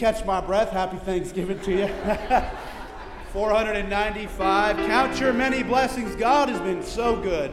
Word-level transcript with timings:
catch 0.00 0.24
my 0.24 0.40
breath. 0.40 0.70
Happy 0.70 0.96
Thanksgiving 0.96 1.60
to 1.60 1.72
you. 1.72 1.86
495. 3.34 4.76
Count 4.78 5.20
your 5.20 5.34
many 5.34 5.62
blessings. 5.62 6.16
God 6.16 6.48
has 6.48 6.58
been 6.62 6.82
so 6.82 7.16
good. 7.16 7.52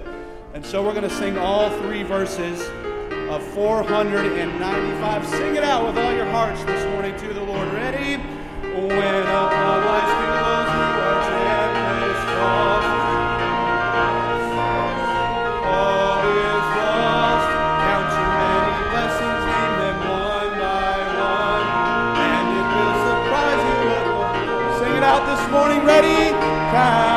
And 0.53 0.65
so 0.65 0.81
we're 0.81 0.93
going 0.93 1.09
to 1.09 1.15
sing 1.15 1.37
all 1.37 1.69
three 1.81 2.03
verses 2.03 2.61
of 3.29 3.43
495. 3.47 5.27
Sing 5.27 5.57
it 5.57 5.63
out 5.65 5.85
with 5.85 5.97
all 5.97 6.13
your 6.13 6.25
hearts 6.27 6.63
this 6.63 6.85
morning 6.93 7.17
to 7.17 7.33
the 7.33 7.43
Lord. 7.43 7.67
Ready? 7.73 8.15
When 8.15 9.26
morning. 25.67 25.85
Ready? 25.85 26.31
Count 26.71 27.16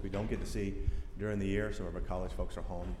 folks 0.00 0.02
we 0.02 0.10
don't 0.10 0.30
get 0.30 0.40
to 0.40 0.50
see 0.50 0.74
during 1.18 1.38
the 1.38 1.46
year. 1.46 1.72
Some 1.72 1.86
of 1.86 1.94
our 1.94 2.00
college 2.00 2.32
folks 2.32 2.56
are 2.56 2.62
home. 2.62 2.94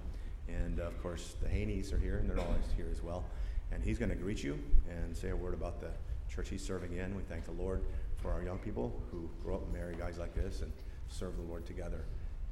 And 0.48 0.80
uh, 0.80 0.84
of 0.84 1.02
course, 1.02 1.34
the 1.42 1.48
Haneys 1.48 1.92
are 1.92 1.98
here, 1.98 2.18
and 2.18 2.28
they're 2.28 2.40
always 2.40 2.64
here 2.76 2.88
as 2.90 3.02
well. 3.02 3.24
And 3.72 3.82
he's 3.82 3.98
going 3.98 4.10
to 4.10 4.16
greet 4.16 4.42
you 4.42 4.58
and 4.90 5.16
say 5.16 5.30
a 5.30 5.36
word 5.36 5.54
about 5.54 5.80
the 5.80 5.90
church 6.28 6.48
he's 6.48 6.62
serving 6.62 6.96
in. 6.96 7.14
We 7.14 7.22
thank 7.22 7.44
the 7.44 7.52
Lord 7.52 7.82
for 8.16 8.32
our 8.32 8.42
young 8.42 8.58
people 8.58 8.92
who 9.10 9.30
grow 9.42 9.56
up 9.56 9.62
and 9.62 9.72
marry 9.72 9.94
guys 9.94 10.18
like 10.18 10.34
this 10.34 10.60
and 10.60 10.72
serve 11.08 11.36
the 11.36 11.42
Lord 11.42 11.64
together. 11.66 12.04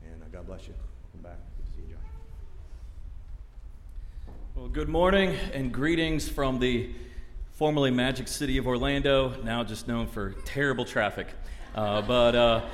And 0.05 0.23
uh, 0.23 0.27
God 0.33 0.47
bless 0.47 0.67
you. 0.69 0.75
Come 1.13 1.23
back. 1.23 1.39
Good 1.57 1.67
to 1.67 1.73
see 1.73 1.83
you, 1.89 1.95
John. 1.95 2.05
Well, 4.55 4.69
good 4.69 4.89
morning 4.89 5.37
and 5.53 5.73
greetings 5.73 6.29
from 6.29 6.59
the 6.59 6.91
formerly 7.53 7.91
Magic 7.91 8.29
City 8.29 8.57
of 8.59 8.67
Orlando, 8.67 9.35
now 9.43 9.65
just 9.65 9.89
known 9.89 10.07
for 10.07 10.31
terrible 10.45 10.85
traffic. 10.85 11.27
Uh, 11.75 12.01
but 12.03 12.35
uh, 12.35 12.65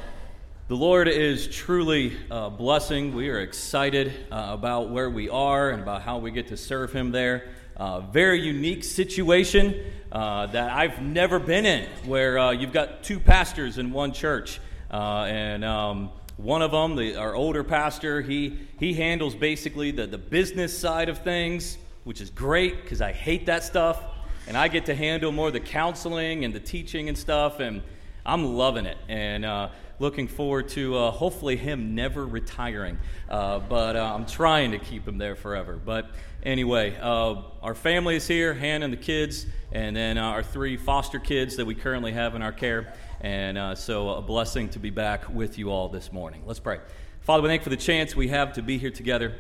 the 0.67 0.77
Lord 0.77 1.09
is 1.09 1.47
truly 1.47 2.17
uh, 2.31 2.49
blessing. 2.49 3.15
We 3.15 3.29
are 3.29 3.41
excited 3.41 4.15
uh, 4.33 4.47
about 4.49 4.89
where 4.89 5.11
we 5.11 5.29
are 5.29 5.69
and 5.69 5.83
about 5.83 6.01
how 6.01 6.17
we 6.17 6.31
get 6.31 6.49
to 6.49 6.57
serve 6.57 6.91
Him 6.91 7.11
there. 7.11 7.51
Uh, 7.77 8.01
very 8.01 8.41
unique 8.41 8.83
situation 8.83 9.79
uh, 10.11 10.47
that 10.47 10.71
I've 10.71 11.03
never 11.03 11.39
been 11.39 11.67
in, 11.67 11.87
where 12.07 12.39
uh, 12.39 12.53
you've 12.53 12.73
got 12.73 13.03
two 13.03 13.21
pastors 13.21 13.77
in 13.77 13.93
one 13.93 14.15
church, 14.15 14.59
uh, 14.91 15.25
and 15.29 15.67
um, 15.67 16.11
one 16.39 16.63
of 16.63 16.71
them, 16.71 16.97
the, 16.97 17.17
our 17.17 17.35
older 17.35 17.63
pastor, 17.63 18.23
he 18.23 18.59
he 18.79 18.95
handles 18.95 19.35
basically 19.35 19.91
the 19.91 20.07
the 20.07 20.17
business 20.17 20.77
side 20.77 21.11
of 21.11 21.19
things, 21.19 21.77
which 22.05 22.23
is 22.23 22.31
great 22.31 22.81
because 22.81 23.03
I 23.03 23.13
hate 23.13 23.45
that 23.47 23.65
stuff, 23.65 24.03
and 24.49 24.57
I 24.57 24.69
get 24.69 24.87
to 24.87 24.95
handle 24.95 25.31
more 25.31 25.51
the 25.51 25.61
counseling 25.61 26.47
and 26.47 26.55
the 26.55 26.61
teaching 26.61 27.11
and 27.11 27.19
stuff, 27.19 27.61
and 27.61 27.83
I'm 28.25 28.57
loving 28.57 28.87
it, 28.87 28.97
and 29.09 29.45
uh, 29.45 29.69
looking 29.99 30.27
forward 30.27 30.69
to 30.71 30.97
uh, 30.97 31.11
hopefully 31.11 31.57
him 31.57 31.95
never 31.95 32.27
retiring. 32.27 32.99
Uh, 33.29 33.61
but 33.61 33.97
uh, 33.97 34.15
I'm 34.15 34.27
trying 34.27 34.73
to 34.73 34.79
keep 34.79 35.07
him 35.07 35.19
there 35.19 35.37
forever. 35.37 35.81
But 35.83 36.11
anyway, 36.43 36.97
uh, 37.01 37.43
our 37.63 37.75
family 37.75 38.17
is 38.17 38.27
here, 38.27 38.55
Hannah 38.55 38.85
and 38.85 38.93
the 38.93 38.99
kids, 38.99 39.47
and 39.73 39.95
then 39.95 40.19
uh, 40.19 40.23
our 40.23 40.43
three 40.43 40.77
foster 40.77 41.19
kids 41.19 41.57
that 41.57 41.65
we 41.65 41.75
currently 41.75 42.13
have 42.13 42.35
in 42.35 42.43
our 42.43 42.53
care. 42.53 42.93
And 43.21 43.57
uh, 43.57 43.75
so 43.75 44.11
a 44.11 44.23
blessing 44.23 44.69
to 44.71 44.79
be 44.79 44.91
back 44.91 45.29
with 45.29 45.59
you 45.59 45.71
all 45.71 45.89
this 45.89 46.13
morning. 46.13 46.43
Let's 46.45 46.61
pray. 46.61 46.81
Father, 47.23 47.43
we 47.43 47.49
thank 47.49 47.61
you 47.61 47.65
for 47.65 47.71
the 47.71 47.77
chance 47.77 48.15
we 48.15 48.29
have 48.29 48.53
to 48.55 48.63
be 48.63 48.77
here 48.77 48.91
together. 48.91 49.35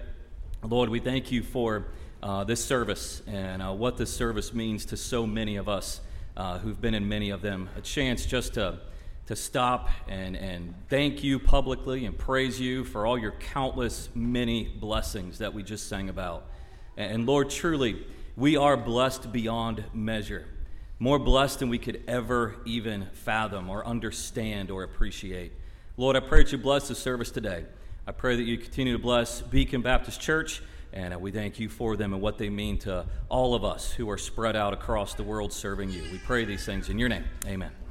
Lord, 0.62 0.88
we 0.88 1.00
thank 1.00 1.30
you 1.30 1.42
for 1.42 1.86
this 2.46 2.64
service 2.64 3.20
and 3.26 3.78
what 3.78 3.98
this 3.98 4.10
service 4.10 4.54
means 4.54 4.86
to 4.86 4.96
so 4.96 5.26
many 5.26 5.56
of 5.56 5.68
us 5.68 6.00
who've 6.62 6.80
been 6.80 6.94
in 6.94 7.06
many 7.06 7.28
of 7.28 7.42
them. 7.42 7.68
A 7.76 7.82
chance 7.82 8.24
just 8.24 8.54
to, 8.54 8.78
to 9.26 9.36
stop 9.36 9.88
and, 10.06 10.36
and 10.36 10.74
thank 10.88 11.24
you 11.24 11.38
publicly 11.38 12.04
and 12.04 12.16
praise 12.16 12.60
you 12.60 12.84
for 12.84 13.06
all 13.06 13.16
your 13.16 13.32
countless 13.32 14.08
many 14.14 14.64
blessings 14.64 15.38
that 15.38 15.54
we 15.54 15.62
just 15.62 15.88
sang 15.88 16.08
about. 16.08 16.46
And, 16.96 17.26
Lord, 17.26 17.50
truly, 17.50 18.06
we 18.36 18.56
are 18.56 18.76
blessed 18.76 19.32
beyond 19.32 19.84
measure, 19.92 20.46
more 20.98 21.18
blessed 21.18 21.60
than 21.60 21.68
we 21.68 21.78
could 21.78 22.02
ever 22.06 22.56
even 22.64 23.06
fathom 23.12 23.70
or 23.70 23.86
understand 23.86 24.70
or 24.70 24.82
appreciate. 24.82 25.52
Lord, 25.96 26.16
I 26.16 26.20
pray 26.20 26.42
that 26.42 26.52
you 26.52 26.58
bless 26.58 26.88
the 26.88 26.94
service 26.94 27.30
today. 27.30 27.64
I 28.06 28.12
pray 28.12 28.36
that 28.36 28.42
you 28.42 28.58
continue 28.58 28.92
to 28.92 29.02
bless 29.02 29.40
Beacon 29.40 29.80
Baptist 29.80 30.20
Church, 30.20 30.62
and 30.92 31.14
uh, 31.14 31.18
we 31.18 31.30
thank 31.30 31.58
you 31.58 31.68
for 31.68 31.96
them 31.96 32.12
and 32.12 32.20
what 32.20 32.36
they 32.36 32.50
mean 32.50 32.78
to 32.80 33.06
all 33.28 33.54
of 33.54 33.64
us 33.64 33.92
who 33.92 34.10
are 34.10 34.18
spread 34.18 34.56
out 34.56 34.74
across 34.74 35.14
the 35.14 35.24
world 35.24 35.52
serving 35.52 35.90
you. 35.90 36.02
We 36.12 36.18
pray 36.18 36.44
these 36.44 36.66
things 36.66 36.90
in 36.90 36.98
your 36.98 37.08
name. 37.08 37.24
Amen. 37.46 37.83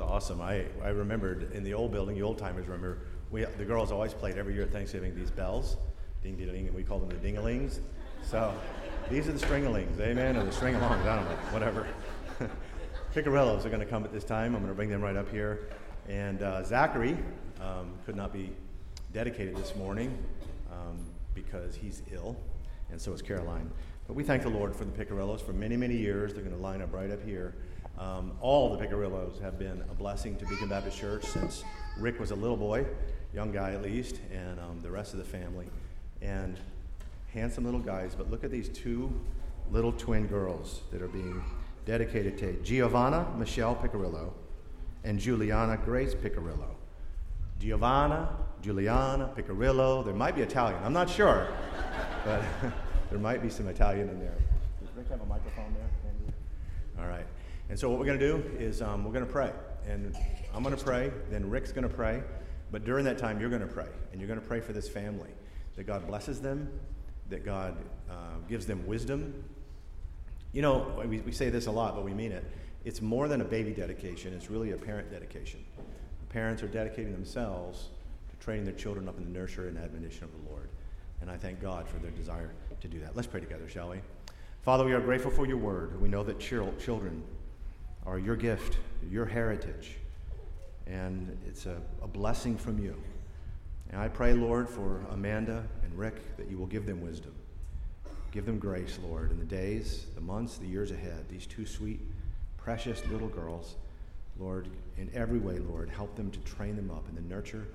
Awesome. 0.00 0.40
I, 0.40 0.64
I 0.82 0.88
remembered 0.88 1.52
in 1.52 1.64
the 1.64 1.74
old 1.74 1.92
building, 1.92 2.14
the 2.14 2.22
old 2.22 2.38
timers 2.38 2.66
remember, 2.66 2.98
we, 3.30 3.44
the 3.58 3.64
girls 3.64 3.90
always 3.90 4.14
played 4.14 4.36
every 4.36 4.54
year 4.54 4.64
at 4.64 4.72
Thanksgiving 4.72 5.14
these 5.14 5.30
bells, 5.30 5.76
ding 6.22 6.36
ding 6.36 6.46
ding, 6.48 6.66
and 6.66 6.74
we 6.74 6.82
called 6.82 7.08
them 7.08 7.20
the 7.20 7.28
dingalings. 7.28 7.80
So 8.22 8.54
these 9.10 9.28
are 9.28 9.32
the 9.32 9.44
stringalings, 9.44 10.00
amen, 10.00 10.36
or 10.36 10.44
the 10.44 10.52
string-alongs, 10.52 11.06
I 11.06 11.16
don't 11.16 11.24
know, 11.24 11.36
whatever. 11.50 11.86
Picarillos 13.14 13.64
are 13.64 13.68
going 13.68 13.80
to 13.80 13.86
come 13.86 14.04
at 14.04 14.12
this 14.12 14.24
time. 14.24 14.54
I'm 14.54 14.62
going 14.62 14.68
to 14.68 14.74
bring 14.74 14.88
them 14.88 15.02
right 15.02 15.16
up 15.16 15.30
here. 15.30 15.68
And 16.08 16.42
uh, 16.42 16.64
Zachary 16.64 17.16
um, 17.60 17.92
could 18.06 18.16
not 18.16 18.32
be 18.32 18.50
dedicated 19.12 19.56
this 19.56 19.76
morning 19.76 20.16
um, 20.72 20.98
because 21.34 21.74
he's 21.74 22.02
ill, 22.12 22.36
and 22.90 23.00
so 23.00 23.12
is 23.12 23.22
Caroline. 23.22 23.70
But 24.06 24.14
we 24.14 24.24
thank 24.24 24.42
the 24.42 24.50
Lord 24.50 24.74
for 24.74 24.84
the 24.84 24.92
Picarillos 24.92 25.40
for 25.40 25.52
many, 25.52 25.76
many 25.76 25.96
years. 25.96 26.34
They're 26.34 26.42
going 26.42 26.56
to 26.56 26.60
line 26.60 26.82
up 26.82 26.92
right 26.92 27.10
up 27.10 27.22
here. 27.22 27.54
Um, 28.04 28.32
all 28.42 28.76
the 28.76 28.84
Picarillos 28.84 29.40
have 29.40 29.58
been 29.58 29.82
a 29.90 29.94
blessing 29.94 30.36
to 30.36 30.44
Beacon 30.44 30.68
Baptist 30.68 30.98
Church 30.98 31.24
since 31.24 31.64
Rick 31.98 32.20
was 32.20 32.32
a 32.32 32.34
little 32.34 32.56
boy, 32.56 32.84
young 33.32 33.50
guy 33.50 33.72
at 33.72 33.80
least, 33.80 34.20
and 34.30 34.60
um, 34.60 34.78
the 34.82 34.90
rest 34.90 35.14
of 35.14 35.18
the 35.18 35.24
family. 35.24 35.66
And 36.20 36.58
handsome 37.32 37.64
little 37.64 37.80
guys, 37.80 38.14
but 38.14 38.30
look 38.30 38.44
at 38.44 38.50
these 38.50 38.68
two 38.68 39.10
little 39.70 39.90
twin 39.90 40.26
girls 40.26 40.82
that 40.92 41.00
are 41.00 41.08
being 41.08 41.42
dedicated 41.86 42.36
to 42.38 42.52
Giovanna 42.62 43.26
Michelle 43.38 43.74
Picarillo 43.74 44.34
and 45.02 45.18
Juliana 45.18 45.78
Grace 45.82 46.14
Picarillo. 46.14 46.74
Giovanna, 47.58 48.28
Juliana 48.60 49.30
Picarillo. 49.34 50.04
There 50.04 50.12
might 50.12 50.36
be 50.36 50.42
Italian. 50.42 50.78
I'm 50.84 50.92
not 50.92 51.08
sure, 51.08 51.48
but 52.22 52.42
there 53.10 53.18
might 53.18 53.40
be 53.40 53.48
some 53.48 53.66
Italian 53.66 54.10
in 54.10 54.20
there. 54.20 54.36
Does 54.82 54.94
Rick 54.94 55.08
have 55.08 55.22
a 55.22 55.26
microphone 55.26 55.72
there? 55.72 56.10
Andrew? 56.10 56.32
All 56.98 57.06
right. 57.06 57.26
And 57.68 57.78
so 57.78 57.88
what 57.88 57.98
we're 57.98 58.06
going 58.06 58.18
to 58.18 58.26
do 58.26 58.44
is 58.58 58.82
um, 58.82 59.04
we're 59.04 59.12
going 59.12 59.26
to 59.26 59.32
pray. 59.32 59.52
And 59.88 60.14
I'm 60.54 60.62
going 60.62 60.76
to 60.76 60.82
pray, 60.82 61.10
then 61.30 61.48
Rick's 61.48 61.72
going 61.72 61.88
to 61.88 61.94
pray. 61.94 62.22
But 62.70 62.84
during 62.84 63.04
that 63.04 63.18
time, 63.18 63.40
you're 63.40 63.50
going 63.50 63.62
to 63.62 63.68
pray. 63.68 63.88
And 64.12 64.20
you're 64.20 64.28
going 64.28 64.40
to 64.40 64.46
pray 64.46 64.60
for 64.60 64.72
this 64.72 64.88
family 64.88 65.30
that 65.76 65.84
God 65.84 66.06
blesses 66.06 66.40
them, 66.40 66.68
that 67.30 67.44
God 67.44 67.76
uh, 68.10 68.14
gives 68.48 68.66
them 68.66 68.86
wisdom. 68.86 69.44
You 70.52 70.62
know, 70.62 71.02
we, 71.06 71.20
we 71.20 71.32
say 71.32 71.50
this 71.50 71.66
a 71.66 71.70
lot, 71.70 71.94
but 71.94 72.04
we 72.04 72.14
mean 72.14 72.32
it. 72.32 72.44
It's 72.84 73.00
more 73.00 73.28
than 73.28 73.40
a 73.40 73.44
baby 73.44 73.72
dedication, 73.72 74.34
it's 74.34 74.50
really 74.50 74.72
a 74.72 74.76
parent 74.76 75.10
dedication. 75.10 75.64
Parents 76.28 76.62
are 76.62 76.68
dedicating 76.68 77.12
themselves 77.12 77.88
to 78.30 78.44
training 78.44 78.64
their 78.64 78.74
children 78.74 79.08
up 79.08 79.16
in 79.16 79.24
the 79.24 79.30
nurture 79.30 79.68
and 79.68 79.78
admonition 79.78 80.24
of 80.24 80.30
the 80.32 80.50
Lord. 80.50 80.68
And 81.20 81.30
I 81.30 81.36
thank 81.36 81.62
God 81.62 81.88
for 81.88 81.96
their 81.98 82.10
desire 82.10 82.52
to 82.80 82.88
do 82.88 83.00
that. 83.00 83.16
Let's 83.16 83.28
pray 83.28 83.40
together, 83.40 83.68
shall 83.68 83.88
we? 83.88 83.98
Father, 84.62 84.84
we 84.84 84.92
are 84.92 85.00
grateful 85.00 85.30
for 85.30 85.46
your 85.46 85.56
word. 85.56 86.00
We 86.00 86.08
know 86.08 86.22
that 86.24 86.38
children 86.38 87.22
are 88.06 88.18
your 88.18 88.36
gift, 88.36 88.78
your 89.10 89.26
heritage, 89.26 89.96
and 90.86 91.36
it's 91.46 91.66
a, 91.66 91.80
a 92.02 92.06
blessing 92.06 92.56
from 92.56 92.78
you. 92.78 92.94
And 93.90 94.00
I 94.00 94.08
pray, 94.08 94.32
Lord, 94.32 94.68
for 94.68 95.04
Amanda 95.10 95.64
and 95.84 95.98
Rick 95.98 96.36
that 96.36 96.50
you 96.50 96.58
will 96.58 96.66
give 96.66 96.86
them 96.86 97.00
wisdom. 97.00 97.34
Give 98.32 98.44
them 98.44 98.58
grace, 98.58 98.98
Lord, 99.08 99.30
in 99.30 99.38
the 99.38 99.44
days, 99.44 100.06
the 100.14 100.20
months, 100.20 100.58
the 100.58 100.66
years 100.66 100.90
ahead. 100.90 101.28
These 101.28 101.46
two 101.46 101.64
sweet, 101.64 102.00
precious 102.56 103.06
little 103.06 103.28
girls, 103.28 103.76
Lord, 104.38 104.68
in 104.98 105.08
every 105.14 105.38
way, 105.38 105.58
Lord, 105.58 105.88
help 105.88 106.16
them 106.16 106.30
to 106.32 106.38
train 106.40 106.74
them 106.74 106.90
up 106.90 107.08
in 107.08 107.14
the 107.14 107.34
nurture 107.34 107.68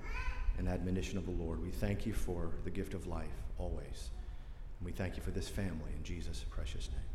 and 0.58 0.68
admonition 0.68 1.16
of 1.16 1.24
the 1.24 1.32
Lord. 1.32 1.62
We 1.62 1.70
thank 1.70 2.04
you 2.04 2.12
for 2.12 2.50
the 2.64 2.70
gift 2.70 2.92
of 2.92 3.06
life 3.06 3.28
always. 3.58 4.10
And 4.78 4.86
we 4.86 4.92
thank 4.92 5.16
you 5.16 5.22
for 5.22 5.30
this 5.30 5.48
family 5.48 5.92
in 5.96 6.04
Jesus' 6.04 6.44
precious 6.50 6.90
name. 6.90 7.09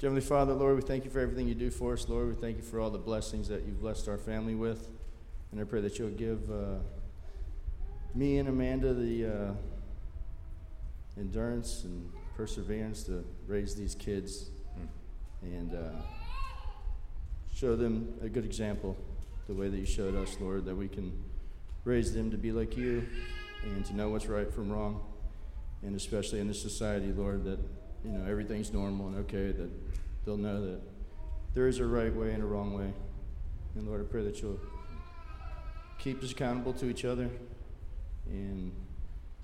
Heavenly 0.00 0.20
Father, 0.20 0.54
Lord, 0.54 0.76
we 0.76 0.82
thank 0.82 1.04
you 1.04 1.10
for 1.10 1.18
everything 1.18 1.48
you 1.48 1.56
do 1.56 1.72
for 1.72 1.94
us, 1.94 2.08
Lord. 2.08 2.28
We 2.28 2.40
thank 2.40 2.56
you 2.56 2.62
for 2.62 2.78
all 2.78 2.88
the 2.88 2.98
blessings 2.98 3.48
that 3.48 3.64
you've 3.66 3.80
blessed 3.80 4.06
our 4.08 4.16
family 4.16 4.54
with. 4.54 4.88
And 5.50 5.60
I 5.60 5.64
pray 5.64 5.80
that 5.80 5.98
you'll 5.98 6.10
give 6.10 6.48
uh, 6.52 6.76
me 8.14 8.38
and 8.38 8.48
Amanda 8.48 8.94
the 8.94 9.26
uh, 9.26 9.52
endurance 11.18 11.82
and 11.82 12.12
perseverance 12.36 13.02
to 13.04 13.24
raise 13.48 13.74
these 13.74 13.96
kids 13.96 14.50
mm. 14.78 14.86
and 15.42 15.74
uh, 15.74 16.00
show 17.52 17.74
them 17.74 18.14
a 18.22 18.28
good 18.28 18.44
example, 18.44 18.96
the 19.48 19.54
way 19.54 19.68
that 19.68 19.78
you 19.78 19.84
showed 19.84 20.14
us, 20.14 20.36
Lord, 20.40 20.64
that 20.66 20.76
we 20.76 20.86
can 20.86 21.12
raise 21.82 22.14
them 22.14 22.30
to 22.30 22.36
be 22.36 22.52
like 22.52 22.76
you 22.76 23.04
and 23.64 23.84
to 23.86 23.96
know 23.96 24.10
what's 24.10 24.26
right 24.26 24.52
from 24.54 24.70
wrong. 24.70 25.04
And 25.82 25.96
especially 25.96 26.38
in 26.38 26.46
this 26.46 26.62
society, 26.62 27.12
Lord, 27.12 27.42
that 27.46 27.58
you 28.04 28.12
know 28.12 28.30
everything's 28.30 28.72
normal 28.72 29.08
and 29.08 29.16
okay, 29.18 29.52
that 29.52 29.70
they'll 30.24 30.36
know 30.36 30.64
that 30.64 30.80
there 31.54 31.68
is 31.68 31.78
a 31.78 31.86
right 31.86 32.14
way 32.14 32.32
and 32.32 32.42
a 32.42 32.46
wrong 32.46 32.74
way. 32.74 32.92
And 33.74 33.86
Lord, 33.86 34.00
I 34.00 34.04
pray 34.04 34.24
that 34.24 34.40
you'll 34.42 34.60
keep 35.98 36.22
us 36.22 36.32
accountable 36.32 36.72
to 36.74 36.86
each 36.86 37.04
other. 37.04 37.28
And 38.26 38.72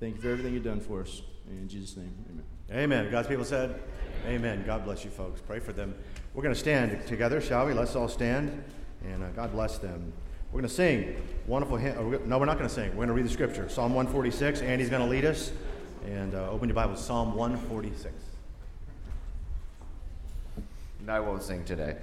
thank 0.01 0.17
you 0.17 0.21
for 0.21 0.29
everything 0.29 0.55
you've 0.55 0.65
done 0.65 0.81
for 0.81 1.03
us. 1.03 1.23
In 1.49 1.69
Jesus' 1.69 1.97
name, 1.97 2.15
amen. 2.31 2.45
Amen. 2.73 3.11
God's 3.11 3.29
people 3.29 3.45
said, 3.45 3.83
Amen. 4.27 4.65
God 4.65 4.85
bless 4.85 5.05
you, 5.05 5.11
folks. 5.11 5.43
Pray 5.43 5.59
for 5.59 5.73
them. 5.73 5.95
We're 6.33 6.43
going 6.43 6.55
to 6.55 6.61
stand 6.61 7.07
together, 7.07 7.41
shall 7.41 7.67
we? 7.67 7.75
Let's 7.75 7.95
all 7.95 8.09
stand. 8.09 8.65
And 9.05 9.23
uh, 9.23 9.29
God 9.31 9.53
bless 9.53 9.77
them. 9.77 10.13
We're 10.51 10.61
going 10.61 10.69
to 10.69 10.75
sing 10.75 11.17
wonderful 11.47 11.77
hymn. 11.77 12.27
No, 12.27 12.39
we're 12.39 12.47
not 12.47 12.57
going 12.57 12.69
to 12.69 12.75
sing. 12.75 12.91
We're 12.91 13.07
going 13.07 13.09
to 13.09 13.15
read 13.15 13.27
the 13.27 13.31
scripture. 13.31 13.69
Psalm 13.69 13.93
146. 13.93 14.63
Andy's 14.63 14.89
going 14.89 15.03
to 15.03 15.09
lead 15.09 15.27
us. 15.27 15.53
And 16.07 16.35
uh, 16.35 16.51
open 16.51 16.69
your 16.69 16.75
Bible, 16.75 16.97
Psalm 16.97 17.35
146. 17.35 18.15
I 21.09 21.21
won't 21.21 21.43
sing 21.43 21.65
today. 21.65 21.97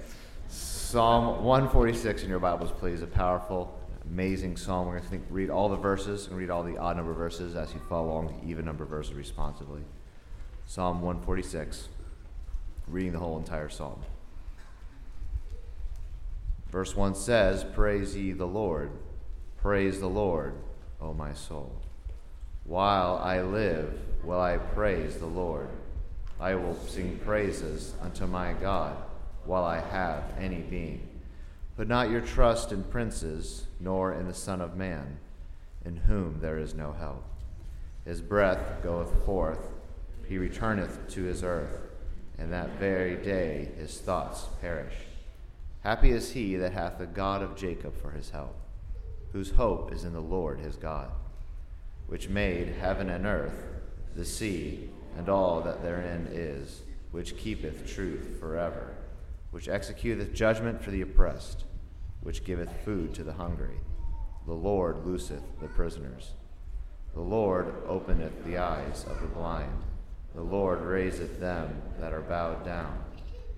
Psalm 0.48 1.44
146 1.44 2.22
in 2.22 2.28
your 2.28 2.38
Bibles, 2.38 2.70
please. 2.70 3.02
A 3.02 3.06
powerful, 3.06 3.76
amazing 4.04 4.56
psalm. 4.56 4.86
We're 4.86 5.00
going 5.00 5.20
to 5.20 5.32
read 5.32 5.50
all 5.50 5.68
the 5.68 5.76
verses 5.76 6.28
and 6.28 6.36
read 6.36 6.50
all 6.50 6.62
the 6.62 6.76
odd 6.76 6.96
number 6.96 7.12
verses 7.12 7.56
as 7.56 7.72
you 7.74 7.80
follow 7.88 8.12
along 8.12 8.40
the 8.40 8.48
even 8.48 8.64
number 8.64 8.84
verses 8.84 9.14
responsibly. 9.14 9.82
Psalm 10.66 11.02
146, 11.02 11.88
reading 12.86 13.12
the 13.12 13.18
whole 13.18 13.38
entire 13.38 13.68
psalm. 13.68 14.00
Verse 16.70 16.94
1 16.94 17.16
says, 17.16 17.64
Praise 17.64 18.16
ye 18.16 18.32
the 18.32 18.46
Lord. 18.46 18.92
Praise 19.56 19.98
the 19.98 20.08
Lord, 20.08 20.54
O 21.00 21.12
my 21.12 21.34
soul. 21.34 21.72
While 22.64 23.18
I 23.18 23.40
live, 23.42 23.98
will 24.22 24.40
I 24.40 24.58
praise 24.58 25.16
the 25.16 25.26
Lord. 25.26 25.68
I 26.42 26.56
will 26.56 26.74
sing 26.88 27.20
praises 27.24 27.94
unto 28.02 28.26
my 28.26 28.52
God 28.54 28.96
while 29.44 29.62
I 29.62 29.78
have 29.78 30.24
any 30.40 30.58
being. 30.58 31.08
Put 31.76 31.86
not 31.86 32.10
your 32.10 32.20
trust 32.20 32.72
in 32.72 32.82
princes, 32.82 33.66
nor 33.78 34.12
in 34.12 34.26
the 34.26 34.34
Son 34.34 34.60
of 34.60 34.76
Man, 34.76 35.18
in 35.84 35.96
whom 35.96 36.40
there 36.40 36.58
is 36.58 36.74
no 36.74 36.90
help. 36.94 37.22
His 38.04 38.20
breath 38.20 38.82
goeth 38.82 39.24
forth, 39.24 39.68
he 40.26 40.36
returneth 40.36 41.08
to 41.10 41.22
his 41.22 41.44
earth, 41.44 41.78
and 42.36 42.52
that 42.52 42.76
very 42.80 43.14
day 43.14 43.68
his 43.78 44.00
thoughts 44.00 44.46
perish. 44.60 44.96
Happy 45.84 46.10
is 46.10 46.32
he 46.32 46.56
that 46.56 46.72
hath 46.72 46.98
the 46.98 47.06
God 47.06 47.42
of 47.42 47.54
Jacob 47.54 47.94
for 47.94 48.10
his 48.10 48.30
help, 48.30 48.56
whose 49.32 49.52
hope 49.52 49.92
is 49.92 50.02
in 50.02 50.12
the 50.12 50.20
Lord 50.20 50.58
his 50.58 50.74
God, 50.74 51.08
which 52.08 52.28
made 52.28 52.66
heaven 52.80 53.08
and 53.08 53.26
earth, 53.26 53.64
the 54.16 54.24
sea, 54.24 54.90
and 55.16 55.28
all 55.28 55.60
that 55.60 55.82
therein 55.82 56.28
is, 56.32 56.82
which 57.10 57.36
keepeth 57.36 57.86
truth 57.86 58.38
forever, 58.40 58.94
which 59.50 59.68
executeth 59.68 60.32
judgment 60.32 60.82
for 60.82 60.90
the 60.90 61.02
oppressed, 61.02 61.64
which 62.22 62.44
giveth 62.44 62.70
food 62.84 63.14
to 63.14 63.24
the 63.24 63.34
hungry. 63.34 63.80
The 64.46 64.54
Lord 64.54 65.06
looseth 65.06 65.60
the 65.60 65.68
prisoners. 65.68 66.32
The 67.14 67.20
Lord 67.20 67.74
openeth 67.86 68.44
the 68.44 68.58
eyes 68.58 69.04
of 69.08 69.20
the 69.20 69.26
blind. 69.26 69.82
The 70.34 70.42
Lord 70.42 70.80
raiseth 70.80 71.38
them 71.38 71.82
that 72.00 72.12
are 72.12 72.22
bowed 72.22 72.64
down. 72.64 73.04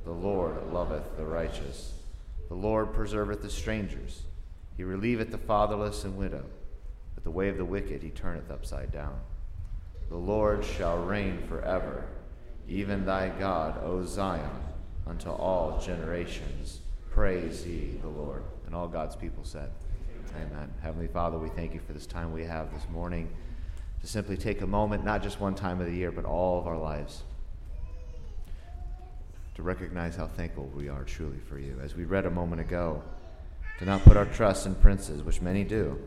The 0.04 0.12
Lord 0.12 0.72
loveth 0.72 1.16
the 1.16 1.24
righteous. 1.24 1.92
The 2.48 2.54
Lord 2.54 2.92
preserveth 2.92 3.42
the 3.42 3.50
strangers. 3.50 4.24
He 4.76 4.82
relieveth 4.82 5.30
the 5.30 5.38
fatherless 5.38 6.04
and 6.04 6.16
widow. 6.16 6.44
But 7.14 7.24
the 7.24 7.30
way 7.30 7.48
of 7.48 7.56
the 7.56 7.64
wicked 7.64 8.02
he 8.02 8.10
turneth 8.10 8.50
upside 8.50 8.90
down. 8.90 9.20
The 10.08 10.16
Lord 10.16 10.64
shall 10.64 10.98
reign 10.98 11.42
forever, 11.48 12.04
even 12.68 13.04
thy 13.04 13.30
God, 13.30 13.82
O 13.84 14.04
Zion, 14.04 14.50
unto 15.06 15.30
all 15.30 15.80
generations. 15.80 16.80
Praise 17.10 17.66
ye 17.66 17.98
the 18.02 18.08
Lord. 18.08 18.42
And 18.66 18.74
all 18.74 18.88
God's 18.88 19.16
people 19.16 19.44
said, 19.44 19.70
Amen. 20.36 20.72
Heavenly 20.82 21.06
Father, 21.06 21.38
we 21.38 21.48
thank 21.50 21.74
you 21.74 21.80
for 21.86 21.92
this 21.92 22.06
time 22.06 22.32
we 22.32 22.44
have 22.44 22.72
this 22.72 22.88
morning 22.90 23.30
to 24.00 24.06
simply 24.06 24.36
take 24.36 24.60
a 24.62 24.66
moment, 24.66 25.04
not 25.04 25.22
just 25.22 25.40
one 25.40 25.54
time 25.54 25.80
of 25.80 25.86
the 25.86 25.94
year, 25.94 26.10
but 26.10 26.24
all 26.24 26.58
of 26.58 26.66
our 26.66 26.76
lives, 26.76 27.22
to 29.54 29.62
recognize 29.62 30.16
how 30.16 30.26
thankful 30.26 30.70
we 30.74 30.88
are 30.88 31.04
truly 31.04 31.38
for 31.48 31.58
you. 31.58 31.78
As 31.82 31.94
we 31.94 32.04
read 32.04 32.26
a 32.26 32.30
moment 32.30 32.60
ago, 32.60 33.02
to 33.78 33.84
not 33.84 34.02
put 34.04 34.16
our 34.16 34.26
trust 34.26 34.66
in 34.66 34.74
princes, 34.74 35.22
which 35.22 35.40
many 35.40 35.64
do 35.64 35.98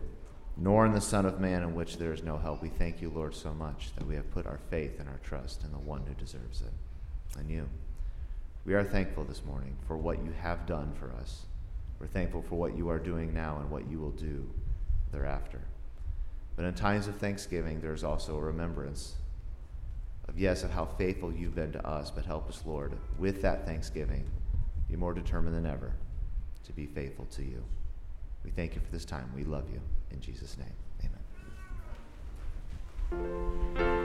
nor 0.59 0.85
in 0.85 0.91
the 0.91 1.01
Son 1.01 1.25
of 1.25 1.39
Man, 1.39 1.61
in 1.61 1.75
which 1.75 1.97
there 1.97 2.13
is 2.13 2.23
no 2.23 2.37
help. 2.37 2.61
We 2.61 2.69
thank 2.69 3.01
you, 3.01 3.09
Lord, 3.09 3.35
so 3.35 3.53
much 3.53 3.91
that 3.95 4.07
we 4.07 4.15
have 4.15 4.31
put 4.31 4.47
our 4.47 4.59
faith 4.69 4.99
and 4.99 5.07
our 5.07 5.19
trust 5.23 5.63
in 5.63 5.71
the 5.71 5.77
one 5.77 6.03
who 6.07 6.13
deserves 6.15 6.61
it, 6.61 7.39
in 7.39 7.49
you. 7.49 7.69
We 8.65 8.73
are 8.73 8.83
thankful 8.83 9.23
this 9.23 9.45
morning 9.45 9.77
for 9.87 9.97
what 9.97 10.23
you 10.23 10.31
have 10.41 10.65
done 10.65 10.91
for 10.99 11.11
us. 11.13 11.45
We're 11.99 12.07
thankful 12.07 12.43
for 12.49 12.55
what 12.55 12.75
you 12.75 12.89
are 12.89 12.99
doing 12.99 13.33
now 13.33 13.57
and 13.59 13.69
what 13.69 13.89
you 13.89 13.99
will 13.99 14.11
do 14.11 14.49
thereafter. 15.11 15.61
But 16.55 16.65
in 16.65 16.73
times 16.73 17.07
of 17.07 17.17
thanksgiving, 17.17 17.79
there's 17.79 18.03
also 18.03 18.35
a 18.35 18.41
remembrance 18.41 19.15
of, 20.27 20.37
yes, 20.39 20.63
of 20.63 20.71
how 20.71 20.85
faithful 20.85 21.31
you've 21.31 21.55
been 21.55 21.71
to 21.71 21.87
us, 21.87 22.11
but 22.11 22.25
help 22.25 22.49
us, 22.49 22.63
Lord, 22.65 22.97
with 23.17 23.41
that 23.43 23.65
thanksgiving, 23.65 24.25
be 24.89 24.95
more 24.95 25.13
determined 25.13 25.55
than 25.55 25.65
ever 25.65 25.93
to 26.65 26.73
be 26.73 26.87
faithful 26.87 27.25
to 27.31 27.43
you. 27.43 27.63
We 28.47 28.51
thank 28.51 28.75
you 28.75 28.81
for 28.81 28.89
this 28.93 29.03
time. 29.03 29.29
We 29.35 29.43
love 29.43 29.65
you. 29.69 29.81
In 30.09 30.21
Jesus' 30.21 30.55
name, 30.57 30.71
amen. 33.13 33.96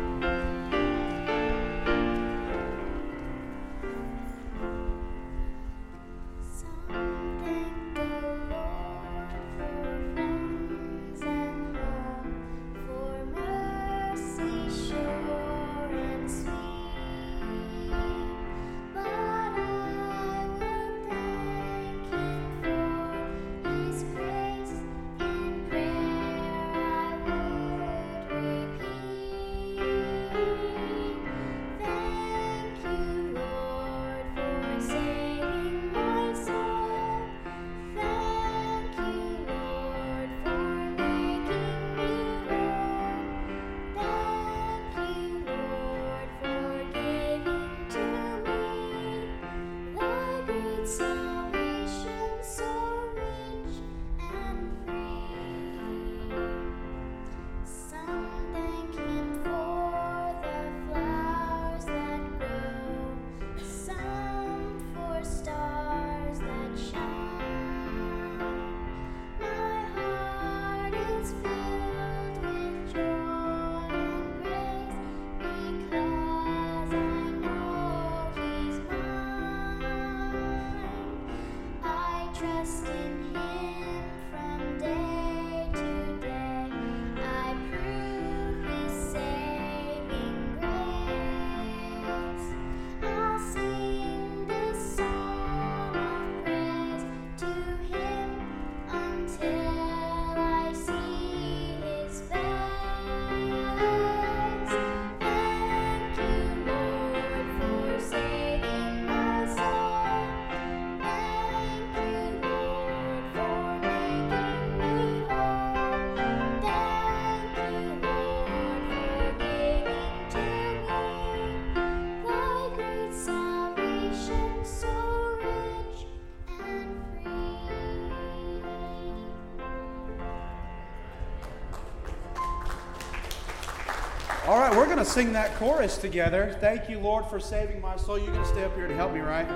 Sing 135.12 135.32
that 135.34 135.54
chorus 135.56 135.98
together. 135.98 136.56
Thank 136.58 136.88
you, 136.88 136.98
Lord, 136.98 137.26
for 137.26 137.38
saving 137.38 137.82
my 137.82 137.98
soul. 137.98 138.18
You're 138.18 138.32
going 138.32 138.44
to 138.44 138.48
stay 138.48 138.64
up 138.64 138.74
here 138.74 138.88
to 138.88 138.94
help 138.94 139.12
me, 139.12 139.20
right? 139.20 139.46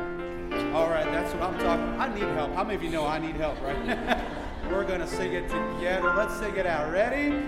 All 0.74 0.90
right, 0.90 1.06
that's 1.06 1.32
what 1.32 1.44
I'm 1.44 1.58
talking 1.58 1.98
I 1.98 2.14
need 2.14 2.28
help. 2.34 2.52
How 2.52 2.62
many 2.62 2.74
of 2.74 2.82
you 2.82 2.90
know 2.90 3.06
I 3.06 3.18
need 3.18 3.36
help, 3.36 3.58
right? 3.62 4.20
we're 4.70 4.84
going 4.84 5.00
to 5.00 5.06
sing 5.06 5.32
it 5.32 5.48
together. 5.48 6.12
Let's 6.14 6.36
sing 6.38 6.54
it 6.56 6.66
out. 6.66 6.92
Ready? 6.92 7.42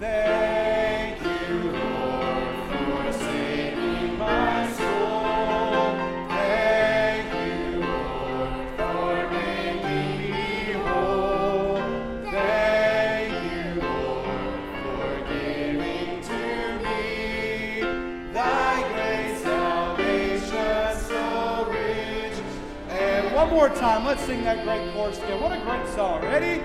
Thank 0.00 1.22
you, 1.22 1.83
time. 23.84 24.06
Let's 24.06 24.22
sing 24.24 24.42
that 24.44 24.64
great 24.64 24.94
chorus 24.94 25.18
again. 25.18 25.42
What 25.42 25.52
a 25.52 25.60
great 25.60 25.86
song. 25.94 26.22
Ready? 26.22 26.62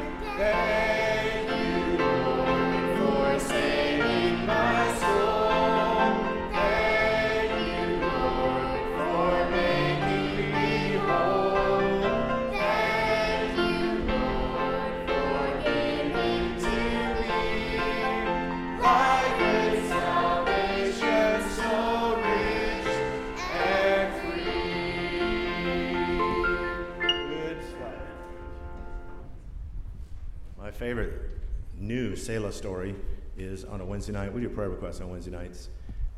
Selah 32.19 32.51
story 32.51 32.95
is 33.37 33.63
on 33.63 33.81
a 33.81 33.85
Wednesday 33.85 34.13
night. 34.13 34.31
We 34.31 34.41
do 34.41 34.49
prayer 34.49 34.69
requests 34.69 35.01
on 35.01 35.09
Wednesday 35.09 35.31
nights. 35.31 35.69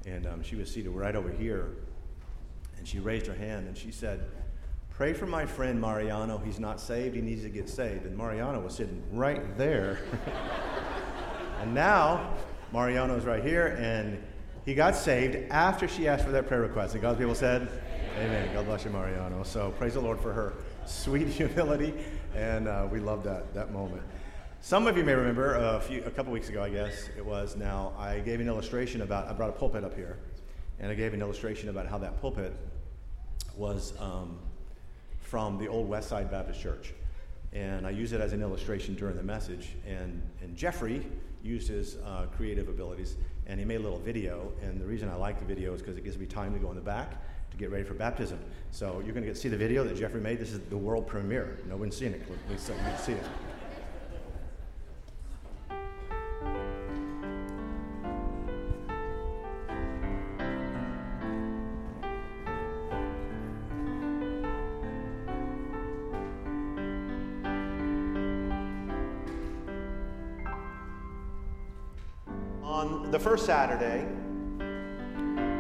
And 0.05 0.25
um, 0.25 0.43
she 0.43 0.55
was 0.55 0.70
seated 0.70 0.89
right 0.89 1.15
over 1.15 1.29
here. 1.29 1.70
And 2.77 2.88
she 2.88 3.00
raised 3.00 3.27
her 3.27 3.36
hand 3.36 3.67
and 3.67 3.77
she 3.77 3.91
said, 3.91 4.25
Pray 4.89 5.13
for 5.13 5.25
my 5.25 5.46
friend 5.46 5.79
Mariano. 5.79 6.38
He's 6.39 6.60
not 6.60 6.81
saved. 6.81 7.15
He 7.15 7.22
needs 7.22 7.43
to 7.43 7.50
get 7.50 7.70
saved. 7.70 8.05
And 8.05 8.17
Mariano 8.17 8.60
was 8.60 8.75
sitting 8.75 9.01
right 9.12 9.58
there. 9.58 10.00
and 11.62 11.74
now 11.74 12.34
Mariano 12.72 13.15
is 13.15 13.24
right 13.24 13.43
here 13.43 13.77
and 13.79 14.22
he 14.65 14.74
got 14.75 14.96
saved 14.96 15.50
after 15.51 15.88
she 15.88 16.08
asked 16.08 16.25
for 16.25 16.31
that 16.31 16.48
prayer 16.48 16.62
request. 16.62 16.93
And 16.93 17.01
God's 17.01 17.20
people 17.20 17.36
said, 17.36 17.70
Amen. 18.17 18.53
God 18.53 18.65
bless 18.65 18.84
you, 18.84 18.91
Mariano. 18.91 19.43
So 19.43 19.72
praise 19.72 19.93
the 19.93 20.01
Lord 20.01 20.20
for 20.20 20.34
her 20.34 20.53
sweet 20.86 21.27
humility. 21.29 21.93
And 22.36 22.67
uh, 22.67 22.88
we 22.91 23.00
love 23.00 23.24
that, 23.24 23.53
that 23.53 23.72
moment. 23.72 24.03
Some 24.63 24.86
of 24.86 24.96
you 24.96 25.03
may 25.03 25.15
remember 25.15 25.56
a, 25.56 25.82
few, 25.82 26.03
a 26.03 26.12
couple 26.12 26.32
weeks 26.32 26.50
ago, 26.50 26.62
I 26.62 26.70
guess 26.70 27.10
it 27.18 27.25
was 27.25 27.56
now, 27.56 27.94
I 27.98 28.20
gave 28.20 28.39
an 28.39 28.48
illustration 28.48 29.01
about, 29.01 29.27
I 29.27 29.34
brought 29.34 29.50
a 29.50 29.53
pulpit 29.53 29.84
up 29.84 29.96
here, 29.96 30.20
and 30.80 30.91
I 30.91 30.94
gave 30.94 31.15
an 31.15 31.22
illustration 31.22 31.70
about 31.70 31.88
how 31.88 31.98
that 31.98 32.22
pulpit 32.22 32.56
was 33.58 33.94
um, 34.00 34.38
from 35.20 35.58
the 35.58 35.68
old 35.68 35.89
West 35.89 36.10
Side 36.10 36.30
Baptist 36.30 36.62
Church. 36.62 36.94
And 37.51 37.88
I 37.88 37.89
used 37.89 38.13
it 38.13 38.22
as 38.22 38.34
an 38.34 38.44
illustration 38.44 38.94
during 38.94 39.18
the 39.18 39.24
message. 39.24 39.70
And, 39.88 40.22
and 40.44 40.56
Jeffrey 40.56 41.08
used 41.41 41.68
his 41.68 41.98
uh, 42.06 42.27
creative 42.38 42.70
abilities, 42.70 43.17
and 43.47 43.60
he 43.60 43.65
made 43.65 43.80
a 43.80 43.84
little 43.84 44.00
video. 44.00 44.54
And 44.62 44.80
the 44.80 44.86
reason 44.86 45.10
I 45.10 45.15
like 45.15 45.39
the 45.39 45.45
video 45.45 45.74
is 45.74 45.82
because 45.82 45.97
it 45.97 46.04
gives 46.04 46.19
me 46.19 46.28
time 46.28 46.54
to 46.54 46.60
go 46.60 46.69
in 46.69 46.76
the 46.76 46.84
back 46.84 47.13
to 47.50 47.58
get 47.58 47.71
ready 47.71 47.84
for 47.84 47.95
baptism. 47.95 48.38
So 48.69 49.02
you're 49.04 49.13
going 49.13 49.26
to 49.26 49.32
get 49.32 49.38
see 49.38 49.50
the 49.50 49.58
video 49.58 49.84
that 49.84 49.97
Jeffrey 49.97 50.21
made. 50.21 50.38
This 50.38 50.52
is 50.52 50.60
the 50.60 50.78
world 50.78 51.08
premiere. 51.08 51.58
No 51.67 51.78
one's 51.78 51.97
seen 51.97 52.13
it. 52.13 52.21
Please 52.47 52.71
see 53.00 53.13
it. 53.13 53.24
The 73.12 73.19
first 73.19 73.45
Saturday 73.45 74.08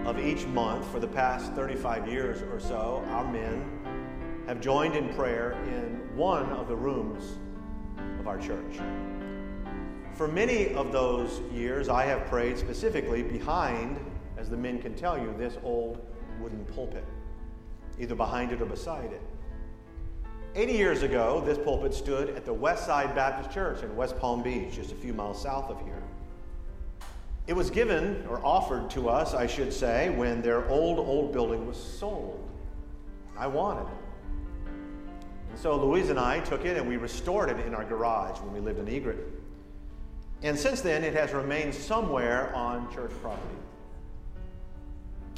of 0.05 0.17
each 0.17 0.45
month 0.45 0.89
for 0.89 1.01
the 1.01 1.07
past 1.07 1.51
35 1.51 2.07
years 2.07 2.41
or 2.43 2.61
so, 2.61 3.03
our 3.09 3.29
men 3.29 3.65
have 4.47 4.61
joined 4.61 4.95
in 4.95 5.13
prayer 5.15 5.51
in 5.65 5.99
one 6.15 6.45
of 6.51 6.69
the 6.69 6.75
rooms 6.75 7.39
of 8.21 8.27
our 8.27 8.37
church. 8.37 8.79
For 10.13 10.29
many 10.29 10.73
of 10.75 10.93
those 10.93 11.41
years, 11.51 11.89
I 11.89 12.05
have 12.05 12.25
prayed 12.27 12.57
specifically 12.57 13.21
behind, 13.21 13.99
as 14.37 14.49
the 14.49 14.55
men 14.55 14.81
can 14.81 14.95
tell 14.95 15.17
you, 15.17 15.35
this 15.37 15.57
old 15.61 16.05
wooden 16.39 16.63
pulpit, 16.73 17.05
either 17.99 18.15
behind 18.15 18.53
it 18.53 18.61
or 18.61 18.65
beside 18.65 19.11
it. 19.11 19.21
80 20.55 20.71
years 20.71 21.03
ago, 21.03 21.43
this 21.45 21.57
pulpit 21.57 21.93
stood 21.93 22.29
at 22.29 22.45
the 22.45 22.53
West 22.53 22.85
Side 22.85 23.13
Baptist 23.13 23.51
Church 23.51 23.83
in 23.83 23.93
West 23.97 24.17
Palm 24.19 24.41
Beach, 24.41 24.75
just 24.75 24.93
a 24.93 24.95
few 24.95 25.13
miles 25.13 25.41
south 25.41 25.69
of 25.69 25.81
here. 25.81 26.00
It 27.47 27.53
was 27.53 27.69
given, 27.69 28.25
or 28.29 28.39
offered 28.45 28.89
to 28.91 29.09
us, 29.09 29.33
I 29.33 29.47
should 29.47 29.73
say, 29.73 30.09
when 30.09 30.41
their 30.41 30.67
old, 30.69 30.99
old 30.99 31.33
building 31.33 31.67
was 31.67 31.77
sold. 31.77 32.47
I 33.37 33.47
wanted 33.47 33.89
it. 33.89 33.97
And 35.49 35.59
so 35.59 35.75
Louise 35.75 36.09
and 36.09 36.19
I 36.19 36.39
took 36.39 36.65
it 36.65 36.77
and 36.77 36.87
we 36.87 36.97
restored 36.97 37.49
it 37.49 37.65
in 37.65 37.73
our 37.73 37.83
garage 37.83 38.39
when 38.39 38.53
we 38.53 38.59
lived 38.59 38.79
in 38.79 38.87
Egret. 38.87 39.27
And 40.43 40.57
since 40.57 40.81
then, 40.81 41.03
it 41.03 41.13
has 41.13 41.33
remained 41.33 41.73
somewhere 41.75 42.55
on 42.55 42.91
church 42.93 43.11
property. 43.21 43.55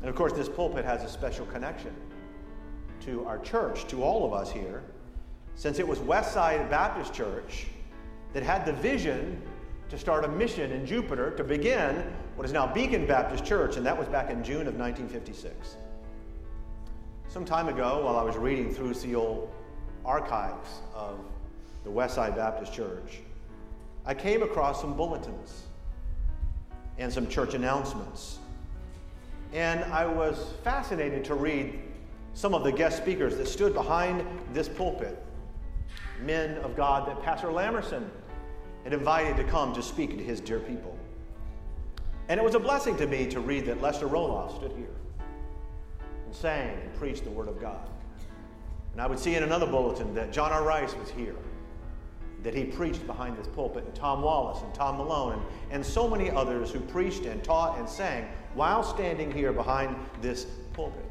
And 0.02 0.10
of 0.10 0.16
course, 0.16 0.34
this 0.34 0.50
pulpit 0.50 0.86
has 0.86 1.04
a 1.04 1.10
special 1.10 1.46
connection 1.46 1.96
to 3.06 3.26
our 3.26 3.40
church, 3.40 3.88
to 3.88 4.04
all 4.04 4.26
of 4.26 4.34
us 4.34 4.52
here, 4.52 4.84
since 5.56 5.80
it 5.80 5.88
was 5.88 6.00
Westside 6.00 6.70
Baptist 6.70 7.14
Church 7.14 7.68
that 8.34 8.44
had 8.44 8.66
the 8.66 8.74
vision 8.74 9.42
to 9.90 9.98
start 9.98 10.26
a 10.26 10.28
mission 10.28 10.72
in 10.72 10.86
Jupiter 10.86 11.32
to 11.32 11.44
begin 11.44 12.12
what 12.36 12.46
is 12.46 12.54
now 12.54 12.72
Beacon 12.72 13.06
Baptist 13.06 13.46
Church, 13.46 13.78
and 13.78 13.86
that 13.86 13.98
was 13.98 14.08
back 14.08 14.30
in 14.30 14.44
June 14.44 14.68
of 14.68 14.76
1956. 14.76 15.78
Some 17.28 17.46
time 17.46 17.68
ago, 17.68 18.06
while 18.06 18.18
I 18.18 18.24
was 18.24 18.36
reading 18.36 18.74
through 18.74 18.94
the 18.94 19.16
old 19.16 19.52
archives 20.06 20.82
of 20.94 21.20
the 21.84 21.90
Westside 21.90 22.36
Baptist 22.36 22.74
Church, 22.74 23.20
I 24.06 24.14
came 24.14 24.44
across 24.44 24.82
some 24.82 24.96
bulletins 24.96 25.64
and 26.98 27.12
some 27.12 27.28
church 27.28 27.54
announcements. 27.54 28.40
And 29.54 29.84
I 29.86 30.06
was 30.06 30.54
fascinated 30.64 31.24
to 31.26 31.36
read 31.36 31.80
some 32.34 32.54
of 32.54 32.64
the 32.64 32.72
guest 32.72 32.98
speakers 32.98 33.38
that 33.38 33.48
stood 33.48 33.74
behind 33.74 34.26
this 34.52 34.68
pulpit, 34.68 35.24
men 36.22 36.58
of 36.58 36.76
God 36.76 37.08
that 37.08 37.22
Pastor 37.22 37.48
Lamerson 37.48 38.10
had 38.84 38.94
invited 38.94 39.38
to 39.38 39.44
come 39.44 39.74
to 39.74 39.82
speak 39.82 40.18
to 40.18 40.24
his 40.24 40.40
dear 40.40 40.60
people. 40.60 40.98
And 42.30 42.40
it 42.40 42.44
was 42.44 42.56
a 42.56 42.60
blessing 42.60 42.96
to 42.98 43.08
me 43.08 43.28
to 43.28 43.40
read 43.40 43.66
that 43.66 43.82
Lester 43.82 44.08
Roloff 44.08 44.56
stood 44.58 44.72
here 44.74 44.96
and 46.26 46.34
sang 46.34 46.78
and 46.82 46.94
preached 46.96 47.24
the 47.24 47.30
Word 47.30 47.48
of 47.48 47.60
God. 47.60 47.90
And 48.94 49.02
I 49.02 49.08
would 49.08 49.20
see 49.20 49.36
in 49.36 49.44
another 49.44 49.66
bulletin 49.66 50.14
that 50.14 50.32
John 50.32 50.52
R. 50.52 50.64
Rice 50.64 50.96
was 50.96 51.10
here, 51.10 51.36
that 52.44 52.54
he 52.54 52.64
preached 52.64 53.06
behind 53.08 53.38
this 53.38 53.48
pulpit, 53.48 53.86
and 53.86 53.96
Tom 53.96 54.22
Wallace 54.22 54.62
and 54.62 54.74
Tom 54.74 54.98
Malone, 54.98 55.34
and, 55.34 55.44
and 55.72 55.86
so 55.86 56.08
many 56.08 56.30
others 56.30 56.72
who 56.72 56.80
preached 56.80 57.26
and 57.26 57.44
taught 57.44 57.78
and 57.80 57.90
sang 57.90 58.28
while 58.54 58.84
standing 58.84 59.32
here 59.32 59.52
behind 59.52 59.96
this 60.22 60.46
pulpit. 60.74 61.06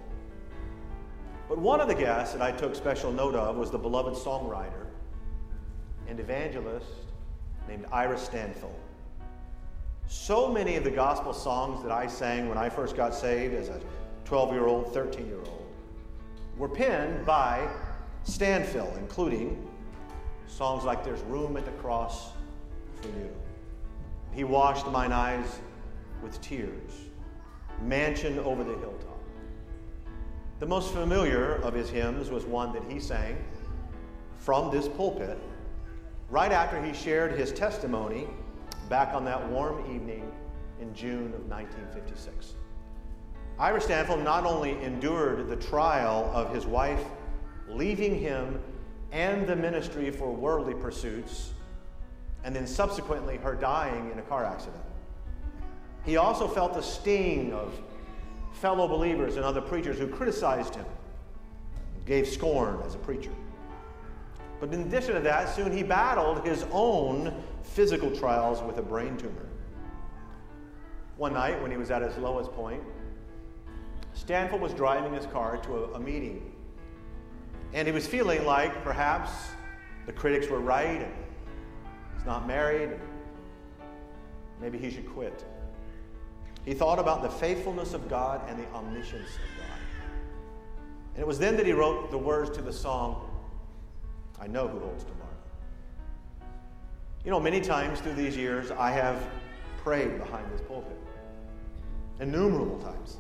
But 1.49 1.59
one 1.59 1.81
of 1.81 1.89
the 1.89 1.95
guests 1.95 2.35
that 2.35 2.43
I 2.43 2.53
took 2.53 2.75
special 2.75 3.13
note 3.13 3.35
of 3.35 3.57
was 3.57 3.71
the 3.71 3.79
beloved 3.79 4.15
songwriter 4.15 4.87
and 6.09 6.21
evangelist 6.21 6.87
named 7.69 7.87
Ira 7.93 8.17
Stanfill. 8.17 8.71
So 10.09 10.49
many 10.49 10.77
of 10.77 10.85
the 10.85 10.91
gospel 10.91 11.33
songs 11.33 11.83
that 11.83 11.93
I 11.93 12.07
sang 12.07 12.49
when 12.49 12.59
I 12.59 12.69
first 12.69 12.97
got 12.97 13.15
saved 13.15 13.55
as 13.55 13.69
a 13.69 13.81
12 14.25 14.53
year 14.53 14.67
old, 14.67 14.93
13 14.93 15.27
year 15.27 15.39
old 15.39 15.63
were 16.57 16.69
penned 16.69 17.25
by 17.25 17.67
Stanfill, 18.25 18.97
including 18.99 19.69
songs 20.47 20.85
like 20.85 21.03
There's 21.05 21.23
Room 21.23 21.57
at 21.57 21.65
the 21.65 21.71
Cross 21.73 22.33
for 23.01 23.09
You. 23.09 23.31
He 24.33 24.45
washed 24.45 24.87
mine 24.87 25.13
eyes 25.13 25.61
with 26.23 26.41
tears, 26.41 26.93
Mansion 27.83 28.39
over 28.41 28.63
the 28.63 28.77
hilltop. 28.77 29.19
The 30.61 30.67
most 30.67 30.93
familiar 30.93 31.57
of 31.57 31.75
his 31.75 31.91
hymns 31.91 32.31
was 32.31 32.45
one 32.45 32.73
that 32.75 32.85
he 32.89 33.01
sang 33.01 33.37
from 34.39 34.71
this 34.71 34.87
pulpit 34.89 35.39
right 36.33 36.51
after 36.51 36.83
he 36.83 36.95
shared 36.95 37.39
his 37.39 37.53
testimony 37.53 38.27
back 38.89 39.13
on 39.13 39.23
that 39.23 39.47
warm 39.51 39.85
evening 39.95 40.33
in 40.81 40.93
June 40.95 41.27
of 41.35 41.47
1956. 41.47 42.55
Ira 43.59 43.79
Stanfill 43.79 44.25
not 44.25 44.47
only 44.47 44.83
endured 44.83 45.51
the 45.51 45.57
trial 45.57 46.31
of 46.35 46.53
his 46.55 46.65
wife 46.65 47.05
leaving 47.69 48.19
him 48.19 48.59
and 49.13 49.47
the 49.47 49.55
ministry 49.55 50.11
for 50.11 50.33
worldly 50.33 50.73
pursuits, 50.73 51.53
and 52.45 52.57
then 52.57 52.67
subsequently 52.67 53.37
her 53.37 53.55
dying 53.55 54.11
in 54.11 54.19
a 54.19 54.23
car 54.23 54.47
accident. 54.47 54.83
He 56.03 56.17
also 56.17 56.49
felt 56.49 56.73
the 56.73 56.81
sting 56.81 57.53
of 57.53 57.79
fellow 58.55 58.89
believers 58.89 59.37
and 59.37 59.45
other 59.45 59.61
preachers 59.61 59.99
who 59.99 60.09
criticized 60.09 60.77
him, 60.77 60.87
gave 62.07 62.27
scorn 62.27 62.81
as 62.87 62.95
a 62.95 62.99
preacher. 62.99 63.31
But 64.63 64.73
in 64.73 64.83
addition 64.83 65.17
to 65.17 65.21
that, 65.23 65.49
soon 65.49 65.77
he 65.77 65.83
battled 65.83 66.47
his 66.47 66.65
own 66.71 67.35
physical 67.65 68.17
trials 68.17 68.63
with 68.63 68.79
a 68.79 68.83
brain 68.83 69.17
tumor. 69.17 69.49
One 71.17 71.33
night, 71.33 71.61
when 71.61 71.73
he 71.73 71.77
was 71.77 71.91
at 71.91 72.01
his 72.01 72.17
lowest 72.17 72.53
point, 72.53 72.81
Stanfill 74.17 74.61
was 74.61 74.73
driving 74.73 75.15
his 75.15 75.27
car 75.27 75.57
to 75.57 75.75
a, 75.75 75.95
a 75.95 75.99
meeting. 75.99 76.53
And 77.73 77.89
he 77.89 77.93
was 77.93 78.07
feeling 78.07 78.45
like 78.45 78.85
perhaps 78.85 79.33
the 80.07 80.13
critics 80.13 80.47
were 80.47 80.61
right 80.61 81.03
and 81.03 81.13
he's 82.15 82.25
not 82.25 82.47
married. 82.47 82.91
and 82.91 83.01
Maybe 84.61 84.79
he 84.79 84.93
should 84.93 85.13
quit. 85.13 85.45
He 86.65 86.73
thought 86.73 87.01
about 87.01 87.23
the 87.23 87.31
faithfulness 87.31 87.95
of 87.95 88.09
God 88.09 88.41
and 88.49 88.61
the 88.61 88.69
omniscience 88.75 89.27
of 89.27 89.59
God. 89.59 89.79
And 91.15 91.23
it 91.23 91.27
was 91.27 91.41
then 91.41 91.57
that 91.57 91.67
he 91.67 91.73
wrote 91.73 92.13
the 92.13 92.19
words 92.19 92.49
to 92.51 92.63
the 92.63 92.73
song, 92.73 93.29
I 94.43 94.49
know 94.49 94.67
who 94.67 94.81
holds 94.81 95.05
tomorrow. 95.05 95.29
You 97.25 97.31
know, 97.31 97.39
many 97.39 97.61
times 97.61 98.01
through 98.01 98.15
these 98.15 98.37
years, 98.37 98.73
I 98.73 98.91
have 98.91 99.25
prayed 99.79 100.19
behind 100.19 100.51
this 100.53 100.61
pulpit, 100.63 100.99
innumerable 102.19 102.81
times. 102.81 103.19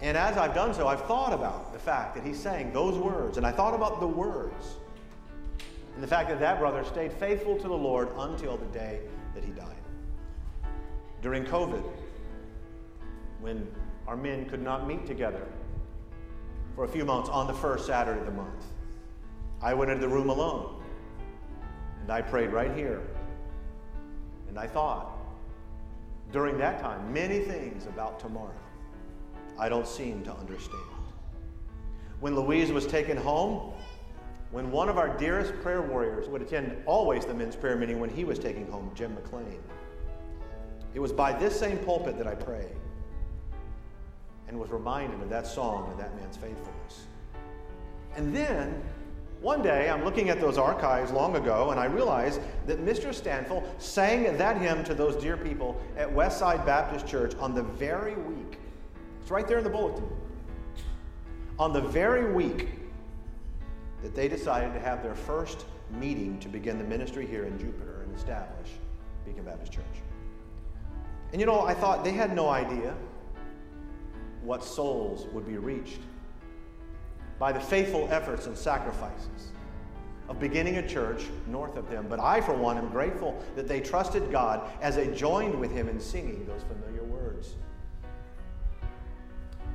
And 0.00 0.16
as 0.16 0.38
I've 0.38 0.54
done 0.54 0.72
so, 0.72 0.88
I've 0.88 1.04
thought 1.04 1.34
about 1.34 1.74
the 1.74 1.78
fact 1.78 2.14
that 2.14 2.24
he's 2.24 2.40
saying 2.40 2.72
those 2.72 2.98
words, 2.98 3.36
and 3.36 3.46
I 3.46 3.52
thought 3.52 3.74
about 3.74 4.00
the 4.00 4.06
words, 4.06 4.76
and 5.94 6.02
the 6.02 6.06
fact 6.06 6.30
that 6.30 6.40
that 6.40 6.58
brother 6.58 6.82
stayed 6.84 7.12
faithful 7.12 7.56
to 7.56 7.68
the 7.68 7.76
Lord 7.76 8.08
until 8.16 8.56
the 8.56 8.66
day 8.66 9.00
that 9.34 9.44
he 9.44 9.50
died. 9.50 9.76
During 11.20 11.44
COVID, 11.44 11.84
when 13.40 13.68
our 14.06 14.16
men 14.16 14.46
could 14.46 14.62
not 14.62 14.88
meet 14.88 15.04
together 15.04 15.46
for 16.74 16.84
a 16.84 16.88
few 16.88 17.04
months 17.04 17.28
on 17.28 17.46
the 17.46 17.54
first 17.54 17.86
Saturday 17.86 18.20
of 18.20 18.26
the 18.26 18.32
month, 18.32 18.64
I 19.62 19.74
went 19.74 19.90
into 19.90 20.06
the 20.06 20.12
room 20.12 20.28
alone 20.28 20.82
and 22.02 22.10
I 22.10 22.22
prayed 22.22 22.50
right 22.50 22.74
here. 22.74 23.02
And 24.48 24.58
I 24.58 24.66
thought 24.66 25.12
during 26.32 26.58
that 26.58 26.80
time 26.80 27.12
many 27.12 27.40
things 27.40 27.86
about 27.86 28.18
tomorrow 28.20 28.52
I 29.58 29.68
don't 29.68 29.86
seem 29.86 30.22
to 30.24 30.34
understand. 30.34 30.82
When 32.20 32.34
Louise 32.34 32.72
was 32.72 32.86
taken 32.86 33.16
home, 33.16 33.72
when 34.50 34.70
one 34.70 34.88
of 34.88 34.98
our 34.98 35.16
dearest 35.16 35.52
prayer 35.60 35.82
warriors 35.82 36.28
would 36.28 36.42
attend 36.42 36.76
always 36.86 37.24
the 37.24 37.34
men's 37.34 37.56
prayer 37.56 37.76
meeting 37.76 38.00
when 38.00 38.10
he 38.10 38.24
was 38.24 38.38
taking 38.38 38.66
home, 38.70 38.90
Jim 38.94 39.14
McLean, 39.14 39.60
it 40.94 41.00
was 41.00 41.12
by 41.12 41.32
this 41.32 41.58
same 41.58 41.78
pulpit 41.78 42.16
that 42.18 42.26
I 42.26 42.34
prayed 42.34 42.76
and 44.48 44.58
was 44.58 44.70
reminded 44.70 45.20
of 45.20 45.28
that 45.30 45.46
song 45.46 45.90
and 45.90 46.00
that 46.00 46.14
man's 46.16 46.36
faithfulness. 46.36 47.06
And 48.14 48.34
then 48.34 48.82
one 49.40 49.62
day, 49.62 49.90
I'm 49.90 50.02
looking 50.02 50.30
at 50.30 50.40
those 50.40 50.56
archives 50.56 51.12
long 51.12 51.36
ago, 51.36 51.70
and 51.70 51.78
I 51.78 51.84
realize 51.84 52.40
that 52.66 52.84
Mr. 52.84 53.08
Stanfill 53.08 53.64
sang 53.78 54.36
that 54.36 54.60
hymn 54.60 54.82
to 54.84 54.94
those 54.94 55.14
dear 55.16 55.36
people 55.36 55.80
at 55.96 56.08
Westside 56.08 56.64
Baptist 56.64 57.06
Church 57.06 57.34
on 57.36 57.54
the 57.54 57.62
very 57.62 58.14
week. 58.14 58.58
It's 59.20 59.30
right 59.30 59.46
there 59.46 59.58
in 59.58 59.64
the 59.64 59.70
bulletin. 59.70 60.08
On 61.58 61.72
the 61.72 61.80
very 61.80 62.32
week 62.32 62.68
that 64.02 64.14
they 64.14 64.26
decided 64.28 64.72
to 64.72 64.80
have 64.80 65.02
their 65.02 65.14
first 65.14 65.66
meeting 66.00 66.38
to 66.40 66.48
begin 66.48 66.78
the 66.78 66.84
ministry 66.84 67.26
here 67.26 67.44
in 67.44 67.58
Jupiter 67.58 68.02
and 68.02 68.16
establish 68.16 68.70
Beacon 69.24 69.44
Baptist 69.44 69.72
Church. 69.72 69.84
And 71.32 71.40
you 71.40 71.46
know, 71.46 71.60
I 71.60 71.74
thought 71.74 72.04
they 72.04 72.12
had 72.12 72.34
no 72.34 72.48
idea 72.48 72.94
what 74.42 74.64
souls 74.64 75.26
would 75.32 75.46
be 75.46 75.58
reached 75.58 76.00
by 77.38 77.52
the 77.52 77.60
faithful 77.60 78.08
efforts 78.10 78.46
and 78.46 78.56
sacrifices 78.56 79.52
of 80.28 80.40
beginning 80.40 80.76
a 80.78 80.88
church 80.88 81.24
north 81.46 81.76
of 81.76 81.88
them. 81.88 82.06
But 82.08 82.20
I, 82.20 82.40
for 82.40 82.54
one, 82.54 82.78
am 82.78 82.88
grateful 82.88 83.42
that 83.54 83.68
they 83.68 83.80
trusted 83.80 84.30
God 84.32 84.68
as 84.80 84.96
they 84.96 85.14
joined 85.14 85.58
with 85.58 85.70
him 85.70 85.88
in 85.88 86.00
singing 86.00 86.46
those 86.46 86.62
familiar 86.62 87.04
words. 87.04 87.54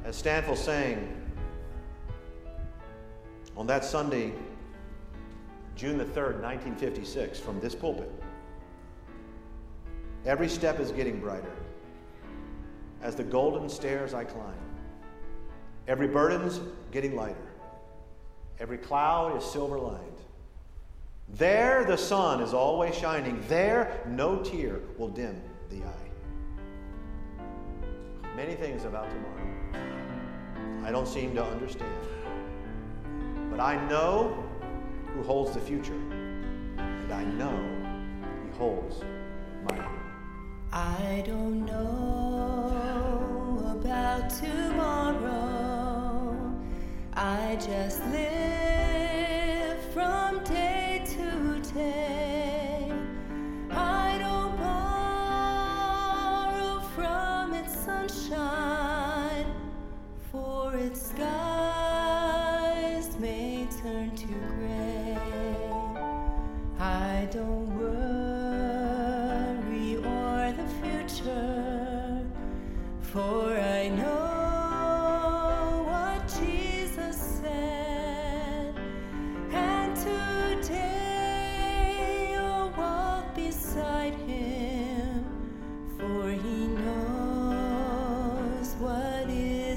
As 0.03 0.21
Stanfill 0.21 0.57
sang 0.57 1.15
on 3.55 3.67
that 3.67 3.85
Sunday, 3.85 4.33
June 5.75 5.97
the 5.97 6.05
3rd, 6.05 6.41
1956, 6.41 7.39
from 7.39 7.59
this 7.59 7.75
pulpit, 7.75 8.11
every 10.25 10.49
step 10.49 10.79
is 10.79 10.91
getting 10.91 11.19
brighter 11.19 11.53
as 13.01 13.15
the 13.15 13.23
golden 13.23 13.69
stairs 13.69 14.13
I 14.13 14.23
climb. 14.23 14.53
Every 15.87 16.07
burden's 16.07 16.59
getting 16.91 17.15
lighter. 17.15 17.50
Every 18.61 18.77
cloud 18.77 19.35
is 19.35 19.43
silver 19.43 19.79
lined. 19.79 19.97
There 21.29 21.83
the 21.83 21.97
sun 21.97 22.41
is 22.41 22.53
always 22.53 22.93
shining. 22.93 23.43
There 23.47 24.03
no 24.05 24.43
tear 24.43 24.81
will 24.99 25.07
dim 25.07 25.41
the 25.71 25.77
eye. 25.77 26.11
Many 28.35 28.53
things 28.53 28.85
about 28.85 29.09
tomorrow 29.09 30.85
I 30.85 30.91
don't 30.91 31.07
seem 31.07 31.33
to 31.33 31.43
understand. 31.43 31.89
But 33.49 33.59
I 33.59 33.83
know 33.87 34.45
who 35.15 35.23
holds 35.23 35.55
the 35.55 35.59
future, 35.59 35.99
and 36.77 37.11
I 37.11 37.23
know 37.23 37.57
he 38.45 38.57
holds 38.59 39.01
my 39.63 39.87
I 40.71 41.23
don't 41.25 41.65
know 41.65 43.75
about 43.79 44.29
tomorrow. 44.29 45.50
I 47.13 47.57
just 47.59 47.99
live 48.05 48.70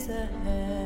ahead. 0.09 0.84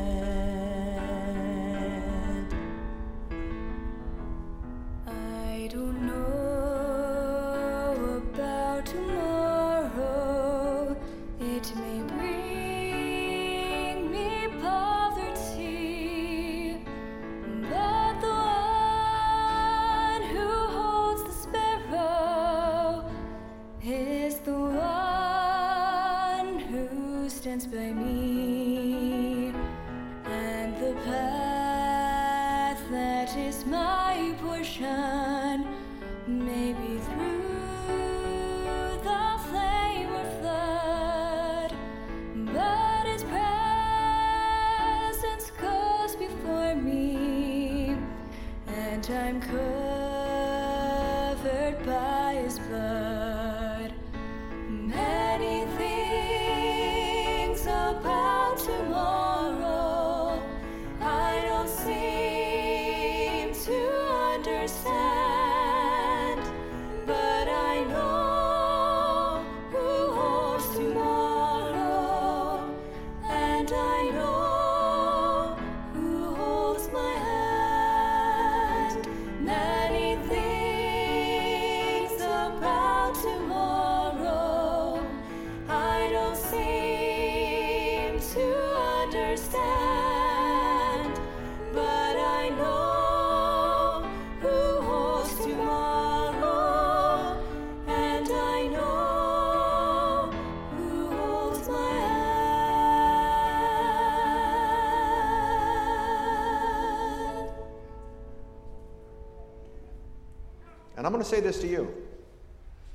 Going 111.18 111.28
to 111.28 111.36
say 111.36 111.40
this 111.40 111.60
to 111.60 111.66
you. 111.66 111.92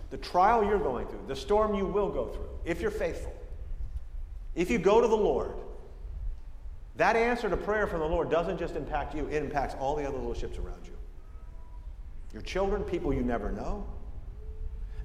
The 0.10 0.18
trial 0.18 0.64
you're 0.64 0.80
going 0.80 1.08
through, 1.08 1.24
the 1.28 1.36
storm 1.36 1.76
you 1.76 1.86
will 1.86 2.10
go 2.10 2.28
through, 2.28 2.48
if 2.64 2.80
you're 2.80 2.92
faithful, 2.92 3.34
if 4.56 4.72
you 4.72 4.78
go 4.78 5.02
to 5.02 5.08
the 5.08 5.16
Lord, 5.16 5.52
that 6.96 7.16
answer 7.16 7.50
to 7.50 7.58
prayer 7.58 7.86
from 7.86 8.00
the 8.00 8.06
Lord 8.06 8.30
doesn't 8.30 8.58
just 8.58 8.76
impact 8.76 9.14
you, 9.14 9.28
it 9.28 9.44
impacts 9.44 9.76
all 9.76 9.96
the 9.96 10.08
other 10.08 10.18
little 10.18 10.34
ships 10.34 10.58
around 10.58 10.86
you. 10.86 10.94
Your 12.32 12.44
children, 12.44 12.84
people 12.84 13.14
you 13.14 13.24
never 13.24 13.52
know. 13.52 13.86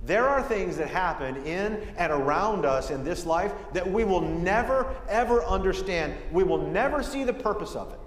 There 0.04 0.28
are 0.28 0.42
things 0.42 0.76
that 0.76 0.88
happen 0.88 1.38
in 1.44 1.83
and 1.96 2.12
around 2.12 2.64
us 2.64 2.90
in 2.90 3.02
this 3.02 3.26
life 3.26 3.52
that 3.72 3.90
we 3.90 4.04
will 4.04 4.20
never, 4.20 4.94
ever 5.09 5.42
understand. 5.44 6.14
We 6.31 6.44
will 6.44 6.70
never 6.70 7.02
see 7.02 7.24
the 7.24 7.33
purpose 7.33 7.74
of 7.74 7.92
it. 7.92 7.98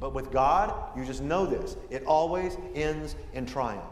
But 0.00 0.12
with 0.12 0.30
God, 0.32 0.74
you 0.96 1.04
just 1.04 1.22
know 1.22 1.46
this 1.46 1.76
it 1.90 2.04
always 2.04 2.56
ends 2.74 3.14
in 3.32 3.46
triumph. 3.46 3.84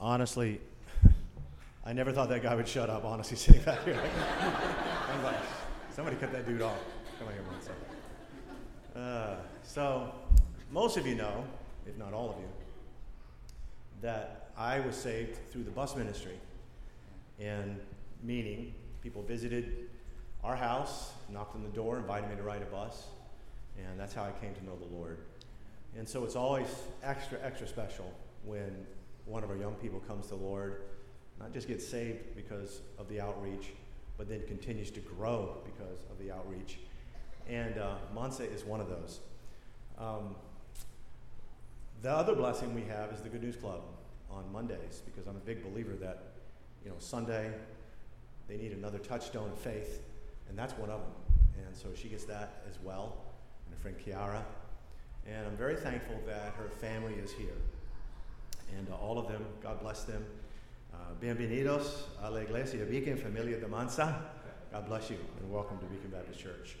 Honestly, 0.00 0.60
I 1.86 1.92
never 1.92 2.10
thought 2.10 2.28
that 2.30 2.42
guy 2.42 2.56
would 2.56 2.66
shut 2.66 2.90
up, 2.90 3.04
honestly, 3.04 3.36
sitting 3.38 3.62
back 3.62 3.84
here. 3.84 4.02
I'm 5.08 5.22
like, 5.22 5.36
somebody 5.94 6.16
cut 6.16 6.32
that 6.32 6.44
dude 6.44 6.60
off. 6.60 6.78
Come 7.18 7.28
on 7.28 7.34
here 7.34 7.42
one 7.44 7.62
second. 7.62 9.00
Uh, 9.00 9.36
so, 9.62 10.12
most 10.72 10.96
of 10.96 11.06
you 11.06 11.14
know, 11.14 11.44
if 11.86 11.96
not 11.98 12.12
all 12.12 12.30
of 12.30 12.36
you, 12.38 12.48
that 14.00 14.50
I 14.56 14.80
was 14.80 14.96
saved 14.96 15.38
through 15.52 15.62
the 15.62 15.70
bus 15.70 15.94
ministry. 15.94 16.38
And 17.40 17.78
meaning, 18.22 18.74
people 19.02 19.22
visited 19.22 19.88
our 20.44 20.56
house, 20.56 21.12
knocked 21.28 21.54
on 21.54 21.62
the 21.62 21.68
door, 21.68 21.98
invited 21.98 22.28
me 22.30 22.36
to 22.36 22.42
ride 22.42 22.62
a 22.62 22.66
bus, 22.66 23.06
and 23.78 23.98
that's 23.98 24.14
how 24.14 24.24
I 24.24 24.32
came 24.40 24.54
to 24.54 24.64
know 24.64 24.76
the 24.76 24.96
Lord. 24.96 25.18
And 25.96 26.08
so 26.08 26.24
it's 26.24 26.36
always 26.36 26.68
extra, 27.02 27.38
extra 27.42 27.66
special 27.66 28.12
when 28.44 28.86
one 29.24 29.44
of 29.44 29.50
our 29.50 29.56
young 29.56 29.74
people 29.74 30.00
comes 30.00 30.26
to 30.26 30.34
the 30.34 30.42
Lord, 30.42 30.82
not 31.38 31.52
just 31.52 31.68
gets 31.68 31.86
saved 31.86 32.34
because 32.34 32.80
of 32.98 33.08
the 33.08 33.20
outreach, 33.20 33.72
but 34.16 34.28
then 34.28 34.42
continues 34.46 34.90
to 34.90 35.00
grow 35.00 35.56
because 35.64 36.04
of 36.10 36.18
the 36.18 36.32
outreach. 36.32 36.78
And 37.48 37.78
uh, 37.78 37.96
Monse 38.14 38.40
is 38.40 38.64
one 38.64 38.80
of 38.80 38.88
those. 38.88 39.20
Um, 39.98 40.34
the 42.02 42.10
other 42.10 42.34
blessing 42.34 42.74
we 42.74 42.82
have 42.82 43.12
is 43.12 43.20
the 43.20 43.28
Good 43.28 43.42
News 43.42 43.56
Club 43.56 43.82
on 44.30 44.50
Mondays 44.52 45.02
because 45.04 45.26
I'm 45.28 45.36
a 45.36 45.40
big 45.40 45.62
believer 45.62 45.92
that, 46.00 46.32
you 46.84 46.90
know, 46.90 46.96
Sunday 46.98 47.52
they 48.52 48.62
need 48.62 48.72
another 48.72 48.98
touchstone 48.98 49.50
of 49.50 49.58
faith, 49.58 50.02
and 50.48 50.58
that's 50.58 50.74
one 50.74 50.90
of 50.90 51.00
them. 51.00 51.10
and 51.66 51.74
so 51.74 51.88
she 51.94 52.08
gets 52.08 52.24
that 52.24 52.62
as 52.68 52.78
well, 52.82 53.16
and 53.64 53.74
her 53.74 53.80
friend 53.80 53.96
Kiara. 53.98 54.42
And 55.26 55.46
I'm 55.46 55.56
very 55.56 55.76
thankful 55.76 56.16
that 56.26 56.52
her 56.58 56.68
family 56.68 57.14
is 57.14 57.32
here. 57.32 57.56
And 58.76 58.90
uh, 58.90 58.96
all 58.96 59.18
of 59.18 59.28
them, 59.28 59.46
God 59.62 59.80
bless 59.80 60.04
them. 60.04 60.24
Uh, 60.92 60.96
bienvenidos 61.18 62.02
a 62.22 62.30
la 62.30 62.38
Iglesia 62.38 62.84
Beacon 62.84 63.16
Familia 63.16 63.58
de 63.58 63.66
Monse. 63.66 64.14
God 64.70 64.86
bless 64.86 65.08
you, 65.08 65.18
and 65.40 65.50
welcome 65.50 65.78
to 65.78 65.86
Beacon 65.86 66.10
Baptist 66.10 66.38
Church. 66.38 66.76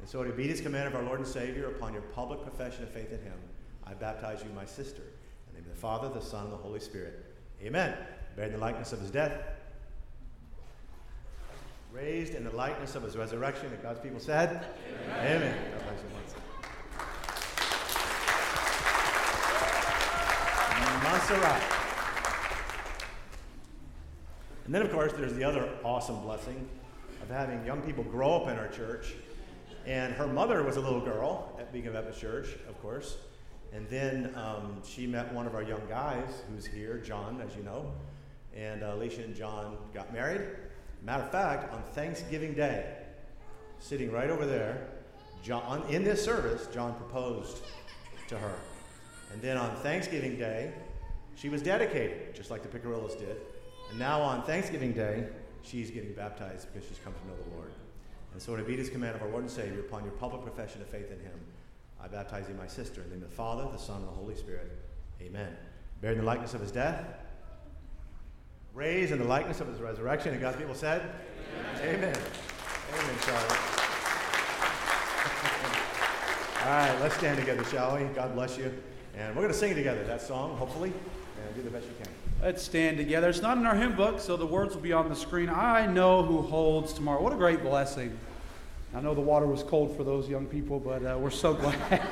And 0.00 0.08
so, 0.08 0.22
to 0.22 0.30
obedience 0.30 0.60
command 0.60 0.88
of 0.88 0.94
our 0.94 1.02
Lord 1.02 1.20
and 1.20 1.28
Savior, 1.28 1.68
upon 1.68 1.94
your 1.94 2.02
public 2.02 2.42
profession 2.42 2.82
of 2.82 2.90
faith 2.90 3.12
in 3.12 3.22
Him, 3.22 3.38
I 3.86 3.94
baptize 3.94 4.42
you, 4.42 4.50
my 4.54 4.66
sister, 4.66 5.02
in 5.02 5.54
the 5.54 5.60
name 5.60 5.70
of 5.70 5.74
the 5.74 5.80
Father, 5.80 6.10
the 6.10 6.20
Son, 6.20 6.44
and 6.44 6.52
the 6.52 6.58
Holy 6.58 6.80
Spirit. 6.80 7.24
Amen. 7.62 7.96
Bearing 8.36 8.52
the 8.52 8.58
likeness 8.58 8.92
of 8.92 9.00
His 9.00 9.10
death, 9.10 9.32
raised 11.94 12.34
in 12.34 12.42
the 12.42 12.50
likeness 12.50 12.96
of 12.96 13.04
His 13.04 13.16
resurrection, 13.16 13.66
and 13.66 13.80
God's 13.80 14.00
people 14.00 14.18
said, 14.18 14.66
Amen. 15.10 15.36
Amen. 15.36 15.56
God 15.70 15.82
bless 15.84 16.02
you, 16.02 16.08
Monse. 16.10 16.34
Montserrat. 21.04 21.62
And 24.64 24.74
then, 24.74 24.82
of 24.82 24.90
course, 24.90 25.12
there's 25.12 25.34
the 25.34 25.44
other 25.44 25.68
awesome 25.84 26.20
blessing 26.22 26.68
of 27.22 27.30
having 27.30 27.64
young 27.64 27.80
people 27.82 28.02
grow 28.02 28.34
up 28.34 28.48
in 28.48 28.58
our 28.58 28.68
church. 28.68 29.14
And 29.86 30.14
her 30.14 30.26
mother 30.26 30.64
was 30.64 30.76
a 30.76 30.80
little 30.80 31.00
girl 31.00 31.54
at 31.60 31.72
Beacon 31.72 31.92
Baptist 31.92 32.20
Church, 32.20 32.48
of 32.68 32.80
course. 32.82 33.18
And 33.72 33.88
then 33.88 34.34
um, 34.34 34.82
she 34.84 35.06
met 35.06 35.32
one 35.32 35.46
of 35.46 35.54
our 35.54 35.62
young 35.62 35.82
guys 35.88 36.42
who's 36.48 36.66
here, 36.66 36.98
John, 36.98 37.40
as 37.46 37.54
you 37.54 37.62
know. 37.62 37.92
And 38.56 38.82
uh, 38.82 38.94
Alicia 38.94 39.22
and 39.22 39.36
John 39.36 39.76
got 39.92 40.12
married. 40.12 40.42
Matter 41.04 41.22
of 41.22 41.30
fact, 41.30 41.72
on 41.72 41.82
Thanksgiving 41.82 42.54
Day, 42.54 42.96
sitting 43.78 44.10
right 44.10 44.30
over 44.30 44.46
there, 44.46 44.88
John, 45.42 45.84
in 45.90 46.02
this 46.02 46.24
service, 46.24 46.66
John 46.72 46.94
proposed 46.94 47.62
to 48.28 48.38
her. 48.38 48.54
And 49.30 49.42
then 49.42 49.58
on 49.58 49.76
Thanksgiving 49.76 50.38
Day, 50.38 50.72
she 51.34 51.50
was 51.50 51.60
dedicated, 51.60 52.34
just 52.34 52.50
like 52.50 52.62
the 52.62 52.78
Picarillos 52.78 53.18
did. 53.18 53.36
And 53.90 53.98
now 53.98 54.22
on 54.22 54.44
Thanksgiving 54.44 54.92
Day, 54.92 55.26
she's 55.62 55.90
getting 55.90 56.14
baptized 56.14 56.72
because 56.72 56.88
she's 56.88 56.98
come 57.04 57.12
to 57.12 57.28
know 57.28 57.34
the 57.50 57.56
Lord. 57.56 57.70
And 58.32 58.40
so, 58.40 58.54
in 58.54 58.60
obedience 58.60 58.88
command 58.88 59.14
of 59.14 59.22
our 59.22 59.28
Lord 59.28 59.42
and 59.42 59.50
Savior, 59.50 59.80
upon 59.80 60.04
your 60.04 60.12
public 60.12 60.42
profession 60.42 60.80
of 60.80 60.88
faith 60.88 61.12
in 61.12 61.20
Him, 61.20 61.38
I 62.02 62.08
baptize 62.08 62.48
you, 62.48 62.54
my 62.54 62.66
sister, 62.66 63.02
in 63.02 63.10
the 63.10 63.16
name 63.16 63.24
of 63.24 63.30
the 63.30 63.36
Father, 63.36 63.68
the 63.70 63.78
Son, 63.78 63.98
and 63.98 64.08
the 64.08 64.12
Holy 64.12 64.36
Spirit. 64.36 64.72
Amen. 65.20 65.54
Bearing 66.00 66.18
the 66.18 66.24
likeness 66.24 66.54
of 66.54 66.62
His 66.62 66.72
death, 66.72 67.04
raised 68.74 69.12
in 69.12 69.18
the 69.18 69.24
likeness 69.24 69.60
of 69.60 69.68
His 69.68 69.80
resurrection, 69.80 70.32
and 70.32 70.40
God's 70.40 70.56
people 70.56 70.74
said, 70.74 71.02
Amen. 71.80 71.94
Amen, 71.94 72.16
Amen. 72.92 73.14
All 76.64 76.70
right, 76.70 76.96
let's 77.00 77.16
stand 77.16 77.38
together, 77.38 77.64
shall 77.64 77.96
we? 77.96 78.04
God 78.14 78.34
bless 78.34 78.58
you. 78.58 78.72
And 79.16 79.34
we're 79.36 79.42
going 79.42 79.52
to 79.52 79.58
sing 79.58 79.74
together 79.74 80.02
that 80.04 80.20
song, 80.20 80.56
hopefully, 80.56 80.92
and 81.46 81.54
do 81.54 81.62
the 81.62 81.70
best 81.70 81.86
you 81.86 81.92
can. 82.02 82.12
Let's 82.42 82.62
stand 82.62 82.96
together. 82.96 83.28
It's 83.28 83.42
not 83.42 83.58
in 83.58 83.66
our 83.66 83.76
hymn 83.76 83.94
book, 83.94 84.18
so 84.18 84.36
the 84.36 84.46
words 84.46 84.74
will 84.74 84.82
be 84.82 84.92
on 84.92 85.08
the 85.08 85.14
screen. 85.14 85.48
I 85.48 85.86
know 85.86 86.22
who 86.22 86.42
holds 86.42 86.92
tomorrow. 86.92 87.22
What 87.22 87.32
a 87.32 87.36
great 87.36 87.62
blessing. 87.62 88.16
I 88.94 89.00
know 89.00 89.14
the 89.14 89.20
water 89.20 89.46
was 89.46 89.62
cold 89.62 89.96
for 89.96 90.04
those 90.04 90.28
young 90.28 90.46
people, 90.46 90.80
but 90.80 91.04
uh, 91.04 91.16
we're 91.18 91.30
so 91.30 91.54
glad 91.54 92.02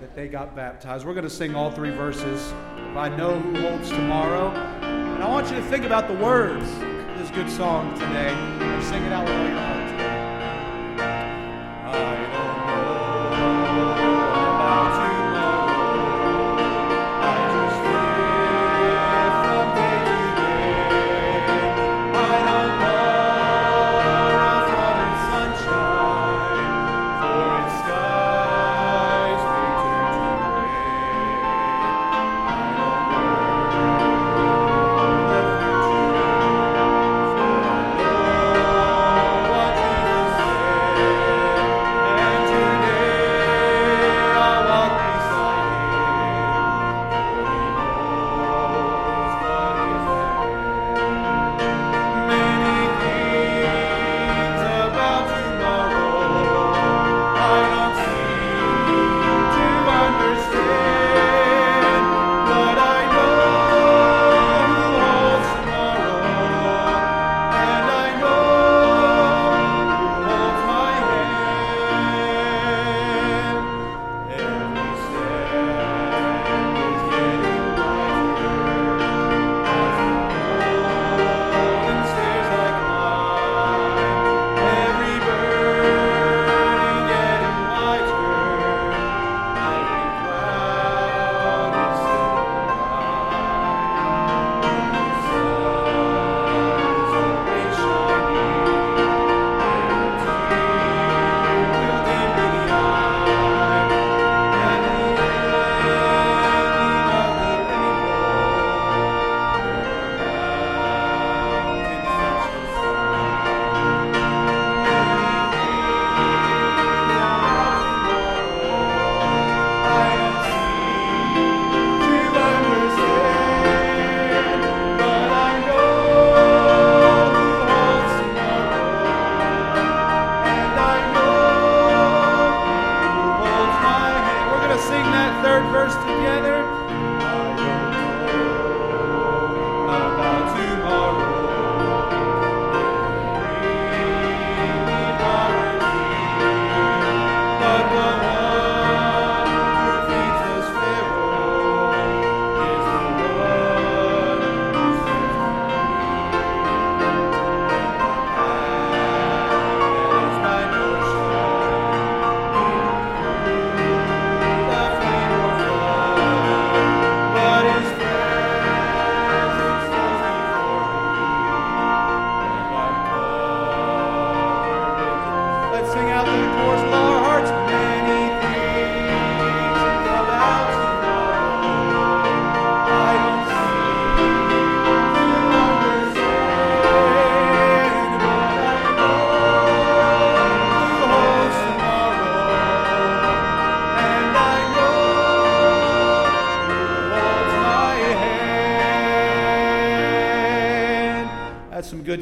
that 0.00 0.14
they 0.14 0.28
got 0.28 0.56
baptized. 0.56 1.06
We're 1.06 1.14
going 1.14 1.24
to 1.24 1.30
sing 1.30 1.54
all 1.54 1.70
three 1.70 1.90
verses. 1.90 2.52
I 2.96 3.08
know 3.10 3.38
who 3.38 3.60
holds 3.60 3.90
tomorrow. 3.90 4.73
I 5.24 5.26
want 5.26 5.48
you 5.48 5.56
to 5.56 5.62
think 5.62 5.86
about 5.86 6.06
the 6.06 6.12
words 6.12 6.70
of 6.70 7.18
this 7.18 7.30
good 7.30 7.48
song 7.48 7.94
today. 7.94 8.28
Sing 8.82 9.02
it 9.04 9.10
out 9.10 9.26
heart 9.26 9.73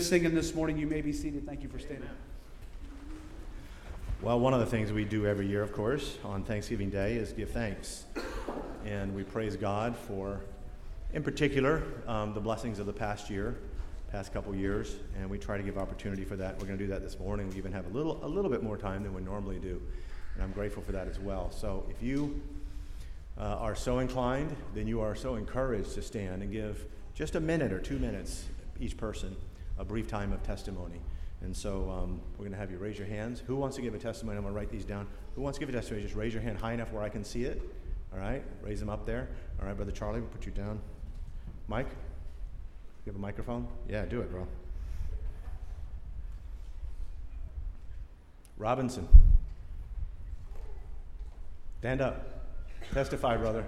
singing 0.02 0.34
this 0.34 0.54
morning. 0.54 0.76
You 0.76 0.86
may 0.86 1.00
be 1.00 1.12
seated. 1.12 1.46
Thank 1.46 1.62
you 1.62 1.68
for 1.68 1.78
standing. 1.78 2.08
Well, 4.20 4.38
one 4.38 4.54
of 4.54 4.60
the 4.60 4.66
things 4.66 4.92
we 4.92 5.04
do 5.04 5.26
every 5.26 5.46
year, 5.46 5.62
of 5.62 5.72
course, 5.72 6.18
on 6.24 6.44
Thanksgiving 6.44 6.90
Day 6.90 7.14
is 7.14 7.32
give 7.32 7.50
thanks. 7.50 8.04
And 8.84 9.14
we 9.14 9.22
praise 9.24 9.56
God 9.56 9.96
for, 9.96 10.40
in 11.12 11.22
particular, 11.22 11.82
um, 12.06 12.34
the 12.34 12.40
blessings 12.40 12.78
of 12.78 12.86
the 12.86 12.92
past 12.92 13.30
year, 13.30 13.58
past 14.10 14.32
couple 14.32 14.54
years. 14.54 14.96
And 15.18 15.28
we 15.28 15.38
try 15.38 15.56
to 15.56 15.62
give 15.62 15.78
opportunity 15.78 16.24
for 16.24 16.36
that. 16.36 16.58
We're 16.58 16.66
going 16.66 16.78
to 16.78 16.84
do 16.84 16.90
that 16.90 17.02
this 17.02 17.18
morning. 17.18 17.48
We 17.50 17.56
even 17.56 17.72
have 17.72 17.86
a 17.86 17.90
little, 17.90 18.24
a 18.24 18.28
little 18.28 18.50
bit 18.50 18.62
more 18.62 18.76
time 18.76 19.02
than 19.02 19.14
we 19.14 19.22
normally 19.22 19.58
do. 19.58 19.80
And 20.34 20.42
I'm 20.42 20.52
grateful 20.52 20.82
for 20.82 20.92
that 20.92 21.08
as 21.08 21.18
well. 21.18 21.50
So 21.50 21.84
if 21.90 22.02
you 22.02 22.40
uh, 23.38 23.42
are 23.42 23.74
so 23.74 23.98
inclined, 23.98 24.54
then 24.74 24.86
you 24.86 25.00
are 25.00 25.14
so 25.14 25.36
encouraged 25.36 25.94
to 25.94 26.02
stand 26.02 26.42
and 26.42 26.52
give 26.52 26.86
just 27.14 27.34
a 27.34 27.40
minute 27.40 27.72
or 27.72 27.80
two 27.80 27.98
minutes, 27.98 28.44
each 28.80 28.96
person, 28.96 29.36
a 29.78 29.84
brief 29.84 30.06
time 30.06 30.32
of 30.32 30.42
testimony. 30.42 31.00
And 31.42 31.56
so 31.56 31.90
um, 31.90 32.20
we're 32.32 32.44
going 32.44 32.52
to 32.52 32.58
have 32.58 32.70
you 32.70 32.78
raise 32.78 32.96
your 32.96 33.08
hands. 33.08 33.42
Who 33.46 33.56
wants 33.56 33.76
to 33.76 33.82
give 33.82 33.94
a 33.94 33.98
testimony? 33.98 34.36
I'm 34.36 34.44
going 34.44 34.54
to 34.54 34.58
write 34.58 34.70
these 34.70 34.84
down. 34.84 35.08
Who 35.34 35.42
wants 35.42 35.58
to 35.58 35.60
give 35.64 35.68
a 35.68 35.76
testimony? 35.76 36.04
Just 36.04 36.14
raise 36.14 36.32
your 36.32 36.42
hand 36.42 36.58
high 36.58 36.72
enough 36.72 36.92
where 36.92 37.02
I 37.02 37.08
can 37.08 37.24
see 37.24 37.44
it. 37.44 37.60
All 38.12 38.20
right? 38.20 38.44
Raise 38.62 38.78
them 38.78 38.88
up 38.88 39.06
there. 39.06 39.28
All 39.60 39.66
right, 39.66 39.74
Brother 39.76 39.90
Charlie, 39.90 40.20
we'll 40.20 40.30
put 40.30 40.46
you 40.46 40.52
down. 40.52 40.80
Mike? 41.66 41.88
You 43.04 43.10
have 43.10 43.16
a 43.16 43.18
microphone? 43.18 43.66
Yeah, 43.88 44.04
do 44.04 44.20
it, 44.20 44.30
bro. 44.30 44.46
Robinson. 48.56 49.08
Stand 51.80 52.00
up. 52.00 52.46
Testify, 52.94 53.36
brother. 53.36 53.64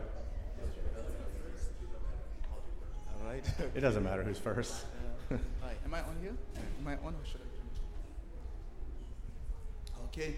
All 3.19 3.29
right. 3.29 3.45
It 3.75 3.81
doesn't 3.81 4.05
matter 4.05 4.23
who's 4.23 4.39
first. 4.39 4.85
Hi. 5.31 5.75
Am 5.85 5.95
I 5.95 6.01
on 6.01 6.17
here? 6.21 6.35
Am 6.81 6.87
I 6.87 6.97
on 7.07 7.15
or 7.15 7.25
should 7.25 7.41
I? 7.41 7.45
Okay. 10.07 10.35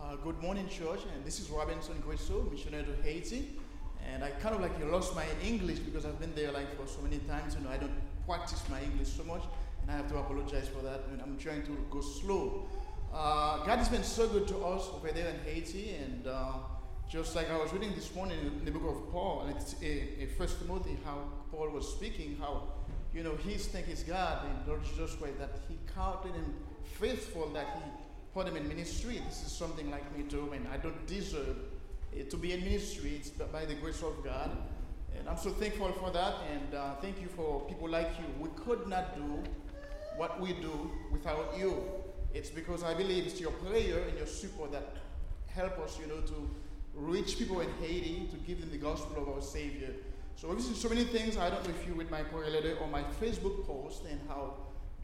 Uh, 0.00 0.14
good 0.16 0.40
morning, 0.40 0.68
church. 0.68 1.00
And 1.12 1.24
this 1.24 1.40
is 1.40 1.50
Robinson 1.50 2.00
Guesso, 2.06 2.48
missionary 2.50 2.84
to 2.84 3.02
Haiti. 3.02 3.58
And 4.06 4.22
I 4.22 4.30
kind 4.30 4.54
of 4.54 4.60
like 4.60 4.78
lost 4.84 5.16
my 5.16 5.24
English 5.42 5.80
because 5.80 6.06
I've 6.06 6.20
been 6.20 6.34
there 6.36 6.52
like 6.52 6.76
for 6.76 6.86
so 6.86 7.00
many 7.02 7.18
times. 7.18 7.56
You 7.56 7.62
know, 7.62 7.70
I 7.70 7.78
don't 7.78 7.92
practice 8.26 8.62
my 8.70 8.80
English 8.80 9.08
so 9.08 9.24
much, 9.24 9.42
and 9.82 9.90
I 9.90 9.96
have 9.96 10.08
to 10.08 10.18
apologize 10.18 10.68
for 10.68 10.82
that. 10.82 11.00
And 11.10 11.20
I'm 11.20 11.36
trying 11.36 11.64
to 11.64 11.76
go 11.90 12.00
slow. 12.00 12.68
Uh, 13.12 13.64
God 13.64 13.78
has 13.78 13.88
been 13.88 14.04
so 14.04 14.28
good 14.28 14.46
to 14.48 14.58
us 14.58 14.88
over 14.94 15.10
there 15.10 15.30
in 15.30 15.40
Haiti, 15.52 15.96
and 15.96 16.26
uh, 16.28 16.52
just 17.10 17.34
like 17.34 17.50
I 17.50 17.56
was 17.56 17.72
reading 17.72 17.92
this 17.94 18.14
morning 18.14 18.38
in 18.58 18.64
the 18.64 18.70
book 18.70 18.84
of 18.84 19.10
Paul, 19.10 19.46
and 19.46 19.56
it's 19.56 19.74
a, 19.82 20.22
a 20.22 20.26
First 20.38 20.60
Timothy, 20.60 20.96
how 21.04 21.24
Paul 21.50 21.70
was 21.70 21.88
speaking, 21.88 22.36
how 22.38 22.77
you 23.18 23.24
know 23.24 23.34
he's 23.42 23.66
thank 23.66 23.86
his 23.86 24.04
God 24.04 24.46
in 24.46 24.68
Lord 24.68 24.84
Jesus 24.84 25.20
way 25.20 25.30
that 25.40 25.50
He 25.68 25.76
counted 25.92 26.32
him 26.34 26.54
faithful, 27.00 27.48
that 27.48 27.66
He 27.74 27.90
put 28.32 28.46
him 28.46 28.56
in 28.56 28.68
ministry. 28.68 29.20
This 29.26 29.44
is 29.44 29.50
something 29.50 29.90
like 29.90 30.16
me 30.16 30.22
too, 30.22 30.52
and 30.54 30.64
I 30.68 30.76
don't 30.76 31.04
deserve 31.08 31.56
to 32.30 32.36
be 32.36 32.52
in 32.52 32.62
ministry. 32.62 33.16
It's 33.16 33.30
by 33.30 33.64
the 33.64 33.74
grace 33.74 34.02
of 34.02 34.22
God, 34.22 34.56
and 35.18 35.28
I'm 35.28 35.36
so 35.36 35.50
thankful 35.50 35.90
for 35.94 36.12
that. 36.12 36.34
And 36.52 36.72
uh, 36.76 36.94
thank 37.02 37.20
you 37.20 37.26
for 37.26 37.60
people 37.62 37.88
like 37.88 38.12
you. 38.20 38.26
We 38.38 38.50
could 38.64 38.86
not 38.86 39.16
do 39.16 39.42
what 40.16 40.40
we 40.40 40.52
do 40.52 40.88
without 41.10 41.58
you. 41.58 41.74
It's 42.32 42.50
because 42.50 42.84
I 42.84 42.94
believe 42.94 43.26
it's 43.26 43.40
your 43.40 43.50
prayer 43.50 44.04
and 44.04 44.16
your 44.16 44.28
support 44.28 44.70
that 44.70 44.94
help 45.48 45.76
us, 45.80 45.98
you 46.00 46.06
know, 46.06 46.20
to 46.20 46.50
reach 46.94 47.36
people 47.36 47.62
in 47.62 47.68
Haiti, 47.80 48.28
to 48.30 48.36
give 48.46 48.60
them 48.60 48.70
the 48.70 48.78
gospel 48.78 49.20
of 49.20 49.28
our 49.28 49.42
Savior. 49.42 49.90
So 50.40 50.46
we've 50.46 50.62
seen 50.62 50.76
so 50.76 50.88
many 50.88 51.02
things. 51.02 51.36
I 51.36 51.50
don't 51.50 51.64
know 51.64 51.74
if 51.74 51.84
you 51.84 51.94
read 51.94 52.12
my 52.12 52.22
letter 52.48 52.76
or 52.80 52.86
my 52.86 53.02
Facebook 53.20 53.66
post 53.66 54.04
and 54.08 54.20
how 54.28 54.54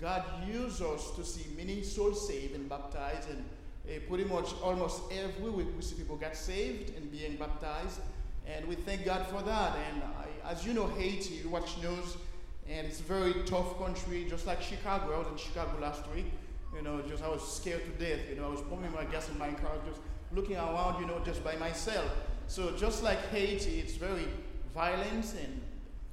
God 0.01 0.23
used 0.47 0.81
us 0.81 1.11
to 1.17 1.25
see 1.25 1.47
many 1.57 1.83
souls 1.83 2.29
saved 2.29 2.55
and 2.55 2.69
baptized 2.69 3.29
and 3.31 3.45
uh, 3.89 3.99
pretty 4.09 4.27
much 4.27 4.55
almost 4.63 5.03
every 5.11 5.51
week 5.51 5.67
we 5.75 5.83
see 5.83 5.97
people 5.97 6.15
get 6.15 6.37
saved 6.37 6.97
and 6.97 7.11
being 7.11 7.35
baptized. 7.35 7.99
And 8.47 8.65
we 8.69 8.77
thank 8.77 9.05
God 9.05 9.27
for 9.27 9.43
that. 9.43 9.77
And 9.91 10.05
I, 10.05 10.53
as 10.53 10.65
you 10.65 10.73
know, 10.73 10.87
Haiti, 10.87 11.35
you 11.43 11.49
watch 11.49 11.79
news, 11.83 12.17
and 12.69 12.87
it's 12.87 13.01
a 13.01 13.03
very 13.03 13.35
tough 13.45 13.77
country, 13.77 14.27
just 14.31 14.47
like 14.47 14.63
Chicago. 14.63 15.17
I 15.17 15.19
was 15.19 15.27
in 15.27 15.37
Chicago 15.37 15.81
last 15.81 16.05
week. 16.15 16.27
You 16.77 16.83
know, 16.83 17.03
just 17.09 17.25
I 17.25 17.29
was 17.29 17.43
scared 17.43 17.83
to 17.83 18.05
death. 18.05 18.21
You 18.31 18.37
know, 18.37 18.45
I 18.45 18.51
was 18.51 18.61
pumping 18.61 18.93
my 18.93 19.05
gas 19.07 19.29
in 19.29 19.37
my 19.37 19.51
car, 19.51 19.73
just 19.85 19.99
looking 20.31 20.55
around, 20.55 21.01
you 21.01 21.09
know, 21.09 21.21
just 21.25 21.43
by 21.43 21.57
myself. 21.57 22.09
So 22.47 22.77
just 22.77 23.03
like 23.03 23.19
Haiti, 23.31 23.81
it's 23.81 23.97
very 23.97 24.29
violent 24.75 25.35
and 25.41 25.61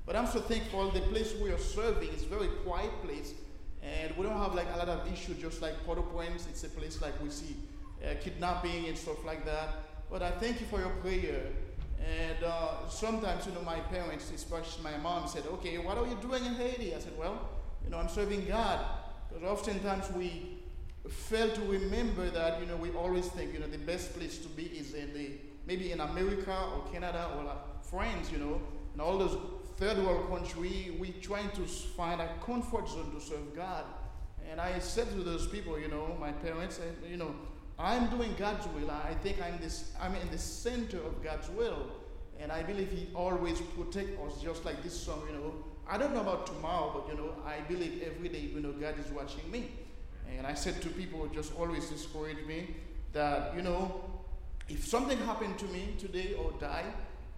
but 0.05 0.16
I'm 0.16 0.28
so 0.28 0.39
thankful 0.41 0.89
the 0.91 1.01
place 1.01 1.34
we 1.41 1.51
are 1.51 1.57
serving 1.57 2.09
is 2.09 2.24
very 2.24 2.47
quiet 2.66 2.91
place 3.03 3.34
and 3.84 4.16
we 4.16 4.24
don't 4.24 4.38
have 4.38 4.53
like 4.53 4.68
a 4.74 4.78
lot 4.78 4.89
of 4.89 5.12
issues 5.12 5.38
just 5.38 5.62
like 5.62 5.74
Port-au-Prince. 5.86 6.47
It's 6.49 6.64
a 6.64 6.70
place 6.70 7.01
like 7.01 7.22
we 7.22 7.30
see 7.30 7.55
uh, 8.03 8.14
kidnapping 8.22 8.88
and 8.88 8.97
stuff 8.97 9.24
like 9.26 9.45
that. 9.45 9.70
But 10.09 10.22
I 10.22 10.32
thank 10.32 10.59
you 10.59 10.68
for 10.68 10.80
your 10.80 10.89
prayer. 11.01 11.43
And 11.99 12.43
uh, 12.43 12.89
sometimes, 12.89 13.45
you 13.45 13.53
know, 13.53 13.62
my 13.62 13.80
parents, 13.80 14.32
especially 14.34 14.84
my 14.84 14.97
mom, 14.97 15.28
said, 15.28 15.43
"Okay, 15.45 15.78
what 15.78 15.97
are 15.97 16.07
you 16.07 16.18
doing 16.20 16.43
in 16.45 16.55
Haiti?" 16.55 16.95
I 16.95 16.99
said, 16.99 17.14
"Well, 17.18 17.49
you 17.84 17.91
know, 17.91 17.97
I'm 17.97 18.09
serving 18.09 18.47
God." 18.47 18.80
Because 19.30 19.47
oftentimes 19.47 20.12
we 20.12 20.57
fail 21.07 21.49
to 21.51 21.62
remember 21.62 22.30
that, 22.32 22.59
you 22.59 22.66
know, 22.66 22.76
we 22.76 22.89
always 22.91 23.28
think, 23.28 23.53
you 23.53 23.59
know, 23.59 23.68
the 23.68 23.78
best 23.78 24.18
place 24.18 24.39
to 24.39 24.47
be 24.49 24.64
is 24.64 24.93
in 24.93 25.14
the 25.14 25.32
maybe 25.68 25.91
in 25.91 25.99
America 25.99 26.57
or 26.74 26.91
Canada 26.91 27.30
or 27.38 27.55
France, 27.92 28.32
you 28.32 28.38
know, 28.38 28.62
and 28.94 29.02
all 29.02 29.18
those 29.18 29.38
third 29.78 29.98
world 29.98 30.30
country. 30.30 30.96
We 31.00 31.12
trying 31.22 31.50
to 31.52 31.62
find 31.62 32.22
a 32.22 32.30
comfort 32.44 32.88
zone 32.88 33.12
to 33.14 33.22
serve 33.22 33.56
God. 33.56 33.84
And 34.50 34.60
I 34.60 34.80
said 34.80 35.10
to 35.12 35.24
those 35.24 35.48
people, 35.48 35.78
you 35.80 35.89
know, 35.89 36.16
my 36.20 36.32
parents, 36.32 36.80
and, 36.80 37.12
you 37.12 37.18
know, 37.18 37.36
I'm 37.78 38.10
doing 38.10 38.36
God's 38.38 38.66
will. 38.68 38.92
I 38.92 39.14
think 39.24 39.42
I'm 39.42 39.60
this. 39.60 39.92
I'm 40.00 40.16
in 40.16 40.30
the 40.30 40.38
center 40.38 40.98
of 40.98 41.24
God's 41.24 41.50
will, 41.50 41.88
and 42.39 42.52
I 42.52 42.64
believe 42.64 42.92
He 42.92 43.08
always 43.16 43.60
protect 43.62 44.20
us, 44.22 44.42
just 44.42 44.66
like 44.66 44.84
this 44.84 45.00
song. 45.00 45.24
You 45.28 45.38
know, 45.38 45.54
I 45.88 45.98
don't 45.98 46.14
know 46.14 46.22
about 46.22 46.48
tomorrow, 46.48 46.92
but 46.94 47.12
you 47.12 47.22
know, 47.22 47.34
I 47.46 47.62
believe 47.62 48.04
every 48.04 48.30
day, 48.30 48.52
you 48.54 48.62
know, 48.62 48.72
God 48.72 48.96
is 49.00 49.12
watching 49.12 49.50
me. 49.50 49.72
And 50.38 50.46
I 50.46 50.54
said 50.54 50.82
to 50.82 50.89
people, 50.89 51.28
just 51.28 51.54
always 51.60 51.89
discourage 51.89 52.46
me 52.46 52.76
that 53.14 53.56
you 53.56 53.64
know, 53.64 54.02
if 54.70 54.86
something 54.86 55.18
happened 55.20 55.58
to 55.60 55.66
me 55.66 55.96
today 55.98 56.36
or 56.36 56.52
die, 56.60 56.86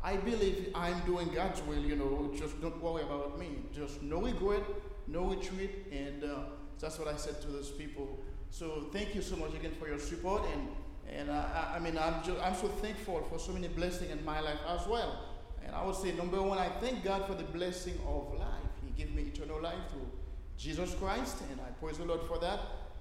I 0.03 0.17
believe 0.17 0.69
I'm 0.75 0.99
doing 1.05 1.29
God's 1.29 1.61
will. 1.61 1.79
You 1.79 1.95
know, 1.95 2.31
just 2.35 2.59
don't 2.61 2.81
worry 2.83 3.03
about 3.03 3.39
me. 3.39 3.59
Just 3.73 4.01
no 4.01 4.21
regret, 4.21 4.63
no 5.07 5.25
retreat, 5.25 5.87
and 5.91 6.23
uh, 6.23 6.39
that's 6.79 6.99
what 6.99 7.07
I 7.07 7.15
said 7.15 7.41
to 7.41 7.47
those 7.47 7.71
people. 7.71 8.19
So 8.49 8.89
thank 8.91 9.15
you 9.15 9.21
so 9.21 9.37
much 9.37 9.53
again 9.53 9.71
for 9.79 9.87
your 9.87 9.99
support, 9.99 10.43
and 10.53 10.67
and 11.09 11.31
I, 11.31 11.75
I 11.75 11.79
mean 11.79 11.97
I'm 11.97 12.21
just 12.23 12.41
I'm 12.43 12.55
so 12.55 12.67
thankful 12.67 13.25
for 13.29 13.39
so 13.39 13.53
many 13.53 13.69
blessings 13.69 14.11
in 14.11 14.23
my 14.25 14.41
life 14.41 14.59
as 14.67 14.85
well. 14.87 15.19
And 15.65 15.73
I 15.73 15.85
would 15.85 15.95
say 15.95 16.11
number 16.11 16.41
one, 16.41 16.57
I 16.57 16.67
thank 16.81 17.03
God 17.03 17.25
for 17.25 17.35
the 17.35 17.43
blessing 17.43 17.97
of 18.05 18.37
life. 18.37 18.71
He 18.85 18.91
gave 19.01 19.15
me 19.15 19.23
eternal 19.23 19.61
life 19.61 19.79
through 19.89 20.09
Jesus 20.57 20.93
Christ, 20.95 21.37
and 21.49 21.61
I 21.61 21.69
praise 21.79 21.97
the 21.97 22.05
Lord 22.05 22.21
for 22.27 22.37
that. 22.39 22.59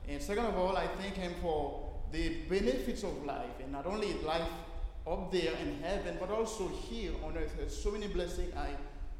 And 0.09 0.23
second 0.23 0.45
of 0.47 0.57
all, 0.57 0.77
I 0.77 0.87
thank 0.87 1.15
Him 1.15 1.35
for 1.43 1.91
the 2.13 2.37
benefits 2.49 3.03
of 3.03 3.25
life, 3.25 3.59
and 3.61 3.73
not 3.73 3.87
only 3.87 4.13
life 4.23 4.49
up 5.07 5.33
there 5.33 5.53
in 5.63 5.81
heaven, 5.83 6.17
but 6.21 6.31
also 6.31 6.69
here 6.69 7.13
on 7.25 7.37
earth. 7.37 7.55
There's 7.57 7.77
so 7.77 7.91
many 7.91 8.07
blessings 8.07 8.55
I 8.55 8.71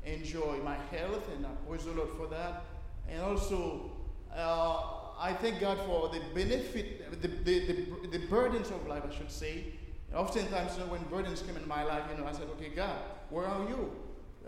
enjoy. 0.09 0.59
My 0.65 0.77
health, 0.91 1.29
and 1.37 1.47
I 1.47 1.51
praise 1.67 1.85
the 1.85 1.93
Lord 1.93 2.11
for 2.17 2.27
that. 2.29 2.65
And 3.09 3.21
also, 3.21 3.91
uh, 4.35 4.81
I 5.19 5.33
thank 5.35 5.61
God 5.61 5.79
for 5.87 6.09
the 6.09 6.21
benefit, 6.35 7.21
the, 7.21 7.29
the, 7.29 7.67
the, 7.67 8.19
the 8.19 8.27
burdens 8.27 8.71
of 8.71 8.87
life, 8.87 9.03
I 9.09 9.15
should 9.15 9.31
say. 9.31 9.65
Oftentimes, 10.15 10.77
you 10.77 10.85
know, 10.85 10.91
when 10.91 11.03
burdens 11.05 11.43
come 11.43 11.57
in 11.57 11.67
my 11.67 11.85
life, 11.85 12.05
you 12.11 12.23
know, 12.23 12.29
I 12.29 12.33
said, 12.33 12.49
okay, 12.57 12.69
God, 12.69 12.97
where 13.31 13.47
are 13.47 13.69
you? 13.69 13.91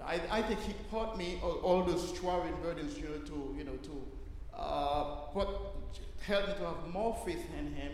I, 0.05 0.20
I 0.30 0.43
think 0.43 0.61
He 0.61 0.74
taught 0.91 1.16
me 1.16 1.41
all, 1.43 1.59
all 1.62 1.82
those 1.85 2.12
traveling 2.12 2.57
burdens, 2.62 2.99
you 2.99 3.09
know, 3.09 3.18
to, 3.18 3.55
you 3.57 3.64
know, 3.64 3.76
to 3.76 4.05
uh, 4.57 5.05
put, 5.32 5.49
help 6.20 6.49
me 6.49 6.55
to 6.55 6.61
have 6.61 6.89
more 6.93 7.16
faith 7.24 7.45
in 7.59 7.74
Him. 7.74 7.93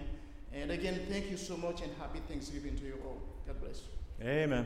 And 0.52 0.72
again, 0.72 1.06
thank 1.08 1.30
you 1.30 1.36
so 1.36 1.56
much 1.56 1.80
and 1.82 1.92
happy 2.00 2.20
Thanksgiving 2.28 2.76
to 2.78 2.84
you 2.84 2.98
all. 3.04 3.18
God 3.50 3.60
bless. 3.62 3.82
Amen. 4.22 4.64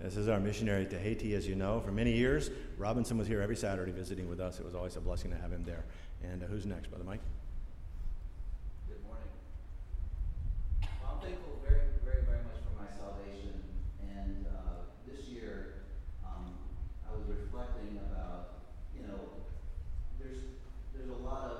This 0.00 0.16
is 0.16 0.28
our 0.28 0.38
missionary 0.38 0.86
to 0.86 0.96
Haiti, 0.96 1.34
as 1.34 1.48
you 1.48 1.56
know. 1.56 1.80
For 1.80 1.90
many 1.90 2.12
years, 2.12 2.50
Robinson 2.78 3.18
was 3.18 3.26
here 3.26 3.42
every 3.42 3.56
Saturday 3.56 3.90
visiting 3.90 4.28
with 4.28 4.38
us. 4.38 4.60
It 4.60 4.64
was 4.64 4.76
always 4.76 4.94
a 4.94 5.00
blessing 5.00 5.32
to 5.32 5.36
have 5.36 5.50
him 5.50 5.64
there. 5.64 5.84
And 6.22 6.40
uh, 6.40 6.46
who's 6.46 6.64
next, 6.64 6.86
Brother 6.86 7.02
Mike? 7.02 7.18
Good 8.86 9.02
morning. 9.04 9.26
Well, 11.02 11.16
I'm 11.16 11.20
thankful 11.20 11.58
very, 11.66 11.80
very, 12.04 12.22
very 12.22 12.38
much 12.46 12.62
for 12.62 12.80
my 12.80 12.88
salvation. 12.94 13.58
And 14.16 14.46
uh, 14.46 14.86
this 15.04 15.26
year, 15.26 15.82
um, 16.24 16.54
I 17.10 17.16
was 17.16 17.26
reflecting 17.26 17.98
about, 18.06 18.50
you 18.96 19.04
know, 19.04 19.18
there's 20.20 20.38
there's 20.94 21.10
a 21.10 21.24
lot 21.26 21.50
of 21.50 21.58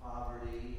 poverty 0.00 0.73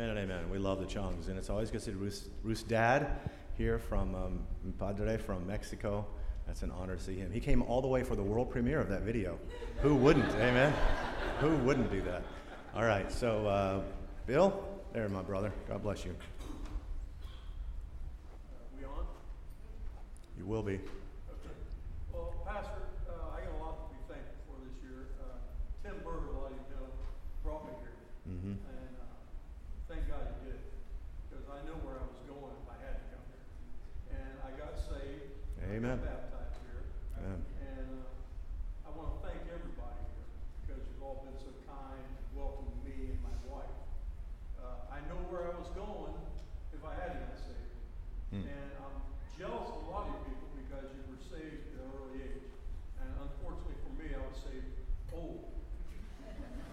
Amen 0.00 0.16
and 0.16 0.30
amen. 0.30 0.50
We 0.50 0.56
love 0.56 0.80
the 0.80 0.86
Chungs, 0.86 1.28
and 1.28 1.36
it's 1.36 1.50
always 1.50 1.70
good 1.70 1.80
to 1.80 1.84
see 1.84 1.92
Ruth's, 1.92 2.30
Ruth's 2.42 2.62
dad 2.62 3.20
here 3.58 3.78
from 3.78 4.14
um, 4.14 4.38
Padre 4.78 5.18
from 5.18 5.46
Mexico. 5.46 6.06
That's 6.46 6.62
an 6.62 6.70
honor 6.70 6.96
to 6.96 7.02
see 7.02 7.16
him. 7.16 7.30
He 7.30 7.38
came 7.38 7.60
all 7.60 7.82
the 7.82 7.88
way 7.88 8.02
for 8.02 8.16
the 8.16 8.22
world 8.22 8.50
premiere 8.50 8.80
of 8.80 8.88
that 8.88 9.02
video. 9.02 9.38
Who 9.82 9.94
wouldn't? 9.94 10.30
Amen. 10.36 10.72
Who 11.40 11.54
wouldn't 11.56 11.90
do 11.90 12.00
that? 12.00 12.22
All 12.74 12.84
right. 12.84 13.12
So, 13.12 13.46
uh, 13.46 13.82
Bill, 14.26 14.64
there, 14.94 15.06
my 15.10 15.20
brother. 15.20 15.52
God 15.68 15.82
bless 15.82 16.06
you. 16.06 16.16
We 18.78 18.86
on? 18.86 19.04
You 20.38 20.46
will 20.46 20.62
be. 20.62 20.76
Okay. 20.76 20.80
Well, 22.10 22.32
Pastor, 22.46 22.70
uh, 23.06 23.36
I 23.36 23.40
got 23.44 23.52
a 23.52 23.62
lot 23.62 23.90
to 23.90 23.94
be 23.94 24.00
thankful 24.08 24.32
for 24.48 24.56
this 24.64 24.82
year. 24.82 25.08
Uh, 25.20 25.36
Tim 25.84 26.00
Berger, 26.02 26.28
a 26.28 26.40
lot 26.40 26.46
of 26.46 26.52
you 26.52 26.74
know, 26.74 26.88
brought 27.44 27.66
me 27.66 27.72
here. 27.80 27.92
Mm-hmm. 28.32 28.56
And 28.56 28.92
uh, 28.96 29.04
thank 29.88 30.06
God 30.08 30.22
he 30.38 30.50
did, 30.50 30.62
because 31.26 31.46
I 31.50 31.66
know 31.66 31.74
where 31.82 31.98
I 31.98 32.06
was 32.06 32.22
going 32.30 32.54
if 32.62 32.66
I 32.70 32.78
had 32.78 32.94
to 32.94 33.06
come 33.10 33.26
here. 33.26 33.46
And 34.14 34.32
I 34.46 34.50
got 34.54 34.78
saved. 34.78 35.34
I 35.58 35.66
got 35.66 35.76
Amen. 35.82 35.98
baptized 35.98 36.62
here. 36.62 36.82
Amen. 37.18 37.42
And 37.58 37.86
uh, 37.90 38.86
I 38.86 38.90
want 38.94 39.18
to 39.18 39.18
thank 39.26 39.42
everybody 39.50 39.98
here, 40.14 40.30
because 40.62 40.78
you've 40.86 41.02
all 41.02 41.26
been 41.26 41.34
so 41.42 41.50
kind 41.66 42.06
and 42.06 42.26
welcomed 42.38 42.70
me 42.86 43.18
and 43.18 43.20
my 43.26 43.34
wife. 43.50 43.76
Uh, 44.62 44.94
I 44.94 45.02
know 45.10 45.18
where 45.26 45.50
I 45.50 45.58
was 45.58 45.74
going 45.74 46.14
if 46.70 46.82
I 46.86 46.94
hadn't 46.94 47.26
got 47.26 47.34
saved. 47.34 47.74
Hmm. 48.30 48.46
And 48.46 48.70
I'm 48.78 48.96
jealous 49.34 49.74
of 49.74 49.84
a 49.84 49.90
lot 49.90 50.06
of 50.06 50.22
you 50.22 50.38
people 50.38 50.54
because 50.54 50.86
you 50.94 51.02
were 51.10 51.18
saved 51.18 51.74
at 51.74 51.82
an 51.82 51.90
early 51.98 52.30
age. 52.30 52.46
And 53.02 53.10
unfortunately 53.26 53.78
for 53.82 53.92
me, 53.98 54.14
I 54.14 54.22
was 54.22 54.38
saved 54.38 54.70
old. 55.10 55.50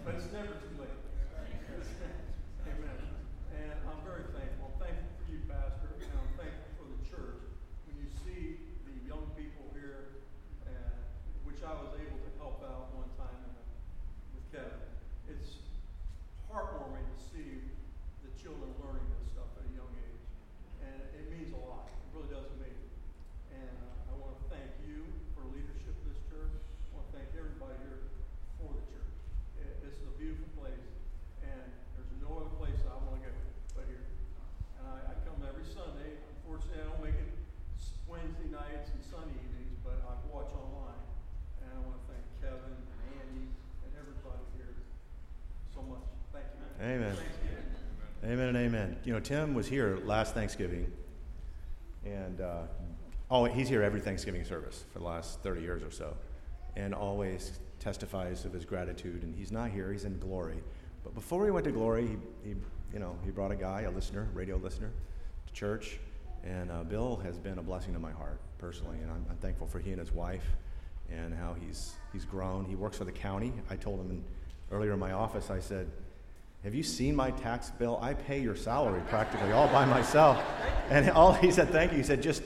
But 0.06 0.22
it's 0.22 0.30
never 0.30 0.54
too 0.54 0.78
late. 0.78 1.02
Amen. 2.68 3.00
And 3.52 3.76
I'm 3.88 4.00
very 4.04 4.28
thankful. 4.32 4.72
I'm 4.72 4.78
thankful 4.80 5.08
for 5.20 5.24
you, 5.28 5.40
Pastor, 5.48 5.88
and 6.00 6.12
I'm 6.16 6.32
thankful 6.36 6.68
for 6.76 6.86
the 6.88 7.00
church. 7.08 7.44
When 7.88 7.96
you 7.96 8.08
see 8.24 8.60
the 8.84 8.94
young 9.08 9.24
people 9.36 9.72
here, 9.72 10.20
and, 10.68 10.92
which 11.48 11.64
I 11.64 11.72
was 11.72 11.96
able 11.96 12.20
to 12.20 12.30
help 12.40 12.60
out 12.60 12.92
one 12.92 13.08
time 13.16 13.40
uh, 13.40 14.36
with 14.36 14.44
Kevin, 14.52 14.84
it's 15.32 15.64
heartwarming 16.48 17.08
to 17.08 17.18
see 17.24 17.72
the 18.20 18.30
children 18.36 18.68
learning 18.84 19.08
this 19.16 19.32
stuff 19.32 19.48
at 19.56 19.64
a 19.64 19.72
young 19.72 19.92
age. 19.96 20.24
And 20.84 20.98
it 21.16 21.32
means 21.32 21.56
a 21.56 21.60
lot. 21.64 21.88
It 21.88 22.12
really 22.12 22.28
does 22.28 22.52
to 22.52 22.56
me. 22.60 22.72
And 23.48 23.72
uh, 23.80 24.12
I 24.12 24.14
want 24.20 24.36
to 24.36 24.44
thank 24.52 24.76
you 24.84 25.08
for 25.32 25.48
leadership 25.56 25.96
of 25.96 26.04
this 26.12 26.20
church. 26.28 26.52
I 26.52 27.00
want 27.00 27.08
to 27.08 27.12
thank 27.16 27.32
everybody 27.32 27.80
here 27.80 28.12
for 28.60 28.76
the 28.76 28.84
church. 28.92 29.16
It, 29.56 29.80
this 29.80 29.96
is 29.96 30.04
a 30.04 30.14
beautiful 30.20 30.52
place, 30.60 30.84
and 31.40 31.64
there's 31.96 32.12
no 32.20 32.44
other 32.44 32.52
place 32.60 32.76
I 32.84 32.94
want 33.02 33.18
to 33.18 33.26
go 33.26 33.34
but 33.74 33.90
here. 33.90 34.06
And 34.78 34.86
I, 34.86 34.98
I 35.10 35.14
come 35.26 35.38
every 35.42 35.66
Sunday. 35.66 36.18
Unfortunately, 36.38 36.78
I 36.82 36.86
don't 36.90 37.02
make 37.02 37.18
it 37.18 37.30
s- 37.78 37.94
Wednesday 38.06 38.50
nights 38.50 38.90
and 38.94 39.02
Sunday 39.02 39.34
evenings, 39.34 39.78
but 39.82 39.98
I 40.06 40.14
watch 40.30 40.50
online. 40.54 41.02
And 41.62 41.70
I 41.74 41.78
want 41.86 41.98
to 41.98 42.04
thank 42.10 42.22
Kevin 42.42 42.74
and 42.74 43.02
Andy 43.18 43.50
and 43.50 43.90
everybody 43.98 44.42
here 44.58 44.78
so 45.74 45.82
much. 45.86 46.06
Thank 46.30 46.46
you. 46.54 46.62
Amen. 46.82 47.14
Thanksgiving. 47.14 47.66
And. 48.88 48.96
You 49.04 49.12
know, 49.12 49.20
Tim 49.20 49.54
was 49.54 49.66
here 49.66 49.98
last 50.04 50.32
Thanksgiving, 50.32 50.90
and 52.06 52.40
uh, 52.40 52.62
oh, 53.30 53.44
he's 53.44 53.68
here 53.68 53.82
every 53.82 54.00
Thanksgiving 54.00 54.44
service 54.44 54.84
for 54.92 55.00
the 55.00 55.04
last 55.04 55.42
30 55.42 55.60
years 55.60 55.82
or 55.82 55.90
so, 55.90 56.16
and 56.74 56.94
always 56.94 57.60
testifies 57.80 58.46
of 58.46 58.52
his 58.54 58.64
gratitude. 58.64 59.24
And 59.24 59.34
he's 59.34 59.52
not 59.52 59.70
here; 59.70 59.92
he's 59.92 60.04
in 60.04 60.18
glory. 60.18 60.62
But 61.04 61.14
before 61.14 61.44
he 61.44 61.50
went 61.50 61.66
to 61.66 61.70
glory, 61.70 62.06
he, 62.06 62.48
he 62.48 62.56
you 62.92 62.98
know, 62.98 63.14
he 63.24 63.30
brought 63.30 63.50
a 63.50 63.56
guy, 63.56 63.82
a 63.82 63.90
listener, 63.90 64.26
radio 64.32 64.56
listener, 64.56 64.90
to 65.46 65.52
church, 65.52 65.98
and 66.42 66.70
uh, 66.70 66.82
Bill 66.84 67.16
has 67.16 67.38
been 67.38 67.58
a 67.58 67.62
blessing 67.62 67.92
to 67.92 67.98
my 67.98 68.12
heart 68.12 68.40
personally, 68.56 68.96
and 69.02 69.10
I'm, 69.10 69.26
I'm 69.28 69.36
thankful 69.36 69.66
for 69.66 69.80
he 69.80 69.90
and 69.90 70.00
his 70.00 70.12
wife, 70.12 70.46
and 71.10 71.34
how 71.34 71.54
he's 71.60 71.96
he's 72.14 72.24
grown. 72.24 72.64
He 72.64 72.74
works 72.74 72.96
for 72.96 73.04
the 73.04 73.12
county. 73.12 73.52
I 73.68 73.76
told 73.76 74.00
him 74.00 74.10
in, 74.12 74.24
earlier 74.70 74.94
in 74.94 74.98
my 74.98 75.12
office, 75.12 75.50
I 75.50 75.60
said. 75.60 75.90
Have 76.64 76.74
you 76.74 76.82
seen 76.82 77.14
my 77.14 77.30
tax 77.30 77.70
bill? 77.70 77.98
I 78.02 78.14
pay 78.14 78.40
your 78.40 78.56
salary 78.56 79.00
practically 79.08 79.52
all 79.52 79.68
by 79.68 79.84
myself. 79.84 80.42
And 80.90 81.08
all 81.10 81.32
he 81.32 81.50
said, 81.50 81.68
thank 81.70 81.92
you. 81.92 81.98
He 81.98 82.04
said, 82.04 82.20
just, 82.20 82.42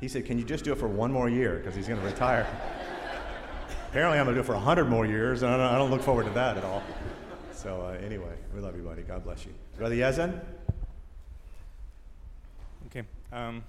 he 0.00 0.08
said, 0.08 0.24
can 0.24 0.38
you 0.38 0.44
just 0.44 0.64
do 0.64 0.72
it 0.72 0.78
for 0.78 0.88
one 0.88 1.12
more 1.12 1.28
year? 1.28 1.58
Because 1.58 1.74
he's 1.74 1.86
going 1.86 2.00
to 2.00 2.06
retire. 2.06 2.46
Apparently, 3.90 4.18
I'm 4.18 4.24
going 4.24 4.34
to 4.36 4.40
do 4.40 4.44
it 4.44 4.46
for 4.46 4.54
100 4.54 4.88
more 4.88 5.04
years, 5.04 5.42
and 5.42 5.52
I 5.52 5.56
don't, 5.58 5.74
I 5.74 5.76
don't 5.76 5.90
look 5.90 6.02
forward 6.02 6.24
to 6.24 6.30
that 6.30 6.56
at 6.56 6.64
all. 6.64 6.82
So, 7.52 7.82
uh, 7.82 8.04
anyway, 8.04 8.32
we 8.54 8.60
love 8.60 8.74
you, 8.74 8.82
buddy. 8.82 9.02
God 9.02 9.22
bless 9.22 9.44
you. 9.44 9.52
Brother 9.76 9.96
Yazan? 9.96 10.40
Okay. 12.86 13.02
Um, 13.32 13.62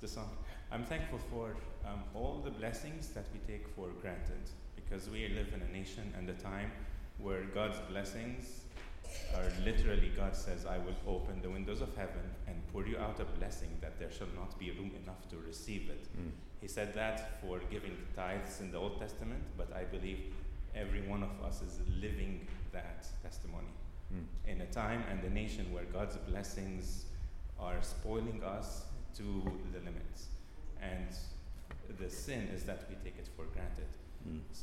the 0.00 0.08
song. 0.08 0.30
I'm 0.72 0.84
thankful 0.84 1.20
for 1.30 1.54
um, 1.86 2.02
all 2.12 2.42
the 2.44 2.50
blessings 2.50 3.08
that 3.10 3.24
we 3.32 3.38
take 3.50 3.68
for 3.68 3.88
granted 4.02 4.50
because 4.74 5.08
we 5.08 5.28
live 5.28 5.46
in 5.54 5.62
a 5.62 5.72
nation 5.72 6.12
and 6.18 6.28
a 6.28 6.34
time 6.34 6.72
where 7.18 7.44
God's 7.54 7.78
blessings 7.88 8.65
are 9.34 9.50
literally, 9.64 10.10
God 10.16 10.34
says, 10.36 10.66
I 10.66 10.78
will 10.78 10.96
open 11.06 11.40
the 11.42 11.50
windows 11.50 11.80
of 11.80 11.94
heaven 11.96 12.22
and 12.46 12.56
pour 12.72 12.86
you 12.86 12.98
out 12.98 13.20
a 13.20 13.24
blessing 13.38 13.70
that 13.80 13.98
there 13.98 14.10
shall 14.10 14.28
not 14.36 14.58
be 14.58 14.70
room 14.70 14.92
enough 15.02 15.28
to 15.30 15.36
receive 15.36 15.90
it. 15.90 16.04
Mm. 16.16 16.30
He 16.60 16.68
said 16.68 16.94
that 16.94 17.40
for 17.40 17.60
giving 17.70 17.96
tithes 18.14 18.60
in 18.60 18.70
the 18.72 18.78
Old 18.78 18.98
Testament, 18.98 19.42
but 19.56 19.72
I 19.74 19.84
believe 19.84 20.18
every 20.74 21.02
one 21.02 21.22
of 21.22 21.30
us 21.44 21.62
is 21.62 21.80
living 22.00 22.46
that 22.72 23.06
testimony 23.22 23.68
Mm. 24.14 24.24
in 24.46 24.60
a 24.60 24.66
time 24.66 25.02
and 25.10 25.20
a 25.24 25.30
nation 25.30 25.72
where 25.72 25.82
God's 25.92 26.16
blessings 26.28 27.06
are 27.58 27.82
spoiling 27.82 28.40
us 28.44 28.84
to 29.16 29.42
the 29.72 29.80
limits. 29.80 30.28
And 30.80 31.08
the 31.98 32.08
sin 32.08 32.48
is 32.54 32.62
that 32.64 32.84
we 32.88 32.94
take 33.02 33.18
it. 33.18 33.28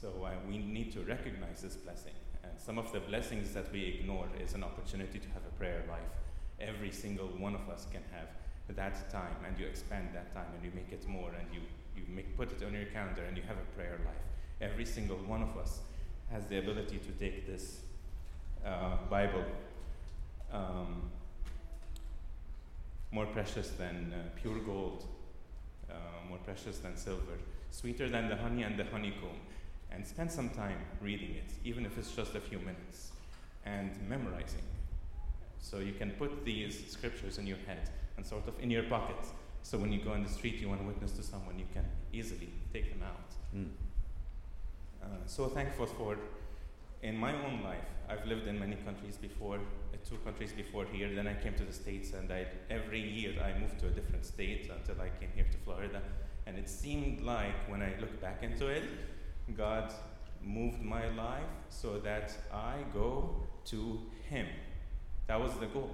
So 0.01 0.09
uh, 0.25 0.31
we 0.47 0.57
need 0.57 0.91
to 0.93 1.01
recognize 1.01 1.61
this 1.61 1.75
blessing. 1.75 2.13
And 2.43 2.51
some 2.57 2.77
of 2.77 2.91
the 2.91 2.99
blessings 2.99 3.53
that 3.53 3.71
we 3.71 3.85
ignore 3.85 4.27
is 4.43 4.53
an 4.53 4.63
opportunity 4.63 5.19
to 5.19 5.27
have 5.29 5.43
a 5.47 5.55
prayer 5.57 5.83
life. 5.87 6.01
Every 6.59 6.91
single 6.91 7.27
one 7.27 7.55
of 7.55 7.69
us 7.69 7.85
can 7.91 8.01
have 8.11 8.27
that 8.75 9.09
time, 9.11 9.35
and 9.47 9.57
you 9.57 9.65
expand 9.65 10.09
that 10.13 10.33
time, 10.33 10.47
and 10.55 10.65
you 10.65 10.71
make 10.75 10.91
it 10.91 11.07
more, 11.07 11.31
and 11.37 11.47
you, 11.53 11.61
you 11.95 12.03
make, 12.13 12.35
put 12.35 12.51
it 12.51 12.65
on 12.65 12.73
your 12.73 12.85
calendar, 12.85 13.23
and 13.23 13.37
you 13.37 13.43
have 13.43 13.57
a 13.57 13.75
prayer 13.75 13.99
life. 14.05 14.23
Every 14.61 14.85
single 14.85 15.17
one 15.17 15.43
of 15.43 15.55
us 15.57 15.79
has 16.31 16.45
the 16.47 16.57
ability 16.57 16.97
to 16.97 17.11
take 17.11 17.45
this 17.45 17.81
uh, 18.65 18.97
Bible, 19.09 19.45
um, 20.51 21.11
more 23.11 23.27
precious 23.27 23.69
than 23.69 24.13
uh, 24.13 24.29
pure 24.41 24.59
gold, 24.59 25.05
uh, 25.89 25.93
more 26.27 26.39
precious 26.39 26.79
than 26.79 26.97
silver, 26.97 27.37
sweeter 27.69 28.09
than 28.09 28.27
the 28.27 28.35
honey 28.35 28.63
and 28.63 28.77
the 28.77 28.85
honeycomb, 28.85 29.39
and 29.93 30.05
spend 30.05 30.31
some 30.31 30.49
time 30.49 30.77
reading 31.01 31.31
it, 31.35 31.51
even 31.63 31.85
if 31.85 31.97
it's 31.97 32.11
just 32.11 32.35
a 32.35 32.39
few 32.39 32.59
minutes, 32.59 33.11
and 33.65 33.91
memorizing. 34.09 34.63
So 35.59 35.79
you 35.79 35.93
can 35.93 36.11
put 36.11 36.43
these 36.43 36.91
scriptures 36.91 37.37
in 37.37 37.47
your 37.47 37.57
head 37.67 37.89
and 38.17 38.25
sort 38.25 38.47
of 38.47 38.53
in 38.59 38.69
your 38.69 38.83
pocket. 38.83 39.25
So 39.61 39.77
when 39.77 39.91
you 39.93 40.01
go 40.01 40.11
on 40.11 40.23
the 40.23 40.29
street, 40.29 40.55
you 40.55 40.67
want 40.67 40.81
to 40.81 40.87
witness 40.87 41.13
to 41.13 41.23
someone, 41.23 41.57
you 41.57 41.65
can 41.73 41.85
easily 42.11 42.49
take 42.73 42.91
them 42.91 43.01
out. 43.03 43.29
Mm. 43.55 43.69
Uh, 45.01 45.07
so 45.25 45.47
thankful 45.47 45.85
for 45.85 46.17
in 47.03 47.17
my 47.17 47.33
own 47.45 47.61
life 47.61 47.89
i've 48.09 48.25
lived 48.25 48.47
in 48.47 48.57
many 48.57 48.75
countries 48.87 49.17
before 49.17 49.57
uh, 49.57 49.97
two 50.09 50.15
countries 50.23 50.53
before 50.53 50.85
here 50.85 51.13
then 51.13 51.27
i 51.27 51.33
came 51.33 51.53
to 51.53 51.65
the 51.65 51.73
states 51.73 52.13
and 52.13 52.31
I, 52.31 52.45
every 52.69 53.01
year 53.01 53.33
i 53.43 53.59
moved 53.59 53.79
to 53.81 53.87
a 53.87 53.89
different 53.89 54.25
state 54.25 54.71
until 54.73 55.01
i 55.01 55.09
came 55.19 55.29
here 55.35 55.45
to 55.51 55.57
florida 55.65 56.01
and 56.45 56.57
it 56.57 56.69
seemed 56.69 57.21
like 57.21 57.69
when 57.69 57.81
i 57.81 57.93
look 57.99 58.21
back 58.21 58.41
into 58.41 58.67
it 58.67 58.83
god 59.57 59.93
moved 60.41 60.81
my 60.81 61.07
life 61.09 61.53
so 61.69 61.99
that 61.99 62.33
i 62.53 62.75
go 62.93 63.35
to 63.65 63.99
him 64.29 64.45
that 65.27 65.39
was 65.39 65.53
the 65.59 65.67
goal 65.67 65.91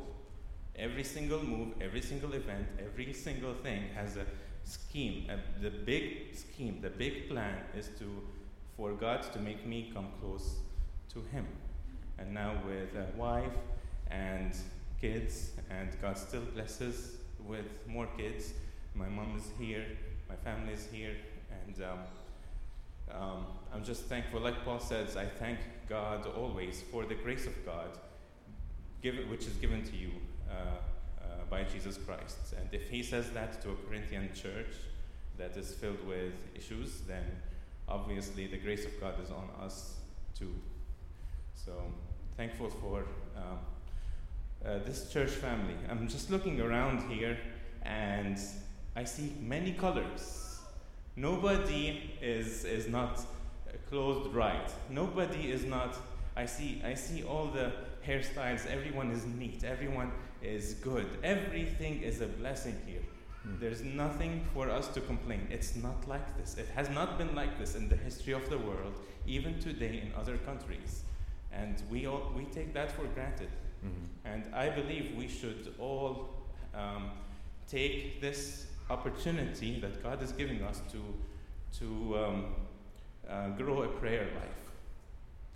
every 0.76 1.04
single 1.04 1.44
move 1.44 1.74
every 1.82 2.02
single 2.02 2.34
event 2.34 2.66
every 2.80 3.14
single 3.14 3.54
thing 3.54 3.84
has 3.94 4.18
a 4.18 4.26
scheme 4.64 5.26
uh, 5.30 5.36
the 5.62 5.70
big 5.70 6.36
scheme 6.36 6.80
the 6.82 6.90
big 6.90 7.30
plan 7.30 7.58
is 7.76 7.90
to 8.00 8.06
for 8.80 8.94
God 8.94 9.22
to 9.34 9.40
make 9.40 9.66
me 9.68 9.92
come 9.94 10.08
close 10.22 10.56
to 11.14 11.20
Him. 11.34 11.46
And 12.18 12.34
now 12.34 12.54
with 12.66 12.96
a 12.96 13.08
wife 13.18 13.52
and 14.10 14.56
kids, 15.02 15.52
and 15.70 15.90
God 16.02 16.18
still 16.18 16.44
blesses 16.56 17.18
with 17.46 17.66
more 17.86 18.08
kids. 18.18 18.54
My 18.96 19.10
mom 19.10 19.36
is 19.36 19.52
here, 19.60 19.84
my 20.30 20.36
family 20.38 20.74
is 20.74 20.88
here, 20.94 21.16
and 21.52 21.84
um, 21.84 22.00
um, 23.14 23.46
I'm 23.74 23.84
just 23.84 24.06
thankful. 24.06 24.40
Like 24.40 24.64
Paul 24.66 24.80
says, 24.80 25.16
I 25.18 25.26
thank 25.26 25.60
God 25.88 26.28
always 26.36 26.84
for 26.92 27.06
the 27.06 27.16
grace 27.16 27.46
of 27.46 27.66
God, 27.66 27.90
which 29.02 29.48
is 29.48 29.54
given 29.54 29.84
to 29.84 29.96
you 29.96 30.12
uh, 30.50 30.54
uh, 30.54 31.26
by 31.50 31.64
Jesus 31.64 31.98
Christ. 31.98 32.54
And 32.60 32.70
if 32.72 32.90
He 32.90 33.04
says 33.04 33.30
that 33.32 33.62
to 33.64 33.72
a 33.72 33.76
Corinthian 33.88 34.30
church 34.34 34.74
that 35.38 35.56
is 35.56 35.74
filled 35.74 36.06
with 36.08 36.34
issues, 36.56 37.02
then 37.08 37.24
obviously 37.88 38.48
the 38.48 38.58
grace 38.58 38.86
of 38.86 39.00
God 39.00 39.16
is 39.24 39.32
on 39.32 39.50
us 39.64 39.96
too. 40.38 40.54
So 41.56 41.74
thankful 42.38 42.70
for 42.70 43.06
um, 43.36 43.60
uh, 44.66 44.80
this 44.86 45.12
church 45.12 45.32
family. 45.32 45.76
I'm 45.90 46.08
just 46.08 46.30
looking 46.30 46.62
around 46.62 47.10
here 47.10 47.38
and 47.84 48.38
I 48.96 49.04
see 49.04 49.34
many 49.42 49.72
colors. 49.72 50.49
Nobody 51.20 52.12
is, 52.22 52.64
is 52.64 52.88
not 52.88 53.20
clothed 53.90 54.34
right. 54.34 54.72
Nobody 54.90 55.52
is 55.52 55.66
not. 55.66 55.98
I 56.38 56.46
see, 56.46 56.82
I 56.86 56.94
see 56.94 57.24
all 57.24 57.48
the 57.48 57.74
hairstyles. 58.08 58.66
Everyone 58.68 59.12
is 59.12 59.26
neat. 59.26 59.66
Everyone 59.66 60.14
is 60.42 60.76
good. 60.76 61.08
Everything 61.22 62.02
is 62.02 62.22
a 62.22 62.28
blessing 62.28 62.78
here. 62.86 63.02
There's 63.60 63.82
nothing 63.84 64.46
for 64.54 64.70
us 64.70 64.88
to 64.90 65.02
complain. 65.02 65.46
It's 65.52 65.76
not 65.76 66.08
like 66.08 66.38
this. 66.38 66.56
It 66.58 66.70
has 66.74 66.90
not 66.90 67.18
been 67.18 67.36
like 67.36 67.60
this 67.60 67.76
in 67.76 67.90
the 67.90 67.98
history 67.98 68.32
of 68.32 68.50
the 68.50 68.58
world, 68.58 68.94
even 69.28 69.60
today 69.60 70.02
in 70.02 70.14
other 70.18 70.38
countries. 70.38 71.04
And 71.52 71.76
we, 71.90 72.06
all, 72.06 72.32
we 72.34 72.46
take 72.46 72.74
that 72.76 72.94
for 72.94 73.04
granted. 73.08 73.50
And 74.24 74.44
I 74.54 74.70
believe 74.70 75.18
we 75.18 75.28
should 75.28 75.74
all 75.80 76.30
um, 76.74 77.12
take 77.68 78.22
this 78.22 78.68
opportunity 78.90 79.80
that 79.80 80.02
God 80.02 80.22
is 80.22 80.32
giving 80.32 80.64
us 80.64 80.82
to, 80.92 81.80
to 81.80 82.18
um, 82.18 82.46
uh, 83.30 83.50
grow 83.50 83.84
a 83.84 83.88
prayer 83.88 84.28
life. 84.36 84.72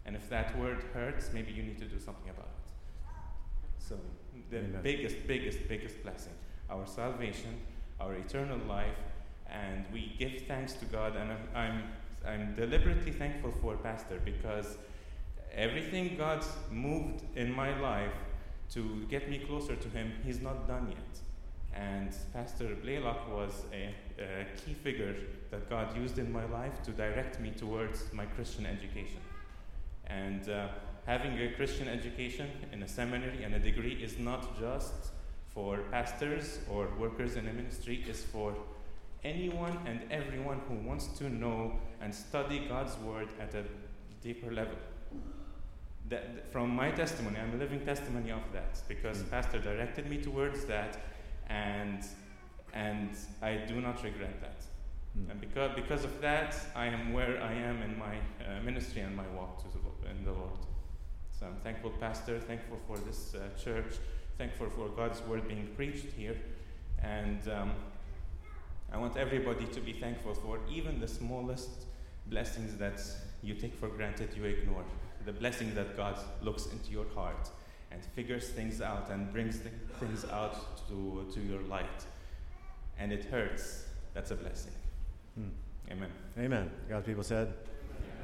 And 0.05 0.15
if 0.15 0.29
that 0.29 0.57
word 0.59 0.83
hurts, 0.93 1.31
maybe 1.33 1.51
you 1.51 1.63
need 1.63 1.79
to 1.79 1.85
do 1.85 1.99
something 1.99 2.29
about 2.29 2.45
it. 2.45 2.63
So, 3.79 3.95
the 4.49 4.59
Amen. 4.59 4.79
biggest, 4.83 5.27
biggest, 5.27 5.67
biggest 5.67 6.01
blessing 6.03 6.33
our 6.69 6.85
salvation, 6.87 7.59
our 7.99 8.13
eternal 8.15 8.57
life, 8.67 8.97
and 9.49 9.85
we 9.93 10.13
give 10.17 10.43
thanks 10.47 10.73
to 10.73 10.85
God. 10.85 11.15
And 11.15 11.31
I'm, 11.31 11.47
I'm, 11.55 11.83
I'm 12.25 12.55
deliberately 12.55 13.11
thankful 13.11 13.51
for 13.61 13.75
Pastor 13.77 14.19
because 14.23 14.77
everything 15.53 16.15
God's 16.17 16.47
moved 16.71 17.23
in 17.35 17.51
my 17.51 17.79
life 17.79 18.13
to 18.71 19.05
get 19.09 19.29
me 19.29 19.39
closer 19.39 19.75
to 19.75 19.89
Him, 19.89 20.13
He's 20.25 20.41
not 20.41 20.67
done 20.67 20.87
yet. 20.89 21.22
And 21.75 22.15
Pastor 22.33 22.75
Blaylock 22.75 23.31
was 23.31 23.63
a, 23.73 23.93
a 24.21 24.45
key 24.57 24.73
figure 24.73 25.15
that 25.49 25.69
God 25.69 25.95
used 25.97 26.19
in 26.19 26.31
my 26.31 26.45
life 26.45 26.83
to 26.83 26.91
direct 26.91 27.39
me 27.39 27.51
towards 27.51 28.11
my 28.13 28.25
Christian 28.25 28.65
education. 28.65 29.21
And 30.07 30.49
uh, 30.49 30.67
having 31.05 31.37
a 31.39 31.51
Christian 31.53 31.87
education 31.87 32.49
in 32.71 32.83
a 32.83 32.87
seminary 32.87 33.43
and 33.43 33.55
a 33.55 33.59
degree 33.59 33.93
is 33.93 34.19
not 34.19 34.59
just 34.59 34.93
for 35.47 35.79
pastors 35.91 36.59
or 36.69 36.89
workers 36.99 37.35
in 37.35 37.47
a 37.47 37.53
ministry, 37.53 38.03
it's 38.07 38.23
for 38.23 38.55
anyone 39.23 39.77
and 39.85 40.01
everyone 40.11 40.59
who 40.67 40.75
wants 40.87 41.07
to 41.19 41.29
know 41.29 41.73
and 42.01 42.13
study 42.13 42.65
God's 42.67 42.97
Word 42.97 43.29
at 43.39 43.53
a 43.55 43.63
deeper 44.21 44.51
level. 44.51 44.75
That, 46.09 46.51
from 46.51 46.69
my 46.69 46.91
testimony, 46.91 47.37
I'm 47.39 47.53
a 47.53 47.57
living 47.57 47.85
testimony 47.85 48.31
of 48.31 48.41
that 48.51 48.81
because 48.87 49.19
Mm. 49.23 49.29
Pastor 49.29 49.59
directed 49.59 50.09
me 50.09 50.17
towards 50.17 50.65
that, 50.65 50.97
and 51.47 52.03
and 52.73 53.11
I 53.41 53.57
do 53.67 53.79
not 53.81 54.03
regret 54.03 54.41
that. 54.41 54.61
Mm. 55.17 55.31
And 55.31 55.41
because 55.41 55.71
because 55.75 56.03
of 56.03 56.21
that, 56.21 56.55
I 56.75 56.87
am 56.87 57.13
where 57.13 57.41
I 57.41 57.53
am 57.53 57.81
in 57.81 57.97
my 57.97 58.15
uh, 58.17 58.61
ministry 58.63 59.01
and 59.01 59.15
my 59.15 59.27
walk 59.35 59.61
to 59.63 59.67
the, 59.77 60.09
in 60.09 60.23
the 60.23 60.31
Lord. 60.31 60.59
So 61.31 61.45
I'm 61.45 61.55
thankful, 61.63 61.91
Pastor. 61.91 62.39
Thankful 62.39 62.79
for 62.87 62.97
this 62.97 63.35
uh, 63.35 63.57
church. 63.59 63.95
Thankful 64.37 64.69
for 64.71 64.89
God's 64.89 65.21
word 65.21 65.47
being 65.47 65.67
preached 65.75 66.11
here, 66.17 66.35
and 67.03 67.47
um, 67.49 67.71
I 68.91 68.97
want 68.97 69.17
everybody 69.17 69.65
to 69.65 69.79
be 69.79 69.93
thankful 69.93 70.33
for 70.35 70.59
even 70.71 70.99
the 70.99 71.07
smallest 71.07 71.69
blessings 72.27 72.77
that 72.77 73.01
you 73.41 73.55
take 73.55 73.75
for 73.75 73.89
granted, 73.89 74.29
you 74.35 74.43
ignore. 74.45 74.83
The 75.25 75.33
blessing 75.33 75.73
that 75.75 75.97
God 75.97 76.17
looks 76.41 76.67
into 76.67 76.91
your 76.91 77.05
heart 77.15 77.49
and 77.91 78.03
figures 78.15 78.49
things 78.49 78.81
out 78.81 79.09
and 79.09 79.31
brings 79.31 79.59
th- 79.59 79.73
things 80.05 80.25
out 80.25 80.87
to, 80.87 81.25
to 81.33 81.39
your 81.39 81.61
light. 81.61 82.05
And 82.99 83.11
it 83.11 83.25
hurts. 83.25 83.85
That's 84.13 84.31
a 84.31 84.35
blessing. 84.35 84.73
Hmm. 85.35 85.91
Amen. 85.91 86.09
Amen. 86.37 86.71
God's 86.89 87.05
people 87.05 87.23
said, 87.23 87.53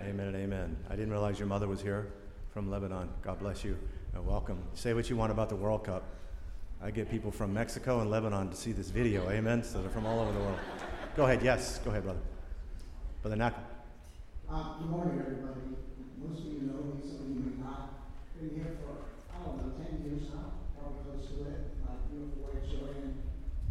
Amen 0.03 0.27
and 0.27 0.35
amen. 0.35 0.77
I 0.89 0.95
didn't 0.95 1.11
realize 1.11 1.39
your 1.39 1.47
mother 1.47 1.67
was 1.67 1.81
here 1.81 2.07
from 2.53 2.69
Lebanon. 2.69 3.09
God 3.21 3.39
bless 3.39 3.65
you. 3.65 3.77
Uh, 4.15 4.21
welcome. 4.21 4.61
Say 4.73 4.93
what 4.93 5.09
you 5.09 5.17
want 5.17 5.31
about 5.31 5.49
the 5.49 5.55
World 5.55 5.83
Cup. 5.83 6.03
I 6.81 6.91
get 6.91 7.11
people 7.11 7.31
from 7.31 7.53
Mexico 7.53 7.99
and 7.99 8.09
Lebanon 8.09 8.49
to 8.49 8.55
see 8.55 8.71
this 8.71 8.89
video. 8.89 9.29
Amen. 9.29 9.63
So 9.63 9.81
they're 9.81 9.89
from 9.89 10.05
all 10.05 10.19
over 10.19 10.31
the 10.31 10.39
world. 10.39 10.59
Go 11.15 11.25
ahead. 11.25 11.41
Yes. 11.41 11.79
Go 11.83 11.91
ahead, 11.91 12.03
brother. 12.03 12.21
Brother 13.21 13.35
Knuckle. 13.35 13.63
Uh, 14.49 14.77
good 14.79 14.89
morning, 14.89 15.19
everybody. 15.19 15.75
Most 16.17 16.39
of 16.39 16.45
you 16.45 16.61
know 16.61 16.95
me, 16.95 17.01
some 17.03 17.21
of 17.21 17.29
you 17.29 17.43
may 17.43 17.63
not. 17.63 17.89
Been 18.39 18.55
here 18.55 18.77
for, 18.79 19.11
I 19.35 19.43
don't 19.43 19.57
know, 19.59 19.75
ten 19.75 19.99
years 19.99 20.31
now, 20.31 20.63
probably 20.79 21.03
close 21.03 21.27
to 21.27 21.43
it. 21.43 21.75
My 21.83 21.99
beautiful 22.07 22.47
wife 22.47 22.63
Joanne, 22.71 23.19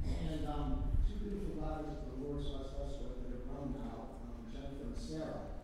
and 0.04 0.44
um, 0.44 0.92
two 1.08 1.16
beautiful 1.24 1.56
daughters 1.56 1.88
that 1.88 2.04
the 2.04 2.16
Lord's 2.20 2.44
blessed 2.52 2.76
us 2.84 3.00
with 3.00 3.16
that 3.24 3.32
are 3.32 3.44
grown 3.48 3.72
now, 3.80 4.20
um, 4.28 4.44
Jennifer 4.52 4.92
and 4.92 5.00
Sarah. 5.00 5.56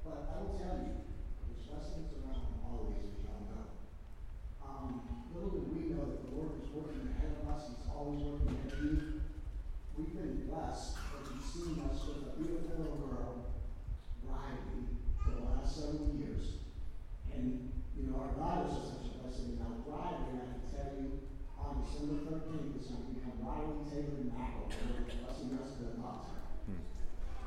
But 0.00 0.32
I 0.32 0.40
will 0.40 0.56
tell 0.56 0.80
you, 0.80 0.96
there's 1.44 1.68
blessings 1.68 2.08
around 2.16 2.56
always, 2.64 3.04
as 3.04 3.20
y'all 3.20 3.44
know. 3.52 3.68
Um, 4.64 4.88
little 5.36 5.52
did 5.52 5.68
we 5.68 5.92
know 5.92 6.08
that 6.08 6.24
the 6.24 6.32
Lord 6.32 6.56
was 6.56 6.72
working 6.72 7.04
ahead 7.12 7.36
of 7.36 7.52
us. 7.52 7.68
He's 7.68 7.84
always 7.92 8.24
working 8.24 8.48
ahead 8.48 8.72
of 8.72 8.80
you. 8.80 9.20
We've 9.92 10.16
been 10.16 10.48
blessed, 10.48 10.96
as 10.96 11.24
you've 11.28 11.44
seen 11.44 11.84
us 11.84 12.00
with 12.00 12.32
a 12.32 12.40
beautiful 12.40 12.80
little 12.80 12.96
girl, 13.12 13.52
Riley 14.24 14.88
for 15.20 15.36
the 15.36 15.44
last 15.52 15.68
several 15.68 16.16
years. 16.16 16.64
And, 17.28 17.70
you 17.94 18.10
know, 18.10 18.18
our 18.18 18.34
daughters 18.34 18.74
are 18.74 18.86
such 18.98 19.14
a 19.14 19.22
blessing. 19.22 19.62
Now, 19.62 19.78
Riley, 19.86 20.42
I 20.42 20.58
can 20.58 20.66
tell 20.66 20.90
you, 20.98 21.22
on 21.54 21.86
December 21.86 22.18
thirteenth 22.26 22.74
is 22.82 22.90
going 22.90 23.06
to 23.06 23.14
become 23.14 23.38
Riley 23.46 23.86
Taylor 23.86 24.26
Knackle, 24.26 24.66
blessing 24.74 25.54
us 25.54 25.78
to 25.78 25.82
the 25.86 26.02
altar. 26.02 26.42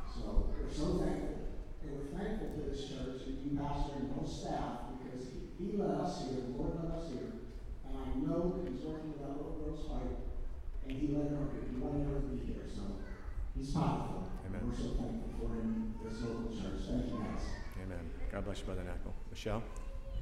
So, 0.08 0.48
we're 0.48 0.72
so 0.72 1.04
thankful. 1.04 1.60
And 1.84 1.92
we're 1.92 2.12
thankful 2.16 2.56
to 2.56 2.60
this 2.72 2.88
church 2.88 3.20
and 3.28 3.36
you, 3.44 3.52
Pastor, 3.60 4.00
and 4.00 4.16
whole 4.16 4.24
staff, 4.24 4.96
because 4.96 5.28
he, 5.28 5.52
he 5.60 5.76
led 5.76 5.92
us 5.92 6.24
here, 6.24 6.48
the 6.48 6.56
Lord 6.56 6.80
led 6.80 6.92
us 6.96 7.12
here. 7.12 7.36
And 7.84 7.94
I 8.00 8.08
know 8.16 8.64
that 8.64 8.72
he's 8.72 8.84
working 8.88 9.12
with 9.12 9.20
that 9.28 9.36
little 9.36 9.60
girl's 9.60 9.84
fight, 9.92 10.24
and 10.88 10.96
he 10.96 11.12
led 11.12 11.36
her 11.36 11.52
here, 11.52 11.68
he 11.68 11.76
wanted 11.84 12.08
her 12.08 12.24
to 12.24 12.32
be 12.32 12.40
here, 12.48 12.64
so 12.64 12.96
he's 13.60 13.76
powerful. 13.76 14.32
Amen. 14.48 14.64
We're 14.64 14.80
so 14.80 14.96
thankful 14.96 15.36
for 15.36 15.52
him, 15.60 16.00
this 16.00 16.24
local 16.24 16.56
church. 16.56 16.88
Thank 16.88 17.12
you, 17.12 17.20
guys. 17.20 17.44
Bless 18.52 18.68
Knuckle. 18.68 19.14
Michelle? 19.30 19.64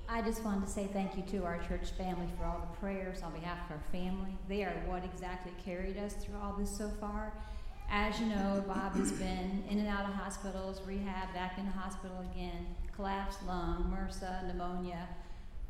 I 0.07 0.21
just 0.21 0.43
wanted 0.43 0.67
to 0.67 0.71
say 0.71 0.87
thank 0.93 1.17
you 1.17 1.23
to 1.31 1.45
our 1.45 1.57
church 1.67 1.89
family 1.97 2.27
for 2.37 2.45
all 2.45 2.59
the 2.59 2.77
prayers 2.77 3.23
on 3.23 3.33
behalf 3.33 3.57
of 3.65 3.77
our 3.77 3.83
family. 3.91 4.37
They 4.47 4.63
are 4.63 4.83
what 4.85 5.03
exactly 5.03 5.51
carried 5.65 5.97
us 5.97 6.13
through 6.13 6.35
all 6.35 6.53
this 6.53 6.69
so 6.69 6.89
far. 7.01 7.33
As 7.89 8.19
you 8.19 8.27
know, 8.27 8.63
Bob 8.67 8.95
has 8.97 9.11
been 9.13 9.63
in 9.67 9.79
and 9.79 9.87
out 9.87 10.05
of 10.05 10.13
hospitals, 10.13 10.79
rehab, 10.85 11.33
back 11.33 11.57
in 11.57 11.65
the 11.65 11.71
hospital 11.71 12.23
again, 12.31 12.67
collapsed 12.95 13.39
lung, 13.47 13.91
MRSA, 13.91 14.45
pneumonia. 14.45 15.07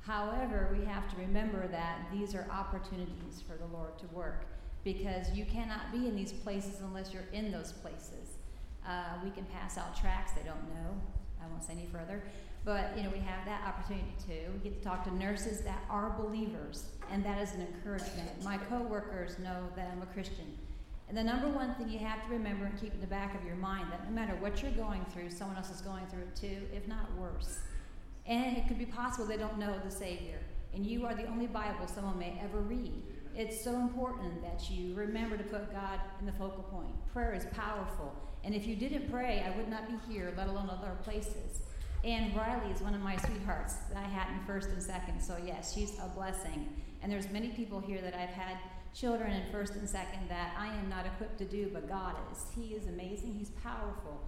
However, 0.02 0.76
we 0.78 0.84
have 0.84 1.10
to 1.12 1.16
remember 1.16 1.66
that 1.70 2.08
these 2.12 2.36
are 2.36 2.46
opportunities 2.52 3.42
for 3.48 3.56
the 3.56 3.68
Lord 3.68 3.98
to 4.00 4.08
work 4.08 4.48
because 4.84 5.32
you 5.32 5.46
cannot 5.46 5.94
be 5.94 6.10
in 6.10 6.16
these 6.18 6.34
places 6.34 6.82
unless 6.82 7.14
you're 7.14 7.30
in 7.32 7.54
those 7.54 7.72
places. 7.72 8.36
Uh, 8.86 9.14
we 9.24 9.30
can 9.32 9.46
pass 9.46 9.78
out 9.78 9.96
tracts, 9.96 10.34
they 10.34 10.44
don't 10.44 10.68
know. 10.68 11.00
I 11.42 11.48
won't 11.48 11.64
say 11.64 11.74
any 11.74 11.88
further. 11.92 12.22
But, 12.66 12.96
you 12.96 13.04
know, 13.04 13.10
we 13.10 13.20
have 13.20 13.46
that 13.46 13.66
opportunity 13.66 14.14
too. 14.26 14.52
We 14.54 14.70
get 14.70 14.82
to 14.82 14.88
talk 14.88 15.04
to 15.06 15.16
nurses 15.16 15.62
that 15.62 15.84
are 15.90 16.16
believers, 16.18 16.86
and 17.10 17.24
that 17.24 17.42
is 17.42 17.54
an 17.54 17.62
encouragement. 17.62 18.44
My 18.44 18.58
coworkers 18.58 19.40
know 19.40 19.70
that 19.76 19.90
I'm 19.92 20.02
a 20.02 20.06
Christian. 20.08 20.58
And 21.08 21.18
the 21.18 21.24
number 21.24 21.48
one 21.48 21.74
thing 21.76 21.90
you 21.90 22.00
have 22.00 22.24
to 22.26 22.30
remember 22.32 22.66
and 22.66 22.80
keep 22.80 22.94
in 22.94 23.02
the 23.02 23.08
back 23.08 23.34
of 23.34 23.44
your 23.44 23.56
mind 23.56 23.92
that 23.92 24.06
no 24.06 24.12
matter 24.12 24.36
what 24.36 24.62
you're 24.62 24.72
going 24.72 25.04
through, 25.12 25.32
someone 25.32 25.58
else 25.58 25.72
is 25.72 25.82
going 25.82 26.06
through 26.08 26.22
it 26.22 26.36
too, 26.36 26.68
if 26.72 26.88
not 26.88 27.12
worse. 27.18 27.60
And 28.28 28.58
it 28.58 28.68
could 28.68 28.78
be 28.78 28.86
possible 28.86 29.26
they 29.26 29.38
don't 29.38 29.58
know 29.58 29.80
the 29.84 29.90
Savior. 29.90 30.38
And 30.74 30.86
you 30.86 31.08
are 31.08 31.16
the 31.16 31.26
only 31.26 31.48
Bible 31.48 31.88
someone 31.88 32.20
may 32.20 32.40
ever 32.44 32.60
read. 32.60 33.02
It's 33.36 33.60
so 33.64 33.76
important 33.76 34.44
that 34.44 34.70
you 34.70 34.94
remember 34.94 35.36
to 35.36 35.44
put 35.44 35.72
God 35.72 36.00
in 36.20 36.28
the 36.28 36.32
focal 36.34 36.64
point. 36.64 36.94
Prayer 37.12 37.34
is 37.34 37.46
powerful. 37.54 38.14
And 38.44 38.54
if 38.54 38.68
you 38.68 38.76
didn't 38.76 39.10
pray, 39.10 39.44
I 39.44 39.58
would 39.58 39.68
not 39.68 39.88
be 39.88 40.14
here, 40.14 40.32
let 40.38 40.48
alone 40.48 40.70
other 40.70 40.96
places. 41.04 41.62
And 42.04 42.36
Riley 42.36 42.72
is 42.72 42.82
one 42.82 42.94
of 42.94 43.02
my 43.02 43.18
sweethearts 43.18 43.74
that 43.90 43.98
I 43.98 44.08
had 44.08 44.30
in 44.34 44.40
first 44.46 44.70
and 44.70 44.82
second. 44.82 45.22
So 45.22 45.38
yes, 45.46 45.74
she's 45.74 46.00
a 46.00 46.10
blessing. 46.16 46.70
And 47.02 47.12
there's 47.12 47.30
many 47.30 47.50
people 47.50 47.80
here 47.80 48.02
that 48.02 48.14
I've 48.14 48.30
had 48.30 48.58
children 48.94 49.32
in 49.32 49.52
first 49.52 49.76
and 49.76 49.88
second 49.88 50.30
that 50.30 50.54
I 50.58 50.68
am 50.68 50.90
not 50.90 51.06
equipped 51.06 51.38
to 51.40 51.46
do, 51.46 51.70
but 51.74 51.88
God 51.88 52.16
is. 52.32 52.46
He 52.56 52.74
is 52.74 52.88
amazing. 52.88 53.36
He's 53.38 53.52
powerful. 53.52 54.22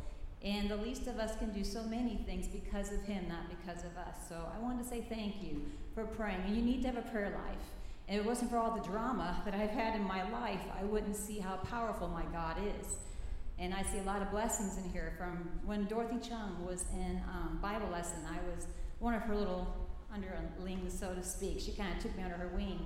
And 0.43 0.69
the 0.69 0.77
least 0.77 1.07
of 1.07 1.17
us 1.17 1.37
can 1.37 1.51
do 1.51 1.63
so 1.63 1.83
many 1.83 2.17
things 2.25 2.47
because 2.47 2.91
of 2.91 3.01
him, 3.03 3.27
not 3.29 3.49
because 3.49 3.83
of 3.83 3.95
us. 3.97 4.15
So 4.27 4.35
I 4.53 4.59
want 4.59 4.81
to 4.81 4.87
say 4.87 5.05
thank 5.07 5.41
you 5.41 5.61
for 5.93 6.05
praying. 6.05 6.41
And 6.45 6.55
you 6.55 6.63
need 6.63 6.81
to 6.81 6.89
have 6.89 6.97
a 6.97 7.09
prayer 7.09 7.29
life. 7.29 7.65
And 8.07 8.19
if 8.19 8.25
it 8.25 8.27
wasn't 8.27 8.49
for 8.49 8.57
all 8.57 8.75
the 8.75 8.83
drama 8.83 9.41
that 9.45 9.53
I've 9.53 9.69
had 9.69 9.95
in 9.95 10.03
my 10.03 10.29
life, 10.31 10.61
I 10.77 10.83
wouldn't 10.83 11.15
see 11.15 11.39
how 11.39 11.55
powerful 11.57 12.07
my 12.07 12.23
God 12.33 12.57
is. 12.79 12.95
And 13.61 13.75
I 13.75 13.83
see 13.83 13.99
a 13.99 14.03
lot 14.03 14.23
of 14.23 14.31
blessings 14.31 14.79
in 14.79 14.89
here 14.89 15.13
from 15.19 15.47
when 15.63 15.85
Dorothy 15.85 16.17
Chung 16.27 16.65
was 16.65 16.85
in 16.93 17.21
um, 17.29 17.59
Bible 17.61 17.89
lesson. 17.91 18.17
I 18.27 18.39
was 18.55 18.65
one 18.97 19.13
of 19.13 19.21
her 19.21 19.35
little 19.35 19.87
underlings, 20.11 20.97
so 20.97 21.13
to 21.13 21.23
speak. 21.23 21.59
She 21.59 21.71
kind 21.71 21.95
of 21.95 22.01
took 22.01 22.17
me 22.17 22.23
under 22.23 22.37
her 22.37 22.47
wing. 22.55 22.79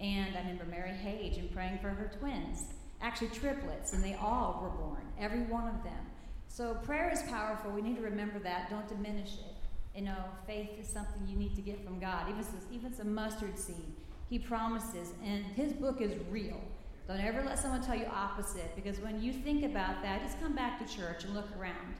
And 0.00 0.36
I 0.36 0.40
remember 0.40 0.64
Mary 0.64 0.90
Hage 0.90 1.38
and 1.38 1.48
praying 1.52 1.78
for 1.78 1.90
her 1.90 2.10
twins, 2.18 2.64
actually 3.00 3.28
triplets, 3.28 3.92
and 3.92 4.02
they 4.02 4.14
all 4.14 4.58
were 4.60 4.70
born, 4.70 5.02
every 5.20 5.42
one 5.42 5.68
of 5.68 5.84
them. 5.84 6.06
So 6.48 6.74
prayer 6.74 7.12
is 7.12 7.22
powerful. 7.22 7.70
We 7.70 7.80
need 7.80 7.94
to 7.96 8.02
remember 8.02 8.40
that. 8.40 8.70
Don't 8.70 8.88
diminish 8.88 9.34
it. 9.34 9.54
You 9.94 10.02
know, 10.02 10.24
faith 10.48 10.70
is 10.80 10.88
something 10.88 11.28
you 11.28 11.36
need 11.36 11.54
to 11.54 11.62
get 11.62 11.84
from 11.84 12.00
God. 12.00 12.28
Even 12.28 12.44
even 12.72 12.92
some 12.92 13.14
mustard 13.14 13.56
seed, 13.56 13.94
He 14.28 14.40
promises, 14.40 15.12
and 15.24 15.44
His 15.44 15.72
book 15.72 16.00
is 16.00 16.12
real. 16.28 16.60
Don't 17.08 17.20
ever 17.20 17.42
let 17.42 17.58
someone 17.58 17.82
tell 17.82 17.96
you 17.96 18.06
opposite, 18.06 18.76
because 18.76 19.00
when 19.00 19.20
you 19.20 19.32
think 19.32 19.64
about 19.64 20.02
that, 20.02 20.22
just 20.22 20.38
come 20.38 20.54
back 20.54 20.78
to 20.86 20.96
church 20.96 21.24
and 21.24 21.34
look 21.34 21.48
around, 21.58 21.94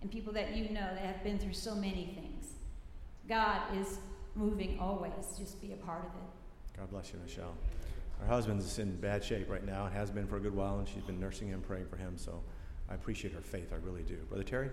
and 0.00 0.10
people 0.10 0.32
that 0.32 0.56
you 0.56 0.70
know 0.70 0.80
that 0.80 0.98
have 0.98 1.22
been 1.22 1.38
through 1.38 1.52
so 1.52 1.74
many 1.74 2.18
things. 2.18 2.54
God 3.28 3.60
is 3.76 3.98
moving 4.34 4.78
always. 4.80 5.12
Just 5.38 5.60
be 5.60 5.72
a 5.72 5.76
part 5.76 6.00
of 6.00 6.06
it. 6.06 6.78
God 6.78 6.90
bless 6.90 7.12
you, 7.12 7.20
Michelle. 7.22 7.54
Her 8.20 8.26
husband's 8.26 8.78
in 8.78 8.96
bad 8.96 9.22
shape 9.22 9.50
right 9.50 9.64
now 9.64 9.86
and 9.86 9.94
has 9.94 10.10
been 10.10 10.26
for 10.26 10.36
a 10.36 10.40
good 10.40 10.54
while, 10.54 10.78
and 10.78 10.88
she's 10.88 11.02
been 11.02 11.20
nursing 11.20 11.48
him, 11.48 11.60
praying 11.60 11.86
for 11.86 11.96
him. 11.96 12.16
So 12.16 12.40
I 12.88 12.94
appreciate 12.94 13.34
her 13.34 13.40
faith. 13.40 13.72
I 13.72 13.76
really 13.84 14.02
do. 14.02 14.16
Brother 14.28 14.44
Terry? 14.44 14.70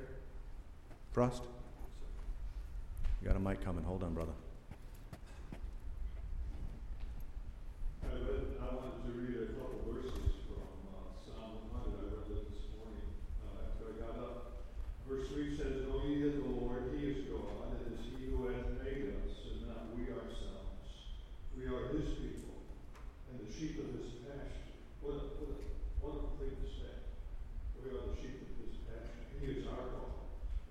Frost? 1.11 1.43
You 3.21 3.27
got 3.27 3.35
a 3.35 3.39
mic 3.39 3.63
coming. 3.63 3.83
Hold 3.83 4.03
on, 4.03 4.13
brother. 4.13 4.31
I 8.03 8.07
I 8.07 8.73
wanted 8.73 9.05
to 9.05 9.11
read 9.13 9.35
a 9.37 9.53
couple 9.53 9.93
verses 9.93 10.41
from 10.47 10.65
uh, 10.89 11.13
Psalm 11.21 11.69
100. 11.69 12.01
I 12.01 12.29
read 12.29 12.41
it 12.41 12.49
this 12.49 12.65
morning 12.73 13.05
uh, 13.45 13.69
after 13.69 13.83
I 13.89 13.93
got 14.01 14.15
up. 14.17 14.65
Verse 15.11 15.27
3 15.27 15.57
says, 15.59 15.83
Know 15.83 16.07
ye 16.07 16.23
that 16.23 16.39
the 16.39 16.47
Lord, 16.47 16.95
He 16.95 17.03
is 17.11 17.27
God, 17.27 17.75
and 17.75 17.83
it 17.83 17.99
is 17.99 18.15
He 18.15 18.31
who 18.31 18.47
hath 18.47 18.79
made 18.79 19.11
us, 19.11 19.43
and 19.43 19.67
not 19.67 19.91
we 19.91 20.07
ourselves. 20.07 20.87
We 21.51 21.67
are 21.67 21.91
His 21.91 22.15
people, 22.15 22.63
and 23.27 23.43
the 23.43 23.51
sheep 23.51 23.75
of 23.83 23.91
His 23.91 24.23
pasture. 24.23 24.71
What 25.03 25.19
a, 25.19 25.23
what 25.35 25.51
a 25.51 25.59
wonderful 25.99 26.39
thing 26.39 26.55
to 26.55 26.69
say. 26.79 26.95
We 27.75 27.91
are 27.91 28.07
the 28.07 28.15
sheep 28.23 28.39
of 28.39 28.55
His 28.63 28.79
pasture. 28.87 29.35
He 29.35 29.51
is 29.51 29.67
our 29.67 29.83
God. 29.91 30.15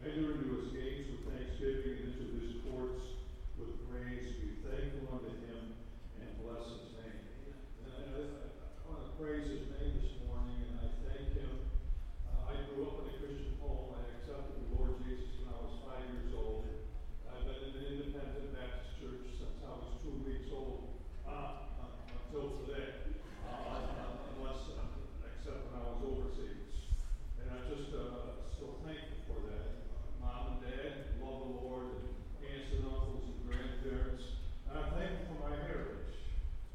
Enter 0.08 0.32
into 0.32 0.56
His 0.56 0.72
gates 0.72 1.12
with 1.12 1.28
thanksgiving, 1.28 2.00
and 2.00 2.16
into 2.16 2.40
His 2.40 2.64
courts 2.64 3.20
with 3.60 3.76
praise. 3.92 4.40
Be 4.40 4.56
thankful 4.64 5.20
unto 5.20 5.36
Him, 5.36 5.76
and 6.16 6.32
bless 6.40 6.64
His 6.80 6.96
name. 6.96 7.28
And 7.84 7.92
I, 7.92 8.00
I, 8.08 8.24
I 8.24 8.80
want 8.88 9.04
to 9.04 9.12
praise 9.20 9.52
His 9.52 9.68
name 9.68 10.00
this 10.00 10.16
morning, 10.24 10.64
and 10.64 10.80
I 10.80 10.88
thank 11.04 11.28
Him. 11.36 11.68
Uh, 12.24 12.56
I 12.56 12.64
grew 12.72 12.88
up 12.88 13.04
in 13.04 13.12
a 13.12 13.16
Christian 13.20 13.60
home. 13.60 13.92
I 13.92 14.16
accepted 14.16 14.56
the 14.56 14.80
Lord 14.80 14.96
Jesus 15.04 15.36
when 15.44 15.52
I 15.52 15.58
was 15.60 15.74
five 15.84 16.04
years 16.08 16.32
old. 16.32 16.64
I've 17.28 17.44
been 17.44 17.60
in 17.60 17.76
an 17.76 17.84
independent 18.00 18.56
Baptist 18.56 18.96
church 18.96 19.26
since 19.36 19.60
I 19.60 19.70
was 19.76 20.00
two 20.00 20.16
weeks 20.24 20.48
old, 20.54 20.88
uh, 21.28 21.66
uh, 21.84 21.92
until 22.08 22.56
today, 22.64 23.12
uh, 23.44 24.32
unless, 24.38 24.72
uh, 24.72 25.28
except 25.28 25.68
when 25.68 25.74
I 25.76 25.84
was 25.92 26.00
overseas. 26.00 26.94
And 27.42 27.46
I'm 27.52 27.64
just 27.68 27.92
uh, 27.92 28.48
so 28.48 28.80
thankful 28.86 29.20
for 29.28 29.38
that. 29.52 29.84
Mom 30.22 30.56
and 30.56 30.60
Dad 30.64 31.18
love 31.20 31.44
the 31.44 31.52
Lord, 31.60 32.00
and 32.00 32.08
aunts 32.44 32.70
and 32.72 32.84
uncles 32.86 33.24
and 33.28 33.38
grandparents. 33.44 34.24
And 34.68 34.74
I'm 34.78 34.90
thankful 34.96 35.36
for 35.36 35.38
my 35.50 35.54
heritage. 35.60 36.16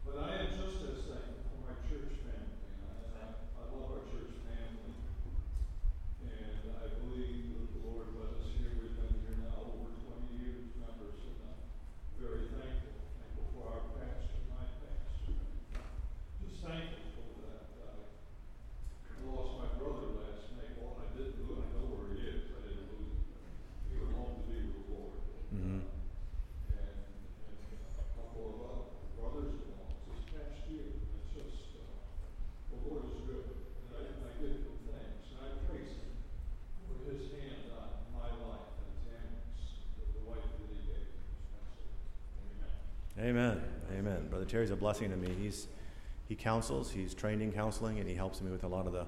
But 0.06 0.22
I 0.22 0.46
am 0.46 0.50
just 0.54 0.82
as 0.86 1.00
thankful 1.10 1.42
for 1.50 1.60
my 1.66 1.76
church 1.90 2.14
family. 2.22 2.70
And 2.70 3.16
I, 3.16 3.26
I 3.32 3.64
love 3.74 3.90
our 3.96 4.04
church 4.12 4.34
family. 4.46 4.94
And 6.26 6.62
I 6.76 6.86
believe 7.00 7.54
that 7.56 7.70
the 7.76 7.82
Lord 7.86 8.10
led 8.18 8.34
us 8.42 8.50
here. 8.58 8.74
We've 8.82 8.96
been 8.98 9.14
here 9.24 9.38
now 9.46 9.62
over 9.66 9.94
20 9.94 10.42
years, 10.42 10.74
members, 10.78 11.22
and 11.26 11.38
I'm 11.46 11.62
very 12.20 12.50
thankful. 12.52 12.94
Thankful 13.16 13.46
for 13.56 13.64
our 13.72 13.84
pastor, 13.98 14.42
my 14.52 14.66
pastor. 14.84 15.38
Just 16.42 16.60
thankful 16.66 17.08
for 17.16 17.30
that. 17.46 17.64
I 17.76 19.22
lost 19.26 19.52
my 19.62 19.70
brother 19.80 20.12
last 20.22 20.54
night. 20.60 20.76
Well, 20.78 21.00
I 21.02 21.06
didn't 21.16 21.40
do 21.40 21.46
it. 21.56 21.62
I 21.62 21.68
know 21.74 21.86
where 21.94 22.10
he 22.14 22.20
is. 22.26 22.52
I 22.52 22.60
didn't 22.68 22.90
lose 22.94 23.16
him. 23.26 23.44
He 23.90 23.94
went 24.02 24.14
home 24.14 24.34
to 24.38 24.44
be 24.50 24.58
with 24.66 24.76
the 24.76 24.86
Lord. 24.92 25.18
Mm-hmm. 25.56 25.82
And, 25.82 26.98
and 27.00 27.60
a 27.96 28.06
couple 28.14 28.44
of 28.46 28.56
uh, 28.62 28.82
brothers 29.18 29.56
in 29.56 29.66
law 29.72 29.88
this 30.12 30.24
past 30.36 30.68
year. 30.70 30.90
It's 31.16 31.32
just, 31.32 31.80
uh, 31.80 31.86
the 32.72 32.78
Lord 32.86 33.08
is 33.10 33.24
good. 33.26 33.46
And 33.56 33.90
I, 33.96 34.00
and 34.04 34.22
I 34.26 34.32
give 34.38 34.62
him 34.62 34.78
thanks. 34.90 35.26
And 35.32 35.40
I 35.42 35.50
praise 35.66 35.96
him 35.96 36.14
for 36.86 37.08
his 37.10 37.32
hand 37.34 37.72
on 37.74 37.90
my 38.14 38.30
life 38.30 38.74
and 38.82 38.94
Tammy's, 39.06 39.64
the, 39.96 40.04
the 40.20 40.24
wife 40.28 40.44
that 40.44 40.70
he 40.70 40.80
gave 40.86 41.08
me. 41.10 41.24
Amen. 43.26 43.60
Amen. 43.98 44.28
Brother 44.30 44.46
Terry's 44.46 44.70
a 44.70 44.76
blessing 44.76 45.10
to 45.10 45.18
me. 45.18 45.30
He's 45.42 45.68
he 46.30 46.36
counsels, 46.36 46.92
he's 46.92 47.16
trained 47.16 47.42
in 47.42 47.52
counseling, 47.52 48.00
and 48.00 48.08
he 48.08 48.14
helps 48.14 48.40
me 48.40 48.52
with 48.52 48.64
a 48.64 48.68
lot 48.68 48.86
of 48.86 48.94
the 48.94 49.08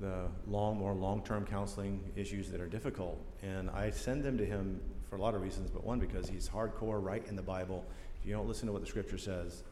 the 0.00 0.26
long, 0.48 0.76
more 0.76 0.92
long-term 0.92 1.46
counseling 1.46 2.00
issues 2.16 2.50
that 2.50 2.60
are 2.60 2.66
difficult. 2.66 3.20
And 3.42 3.70
I 3.70 3.90
send 3.90 4.24
them 4.24 4.38
to 4.38 4.44
him 4.44 4.80
for 5.08 5.16
a 5.16 5.20
lot 5.20 5.34
of 5.34 5.42
reasons, 5.42 5.70
but 5.70 5.84
one 5.84 6.00
because 6.00 6.28
he's 6.28 6.48
hardcore, 6.48 7.02
right 7.02 7.24
in 7.28 7.36
the 7.36 7.42
Bible. 7.42 7.84
If 8.20 8.26
you 8.26 8.32
don't 8.32 8.48
listen 8.48 8.66
to 8.66 8.72
what 8.72 8.80
the 8.80 8.88
Scripture 8.88 9.18
says, 9.18 9.62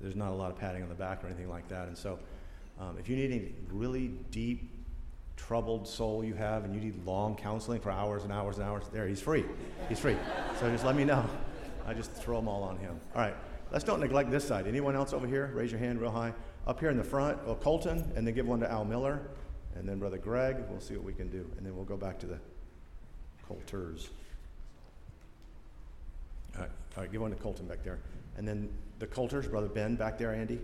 there's 0.00 0.16
not 0.16 0.30
a 0.30 0.34
lot 0.34 0.50
of 0.50 0.58
patting 0.58 0.82
on 0.82 0.88
the 0.88 0.94
back 0.94 1.22
or 1.22 1.26
anything 1.26 1.50
like 1.50 1.68
that. 1.68 1.88
And 1.88 1.96
so, 1.96 2.18
um, 2.80 2.96
if 2.98 3.10
you 3.10 3.16
need 3.16 3.30
any 3.30 3.54
really 3.70 4.08
deep, 4.30 4.70
troubled 5.36 5.86
soul 5.86 6.24
you 6.24 6.34
have, 6.34 6.64
and 6.64 6.74
you 6.74 6.80
need 6.80 7.04
long 7.04 7.36
counseling 7.36 7.80
for 7.80 7.90
hours 7.90 8.24
and 8.24 8.32
hours 8.32 8.56
and 8.56 8.66
hours, 8.66 8.84
there 8.90 9.06
he's 9.06 9.20
free. 9.20 9.44
He's 9.90 10.00
free. 10.00 10.16
So 10.60 10.70
just 10.70 10.84
let 10.84 10.96
me 10.96 11.04
know. 11.04 11.28
I 11.86 11.94
just 11.94 12.12
throw 12.12 12.36
them 12.36 12.48
all 12.48 12.64
on 12.64 12.76
him. 12.78 13.00
All 13.14 13.22
right. 13.22 13.36
Let's 13.72 13.84
don't 13.84 14.00
neglect 14.00 14.30
this 14.30 14.46
side. 14.46 14.66
Anyone 14.66 14.94
else 14.94 15.12
over 15.12 15.26
here? 15.26 15.50
Raise 15.54 15.70
your 15.70 15.80
hand 15.80 16.00
real 16.00 16.10
high. 16.10 16.32
Up 16.66 16.80
here 16.80 16.90
in 16.90 16.96
the 16.96 17.04
front, 17.04 17.44
well, 17.46 17.56
Colton, 17.56 18.12
and 18.16 18.26
then 18.26 18.34
give 18.34 18.46
one 18.46 18.60
to 18.60 18.70
Al 18.70 18.84
Miller, 18.84 19.20
and 19.74 19.88
then 19.88 19.98
Brother 19.98 20.18
Greg. 20.18 20.56
We'll 20.68 20.80
see 20.80 20.94
what 20.94 21.04
we 21.04 21.12
can 21.12 21.28
do, 21.30 21.48
and 21.56 21.64
then 21.64 21.74
we'll 21.74 21.84
go 21.84 21.96
back 21.96 22.18
to 22.20 22.26
the 22.26 22.38
Colters. 23.46 24.08
All 26.54 26.62
right, 26.62 26.70
all 26.96 27.02
right, 27.02 27.12
give 27.12 27.20
one 27.20 27.30
to 27.30 27.36
Colton 27.36 27.66
back 27.66 27.84
there, 27.84 27.98
and 28.36 28.46
then 28.46 28.68
the 28.98 29.06
Colters, 29.06 29.46
Brother 29.46 29.68
Ben 29.68 29.94
back 29.94 30.18
there, 30.18 30.32
Andy, 30.32 30.60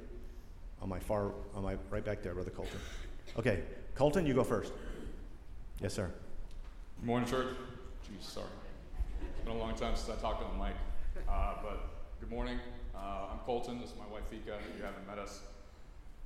on 0.81 0.89
my 0.89 0.99
far, 0.99 1.33
on 1.55 1.63
my 1.63 1.77
right 1.91 2.05
back 2.05 2.23
there, 2.23 2.35
Brother 2.35 2.51
Colton. 2.51 2.79
Okay, 3.39 3.63
Colton, 3.95 4.27
you 4.27 4.35
go 4.35 4.43
first. 4.43 4.73
Yes, 5.81 5.93
sir. 5.93 6.11
Good 7.01 7.07
morning, 7.07 7.29
church. 7.29 7.49
Jeez, 8.09 8.25
sorry. 8.25 8.47
It's 9.21 9.45
been 9.45 9.55
a 9.55 9.59
long 9.59 9.75
time 9.75 9.95
since 9.95 10.17
I 10.17 10.21
talked 10.21 10.43
on 10.43 10.59
the 10.59 10.65
mic. 10.65 10.75
Uh, 11.29 11.55
but 11.63 11.79
good 12.21 12.31
morning. 12.31 12.59
Uh, 12.95 13.33
I'm 13.33 13.39
Colton. 13.45 13.81
This 13.81 13.91
is 13.91 13.97
my 13.99 14.07
wife, 14.13 14.25
Vika. 14.31 14.59
If 14.59 14.77
you 14.79 14.85
haven't 14.85 15.07
met 15.07 15.19
us, 15.19 15.43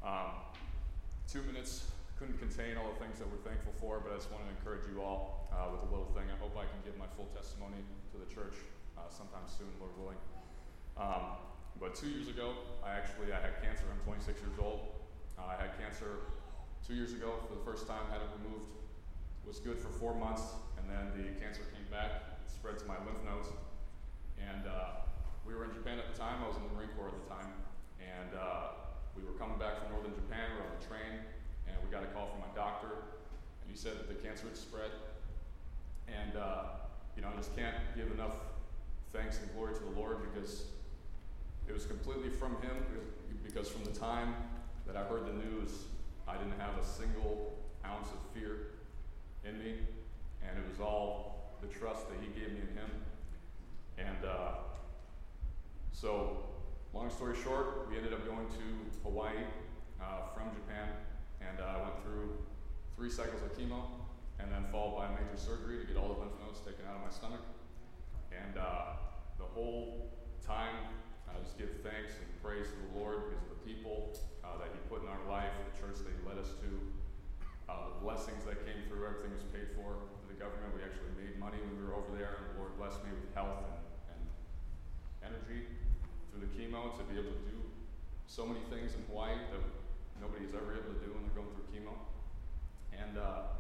um, 0.05 0.37
two 1.31 1.43
minutes 1.43 1.89
couldn't 2.19 2.39
contain 2.39 2.77
all 2.77 2.89
the 2.93 3.01
things 3.01 3.19
that 3.19 3.29
we're 3.29 3.43
thankful 3.45 3.73
for, 3.81 4.01
but 4.01 4.13
I 4.13 4.17
just 4.17 4.31
want 4.33 4.45
to 4.45 4.51
encourage 4.53 4.89
you 4.89 5.03
all 5.03 5.49
uh, 5.53 5.69
with 5.73 5.85
a 5.85 5.91
little 5.93 6.09
thing. 6.17 6.25
I 6.33 6.37
hope 6.41 6.57
I 6.57 6.65
can 6.65 6.81
give 6.85 6.97
my 6.97 7.09
full 7.17 7.29
testimony 7.37 7.81
to 8.13 8.17
the 8.17 8.29
church 8.29 8.57
uh, 8.97 9.09
sometime 9.13 9.45
soon, 9.47 9.69
Lord 9.81 9.93
willing. 10.01 10.21
Um, 10.97 11.37
but 11.77 11.95
two 11.95 12.09
years 12.09 12.29
ago, 12.29 12.57
I 12.81 12.97
actually 12.97 13.33
I 13.33 13.41
had 13.41 13.61
cancer. 13.61 13.85
I'm 13.93 14.01
26 14.05 14.41
years 14.41 14.59
old. 14.61 14.97
Uh, 15.37 15.53
I 15.53 15.61
had 15.61 15.77
cancer 15.77 16.25
two 16.81 16.95
years 16.97 17.13
ago 17.13 17.37
for 17.45 17.53
the 17.53 17.65
first 17.65 17.85
time. 17.85 18.05
Had 18.09 18.25
it 18.25 18.33
removed. 18.41 18.73
Was 19.47 19.63
good 19.63 19.79
for 19.79 19.95
four 19.95 20.11
months, 20.11 20.43
and 20.75 20.91
then 20.91 21.15
the 21.15 21.39
cancer 21.39 21.63
came 21.71 21.87
back. 21.87 22.35
It 22.43 22.51
spread 22.51 22.83
to 22.83 22.87
my 22.91 22.99
lymph 23.07 23.23
nodes, 23.23 23.47
and 24.41 24.67
uh, 24.67 25.07
we 25.47 25.55
were 25.55 25.65
in 25.65 25.73
Japan 25.73 25.99
at 25.99 26.13
the 26.13 26.19
time. 26.19 26.43
I 26.45 26.49
was 26.49 26.57
in 26.57 26.63
the 26.69 26.75
Marine 26.75 26.91
Corps 26.97 27.09
at 27.09 27.19
the 27.19 27.29
time, 27.29 27.53
and 28.01 28.31
uh, 28.35 28.77
we 29.17 29.23
were 29.25 29.37
coming 29.39 29.59
back 29.59 29.81
from 29.81 29.93
northern 29.93 30.15
Japan. 30.15 30.53
We 30.55 30.61
were 30.61 30.69
on 30.69 30.77
the 30.77 30.87
train, 30.87 31.23
and 31.67 31.77
we 31.85 31.89
got 31.89 32.03
a 32.03 32.11
call 32.13 32.29
from 32.29 32.41
my 32.41 32.53
doctor, 32.55 32.91
and 33.63 33.67
he 33.71 33.77
said 33.77 33.97
that 33.97 34.09
the 34.09 34.19
cancer 34.19 34.47
had 34.47 34.57
spread. 34.57 34.91
And 36.09 36.37
uh, 36.37 36.87
you 37.17 37.23
know, 37.23 37.29
I 37.33 37.37
just 37.37 37.57
can't 37.57 37.75
give 37.97 38.13
enough 38.13 38.37
thanks 39.13 39.39
and 39.39 39.49
glory 39.55 39.75
to 39.75 39.81
the 39.81 39.99
Lord 39.99 40.19
because 40.33 40.67
it 41.69 41.73
was 41.73 41.87
completely 41.87 42.29
from 42.29 42.61
Him. 42.63 42.77
Because 43.43 43.69
from 43.69 43.85
the 43.85 43.99
time 43.99 44.35
that 44.87 44.97
I 44.97 45.05
heard 45.05 45.27
the 45.27 45.33
news, 45.33 45.71
I 46.29 46.37
didn't 46.37 46.59
have 46.59 46.77
a 46.79 46.85
single 46.85 47.57
ounce 47.85 48.09
of 48.09 48.19
fear 48.35 48.75
in 49.45 49.59
me, 49.59 49.75
and 50.43 50.59
it 50.59 50.69
was 50.69 50.81
all 50.81 51.57
the 51.61 51.69
trust 51.69 52.09
that 52.09 52.19
He 52.21 52.29
gave 52.39 52.53
me 52.53 52.61
in 52.61 52.77
Him. 52.77 52.91
And 53.99 54.25
uh, 54.25 54.61
so, 55.93 56.45
long 56.93 57.09
story 57.09 57.37
short, 57.43 57.89
we 57.89 57.97
ended 57.97 58.13
up 58.13 58.21
going 58.29 58.47
to 58.47 58.67
Hawaii 59.03 59.41
uh, 59.97 60.29
from 60.37 60.53
Japan, 60.53 60.93
and 61.41 61.57
uh, 61.57 61.81
I 61.81 61.83
went 61.83 61.97
through 62.05 62.37
three 62.97 63.09
cycles 63.09 63.41
of 63.41 63.57
chemo, 63.57 63.81
and 64.39 64.53
then 64.53 64.69
followed 64.69 65.01
by 65.01 65.07
a 65.09 65.13
major 65.17 65.41
surgery 65.41 65.81
to 65.81 65.87
get 65.89 65.97
all 65.97 66.13
the 66.13 66.21
lymph 66.21 66.37
nodes 66.45 66.61
taken 66.61 66.85
out 66.85 67.01
of 67.01 67.05
my 67.09 67.13
stomach. 67.13 67.41
And 68.29 68.61
uh, 68.61 69.01
the 69.41 69.49
whole 69.49 70.13
time, 70.45 70.93
I 71.25 71.41
just 71.41 71.57
give 71.57 71.81
thanks 71.81 72.13
and 72.21 72.29
praise 72.45 72.69
to 72.69 72.77
the 72.77 72.93
Lord 73.01 73.33
because 73.33 73.49
of 73.49 73.57
the 73.57 73.63
people 73.65 74.13
uh, 74.45 74.61
that 74.61 74.69
He 74.69 74.79
put 74.93 75.01
in 75.01 75.09
our 75.09 75.25
life, 75.25 75.49
the 75.73 75.77
church 75.81 75.97
that 76.05 76.13
He 76.13 76.21
led 76.29 76.37
us 76.37 76.53
to, 76.61 76.71
uh, 77.73 77.97
the 77.97 78.01
blessings 78.05 78.45
that 78.45 78.61
came 78.69 78.85
through. 78.85 79.09
Everything 79.09 79.33
was 79.33 79.49
paid 79.49 79.73
for 79.73 80.05
the 80.29 80.37
government. 80.37 80.77
We 80.77 80.85
actually 80.85 81.17
made 81.17 81.41
money 81.41 81.57
when 81.65 81.81
we 81.81 81.89
were 81.89 81.97
over 81.97 82.13
there, 82.13 82.45
and 82.45 82.53
the 82.53 82.57
Lord 82.61 82.77
blessed 82.77 83.01
me 83.01 83.17
with 83.17 83.33
health 83.33 83.65
and 83.65 83.86
energy 85.27 85.67
through 86.31 86.47
the 86.47 86.51
chemo 86.55 86.95
to 86.95 87.03
be 87.11 87.19
able 87.19 87.35
to 87.35 87.45
do 87.51 87.59
so 88.27 88.47
many 88.47 88.63
things 88.71 88.95
in 88.95 89.03
Hawaii 89.11 89.39
that 89.51 89.63
nobody's 90.23 90.55
ever 90.55 90.75
able 90.75 90.95
to 90.95 91.01
do 91.03 91.11
when 91.15 91.27
they're 91.27 91.39
going 91.39 91.51
through 91.55 91.69
chemo. 91.71 91.95
And 92.95 93.19
uh, 93.19 93.55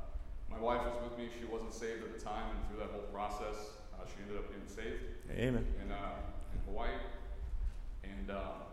my 0.50 0.58
wife 0.58 0.82
was 0.86 0.96
with 1.02 1.18
me. 1.18 1.28
She 1.32 1.46
wasn't 1.46 1.74
saved 1.74 2.02
at 2.02 2.14
the 2.14 2.22
time, 2.22 2.50
and 2.54 2.58
through 2.68 2.80
that 2.80 2.90
whole 2.94 3.08
process, 3.12 3.78
uh, 3.94 4.06
she 4.06 4.22
ended 4.22 4.38
up 4.38 4.48
being 4.48 4.66
saved. 4.66 5.02
Amen. 5.30 5.66
In, 5.82 5.90
uh, 5.90 6.22
in 6.54 6.58
Hawaii. 6.66 6.96
And 8.02 8.30
uh, 8.30 8.64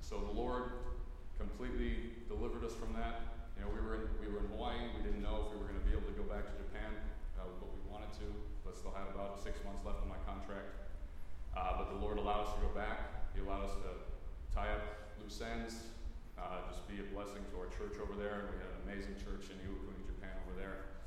so 0.00 0.20
the 0.20 0.34
Lord 0.34 0.96
completely 1.38 2.20
delivered 2.28 2.64
us 2.64 2.76
from 2.76 2.92
that. 2.96 3.48
You 3.56 3.64
know, 3.64 3.70
we 3.72 3.80
were 3.80 3.96
in, 3.96 4.04
we 4.20 4.28
were 4.28 4.40
in 4.44 4.48
Hawaii. 4.52 4.80
We 4.96 5.04
didn't 5.04 5.24
know 5.24 5.48
if 5.48 5.52
we 5.52 5.60
were 5.60 5.68
going 5.68 5.80
to 5.80 5.86
be 5.88 5.92
able 5.92 6.08
to 6.08 6.16
go 6.16 6.26
back 6.28 6.48
to 6.48 6.54
Japan, 6.56 6.92
uh, 7.36 7.48
but 7.60 7.68
we 7.68 7.80
wanted 7.88 8.12
to. 8.24 8.26
But 8.64 8.76
still 8.76 8.92
had 8.92 9.08
about 9.12 9.40
six 9.40 9.60
months 9.64 9.84
left 9.84 10.04
on 10.04 10.08
my 10.08 10.20
contract. 10.24 10.68
Uh, 11.56 11.80
but 11.80 11.92
the 11.92 11.98
Lord 11.98 12.16
allowed 12.16 12.48
us 12.48 12.52
to 12.56 12.60
go 12.62 12.70
allowed 13.50 13.66
us 13.66 13.74
to 13.82 13.90
tie 14.54 14.70
up 14.70 15.10
loose 15.18 15.42
ends, 15.42 15.90
uh, 16.38 16.62
just 16.70 16.86
be 16.86 17.02
a 17.02 17.06
blessing 17.10 17.42
to 17.50 17.58
our 17.58 17.66
church 17.74 17.98
over 17.98 18.14
there. 18.14 18.46
And 18.46 18.54
we 18.54 18.62
had 18.62 18.70
an 18.78 18.80
amazing 18.86 19.18
church 19.18 19.50
in 19.50 19.58
Iwakuni, 19.66 20.06
Japan, 20.06 20.38
over 20.46 20.54
there. 20.54 21.02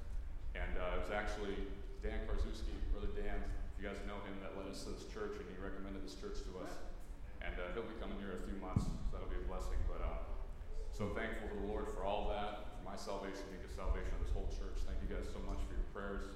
And 0.52 0.76
uh, 0.76 1.00
it 1.00 1.08
was 1.08 1.16
actually 1.16 1.56
Dan 2.04 2.28
Karzuski, 2.28 2.76
Brother 2.92 3.16
Dan, 3.16 3.40
if 3.40 3.80
you 3.80 3.88
guys 3.88 3.96
know 4.04 4.20
him, 4.28 4.36
that 4.44 4.60
led 4.60 4.68
us 4.68 4.84
to 4.84 4.92
this 4.92 5.08
church, 5.08 5.40
and 5.40 5.48
he 5.48 5.56
recommended 5.56 6.04
this 6.04 6.20
church 6.20 6.44
to 6.44 6.52
us. 6.68 6.76
And 7.40 7.56
uh, 7.56 7.72
he'll 7.72 7.88
be 7.88 7.96
coming 8.04 8.20
here 8.20 8.36
in 8.36 8.44
a 8.44 8.46
few 8.48 8.60
months, 8.60 8.92
so 8.92 9.16
that'll 9.16 9.32
be 9.32 9.40
a 9.40 9.48
blessing. 9.48 9.80
But 9.88 10.04
uh, 10.04 10.20
so 10.92 11.16
thankful 11.16 11.48
to 11.48 11.56
the 11.64 11.68
Lord 11.72 11.88
for 11.96 12.04
all 12.04 12.28
that, 12.36 12.76
for 12.76 12.84
my 12.84 13.00
salvation, 13.00 13.48
and 13.56 13.64
the 13.64 13.72
salvation 13.72 14.12
of 14.20 14.28
this 14.28 14.36
whole 14.36 14.52
church. 14.52 14.84
Thank 14.84 15.00
you 15.00 15.08
guys 15.08 15.32
so 15.32 15.40
much 15.48 15.64
for 15.64 15.80
your 15.80 15.88
prayers. 15.96 16.28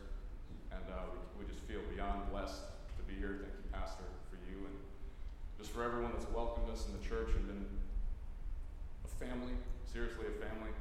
And 0.72 0.88
uh, 0.88 1.12
we, 1.36 1.44
we 1.44 1.52
just 1.52 1.68
feel 1.68 1.84
beyond 1.92 2.32
blessed 2.32 2.64
to 2.96 3.04
be 3.04 3.20
here. 3.20 3.44
Thank 3.44 3.60
you, 3.60 3.68
Pastor, 3.76 4.08
just 5.58 5.72
for 5.72 5.84
everyone 5.84 6.12
that's 6.14 6.30
welcomed 6.32 6.70
us 6.70 6.86
in 6.88 6.94
the 7.00 7.08
church 7.08 7.30
and 7.36 7.48
been 7.48 7.66
a 9.06 9.26
family, 9.26 9.54
seriously 9.92 10.26
a 10.28 10.46
family. 10.46 10.72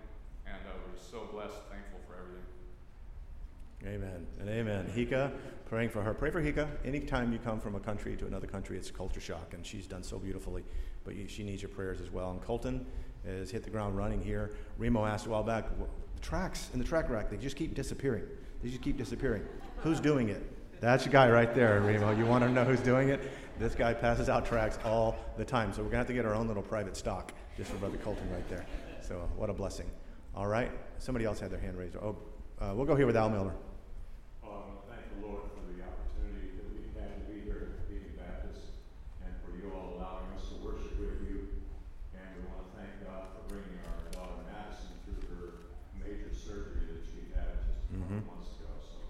And 0.46 0.56
uh, 0.66 0.76
we're 0.84 0.96
just 0.96 1.10
so 1.10 1.28
blessed, 1.32 1.56
thankful 1.70 2.00
for 2.06 2.14
everything. 2.14 2.44
Amen 3.86 4.26
and 4.40 4.48
amen. 4.48 4.90
Hika, 4.94 5.32
praying 5.68 5.90
for 5.90 6.02
her. 6.02 6.14
Pray 6.14 6.30
for 6.30 6.42
Hika. 6.42 6.68
Anytime 6.84 7.32
you 7.32 7.38
come 7.38 7.60
from 7.60 7.74
a 7.74 7.80
country 7.80 8.16
to 8.16 8.26
another 8.26 8.46
country, 8.46 8.76
it's 8.76 8.90
culture 8.90 9.20
shock, 9.20 9.54
and 9.54 9.64
she's 9.64 9.86
done 9.86 10.02
so 10.02 10.18
beautifully. 10.18 10.64
But 11.04 11.16
you, 11.16 11.28
she 11.28 11.42
needs 11.42 11.62
your 11.62 11.70
prayers 11.70 12.00
as 12.00 12.10
well. 12.10 12.30
And 12.30 12.42
Colton 12.42 12.86
has 13.26 13.50
hit 13.50 13.64
the 13.64 13.70
ground 13.70 13.96
running 13.96 14.22
here. 14.22 14.52
Remo 14.78 15.04
asked 15.04 15.26
a 15.26 15.30
while 15.30 15.42
back, 15.42 15.66
the 15.78 16.20
tracks 16.20 16.70
in 16.72 16.78
the 16.78 16.84
track 16.84 17.10
rack, 17.10 17.30
they 17.30 17.36
just 17.36 17.56
keep 17.56 17.74
disappearing. 17.74 18.24
They 18.62 18.68
just 18.68 18.82
keep 18.82 18.96
disappearing. 18.96 19.42
Who's 19.78 20.00
doing 20.00 20.28
it? 20.28 20.42
That's 20.80 21.04
the 21.04 21.10
guy 21.10 21.30
right 21.30 21.54
there, 21.54 21.80
Remo. 21.80 22.10
You 22.16 22.26
want 22.26 22.44
to 22.44 22.50
know 22.50 22.64
who's 22.64 22.80
doing 22.80 23.08
it? 23.08 23.20
This 23.58 23.74
guy 23.74 23.94
passes 23.94 24.28
out 24.28 24.44
tracks 24.44 24.78
all 24.84 25.16
the 25.38 25.44
time. 25.44 25.72
So 25.72 25.78
we're 25.78 25.84
going 25.84 25.92
to 25.92 25.96
have 25.98 26.06
to 26.08 26.12
get 26.12 26.26
our 26.26 26.34
own 26.34 26.46
little 26.46 26.62
private 26.62 26.96
stock 26.96 27.32
just 27.56 27.70
for 27.70 27.78
Brother 27.78 27.96
Colton 27.98 28.30
right 28.30 28.46
there. 28.50 28.66
So 29.00 29.28
what 29.36 29.48
a 29.48 29.54
blessing. 29.54 29.90
All 30.34 30.46
right. 30.46 30.70
Somebody 30.98 31.24
else 31.24 31.40
had 31.40 31.50
their 31.50 31.60
hand 31.60 31.78
raised. 31.78 31.96
Oh, 31.96 32.16
uh, 32.60 32.72
we'll 32.74 32.84
go 32.86 32.94
here 32.96 33.06
with 33.06 33.16
Al 33.16 33.30
Miller. 33.30 33.54
Um, 34.44 34.76
thank 34.90 35.08
the 35.16 35.26
Lord 35.26 35.42
for 35.56 35.64
the 35.72 35.80
opportunity 35.80 36.52
that 36.60 36.68
we 36.68 36.84
had 37.00 37.16
to 37.16 37.32
be 37.32 37.40
here 37.48 37.72
at 37.80 37.88
Beacon 37.88 38.12
Baptist 38.20 38.76
and 39.24 39.32
for 39.40 39.56
you 39.56 39.72
all 39.72 39.96
allowing 39.96 40.28
us 40.36 40.52
to 40.52 40.60
worship 40.60 40.92
with 41.00 41.24
you. 41.24 41.48
And 42.12 42.28
we 42.36 42.44
want 42.52 42.60
to 42.60 42.68
thank 42.76 42.92
God 43.08 43.32
for 43.32 43.48
bringing 43.48 43.80
our 43.88 44.04
daughter 44.12 44.44
Madison 44.52 44.92
through 45.08 45.24
her 45.32 45.44
major 45.96 46.28
surgery 46.28 46.92
that 46.92 47.00
she 47.08 47.32
had 47.32 47.56
just 47.64 47.80
a 47.88 47.96
couple 48.04 48.20
Mhm. 48.20 48.28
months 48.28 48.52
ago. 48.60 48.68
So 48.84 49.00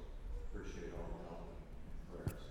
appreciate 0.55 0.95
all 0.95 1.11
the 1.19 1.23
help 1.27 1.51
and 1.51 1.99
prayers. 2.15 2.47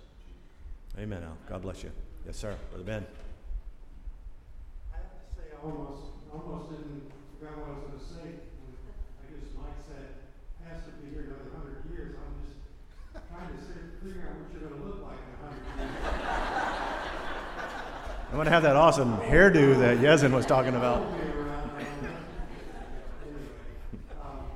Amen, 1.06 1.22
Al. 1.22 1.38
God 1.48 1.62
bless 1.62 1.84
you. 1.84 1.92
Yes, 2.26 2.36
sir. 2.36 2.56
Brother 2.72 2.84
Ben. 2.84 3.06
I 4.92 4.98
have 4.98 5.06
to 5.06 5.36
say, 5.38 5.54
I 5.54 5.58
almost, 5.64 6.02
almost 6.34 6.72
didn't 6.72 7.12
forgot 7.38 7.58
what 7.62 7.70
I 7.70 7.74
was 7.78 7.84
going 7.86 8.00
to 8.00 8.06
say. 8.10 8.42
I 9.22 9.24
guess 9.30 9.54
Mike 9.54 9.78
said, 9.86 10.18
Pastor, 10.66 10.98
be 11.04 11.14
here 11.14 11.30
another 11.30 11.54
hundred 11.54 11.86
years. 11.94 12.18
I'm 12.18 12.34
just 12.42 12.58
trying 13.30 13.54
to 13.54 13.60
sit, 13.62 14.02
figure 14.02 14.26
out 14.26 14.34
what 14.34 14.50
you're 14.50 14.66
going 14.66 14.82
to 14.82 14.88
look 14.88 15.06
like 15.06 15.22
in 15.22 15.30
a 15.30 15.46
hundred 15.46 15.62
years. 15.78 15.94
I'm 18.34 18.38
going 18.42 18.50
to 18.50 18.52
have 18.58 18.64
that 18.64 18.76
awesome 18.76 19.18
hairdo 19.30 19.78
that 19.78 20.00
Yazan 20.00 20.34
was 20.34 20.48
talking 20.48 20.74
about. 20.74 21.06
I'll 21.06 21.14
be 21.14 21.22
around, 21.22 21.70
I 21.70 21.86
don't 21.86 22.02
know. 22.02 22.18
Anyway, 23.30 23.46
um, 24.26 24.50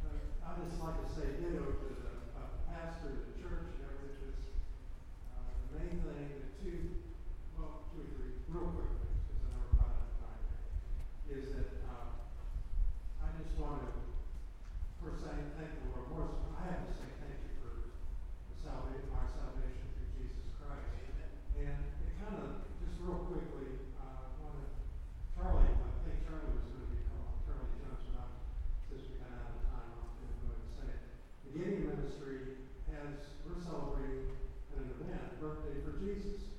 uh, 0.00 0.48
I'd 0.48 0.64
just 0.64 0.80
like 0.80 0.96
to 0.96 1.08
say 1.12 1.28
ditto 1.44 1.76
to 1.76 1.88
the 1.92 2.08
uh, 2.40 2.48
pastor 2.72 3.20
of 3.20 3.28
the 3.28 3.36
church 3.36 3.68
and 3.76 3.84
everything. 3.84 4.32
Just, 4.32 4.40
uh, 5.30 5.44
the 5.70 5.78
main 5.78 6.00
thing, 6.02 6.26
the 6.42 6.48
two, 6.58 7.06
well, 7.54 7.86
two 7.92 8.02
or 8.02 8.08
three 8.18 8.34
real 8.50 8.66
quick 8.74 8.90
things, 8.98 9.30
because 9.30 9.46
I 9.46 9.54
know 9.54 9.62
we're 9.62 9.78
not 9.78 9.94
out 9.94 10.10
of 10.10 10.18
time 10.18 10.42
here, 11.28 11.38
is 11.38 11.54
that, 11.54 11.68
uh, 11.86 12.18
I 13.22 13.30
just 13.38 13.52
want 13.62 13.78
to, 13.86 13.94
first 14.98 15.22
say 15.22 15.30
thank 15.54 15.70
the 15.70 15.86
Lord. 15.94 16.10
More, 16.10 16.26
so 16.34 16.50
I 16.58 16.66
have 16.66 16.82
to 16.82 16.92
say 16.98 17.06
thank 17.22 17.38
you 17.46 17.54
for 17.62 17.94
the 17.94 18.56
salvation, 18.58 19.06
our 19.14 19.28
salvation 19.30 19.86
through 19.94 20.10
Jesus 20.18 20.50
Christ. 20.58 20.82
And 21.62 21.78
it 21.78 22.12
kind 22.18 22.42
of, 22.42 22.66
just 22.82 22.98
real 23.00 23.22
quickly, 23.30 23.78
uh, 23.98 24.34
wanted, 24.42 24.68
Charlie, 25.32 25.72
I 25.72 25.90
think 26.04 26.22
Charlie 26.28 26.54
was 26.54 26.66
going 26.70 26.86
to 26.86 26.90
be 26.92 27.00
called, 27.08 27.38
Charlie 27.48 27.72
Jones, 27.82 28.04
but 28.12 28.18
I'm, 28.28 28.34
since 28.90 29.02
we 29.10 29.14
got 29.22 29.32
out 29.32 29.56
of 29.56 29.62
time, 29.72 29.90
I'm 29.90 30.12
going 30.20 30.28
to 30.28 30.38
go 30.42 30.46
ahead 30.52 30.60
and 30.60 30.74
say 30.76 30.88
it. 30.92 31.02
The 31.46 31.50
Gideon 31.56 31.82
Ministry 31.88 32.38
has, 32.94 33.14
we're 33.46 33.58
celebrating 33.62 34.36
an 34.76 34.86
event, 34.92 35.40
birthday 35.40 35.80
for 35.82 35.96
Jesus. 35.98 36.52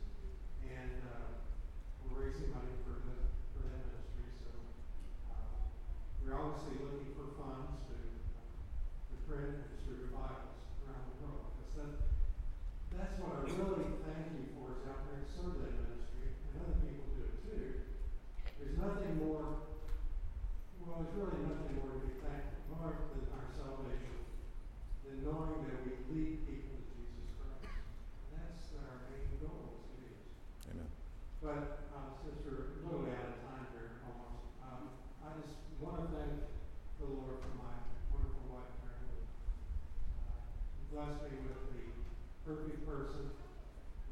And, 0.67 0.99
uh, 1.05 1.31
we're 2.11 2.27
raising 2.27 2.51
money 2.51 2.75
for 2.83 2.95
the, 3.07 3.15
for 3.55 3.59
that 3.63 3.79
ministry, 3.87 4.27
so, 4.43 4.51
uh, 5.31 5.47
we're 6.23 6.35
obviously 6.35 6.79
looking 6.83 7.11
for 7.15 7.27
funds 7.39 7.75
to, 7.91 7.95
to 7.99 9.15
print 9.27 9.63
and 9.63 9.67
distribute 9.75 10.11
Bibles 10.15 10.59
around 10.83 11.03
the 11.11 11.15
world. 11.23 11.51
Because 11.59 11.71
that, 11.79 11.91
that's 12.95 13.15
what 13.19 13.43
I 13.43 13.47
really 13.47 13.89
thank 14.03 14.27
you 14.35 14.45
for, 14.55 14.75
is 14.75 14.83
out 14.89 15.01
there 15.07 15.19
to 15.23 15.27
serve 15.29 15.55
that 15.63 15.73
ministry, 15.77 16.27
and 16.33 16.53
other 16.63 16.77
people 16.83 17.05
do 17.15 17.21
it 17.27 17.35
too. 17.43 17.65
There's 18.59 18.77
nothing 18.79 19.13
more, 19.19 19.67
well, 20.83 21.03
there's 21.03 21.15
really 21.17 21.41
nothing 21.47 21.73
more 21.79 21.91
to 21.97 22.01
be 22.03 22.13
thankful 22.21 22.63
for 22.71 22.87
than 23.13 23.25
our 23.33 23.47
salvation, 23.51 24.15
than 25.03 25.15
knowing 25.25 25.63
that 25.67 25.77
we 25.83 25.91
lead 26.11 26.35
people 26.47 26.77
to 26.79 26.93
Jesus 27.03 27.33
Christ. 27.39 27.67
And 28.31 28.39
that's 28.39 28.71
our 28.77 29.07
main 29.11 29.35
goal 29.43 29.81
as 29.83 29.87
leaders. 29.99 30.31
Amen. 30.71 30.89
But 31.43 31.63
uh, 31.91 32.13
since 32.23 32.39
we're 32.45 32.71
a 32.71 32.87
little 32.87 33.03
out 33.09 33.35
of 33.35 33.37
time 33.43 33.65
here, 33.75 33.99
almost, 34.07 34.47
um, 34.63 34.83
I 35.23 35.35
just 35.43 35.59
want 35.83 35.97
to 36.03 36.07
thank 36.13 36.35
the 37.03 37.07
Lord 37.09 37.35
for 37.43 37.51
my 37.59 37.75
wonderful 38.15 38.47
wife, 38.47 38.71
Mary 38.85 39.01
Lou. 39.11 39.23
Uh, 40.23 40.39
He 40.79 40.83
blessed 40.93 41.19
me 41.27 41.35
with 41.43 41.59
the 42.47 42.52
perfect 42.63 42.87
person. 42.87 43.27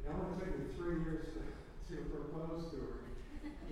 It 0.04 0.12
only 0.12 0.36
took 0.36 0.52
me 0.60 0.76
three 0.76 1.00
years 1.08 1.24
to, 1.32 1.40
to 1.88 1.94
propose 2.12 2.68
to 2.72 2.76
her, 2.84 3.00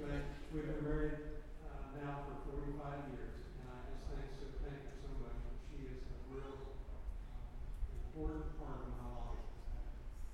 but 0.00 0.24
we've 0.54 0.64
been 0.64 0.80
married 0.88 1.20
uh, 1.68 2.00
now 2.00 2.24
for 2.24 2.56
45 2.56 3.12
years, 3.12 3.44
and 3.60 3.68
I 3.68 3.76
just 3.92 4.08
thank, 4.08 4.24
so, 4.40 4.48
thank 4.64 4.80
her 4.80 4.96
so 5.04 5.10
much. 5.20 5.36
She 5.68 5.84
is 5.84 6.00
a 6.00 6.16
real 6.32 6.56
uh, 6.56 7.92
important 8.08 8.56
part 8.56 8.88
of 8.88 8.96
my 8.96 9.04
life. 9.20 9.44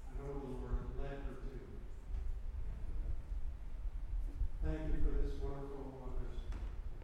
I 0.06 0.10
know 0.14 0.30
the 0.30 0.62
Lord 0.62 0.94
led 0.94 1.26
her 1.26 1.42
to. 1.42 1.54
Thank 4.62 4.94
you 4.94 4.98
for 5.02 5.14
this 5.26 5.34
wonderful 5.42 5.90
wonders. 5.90 6.38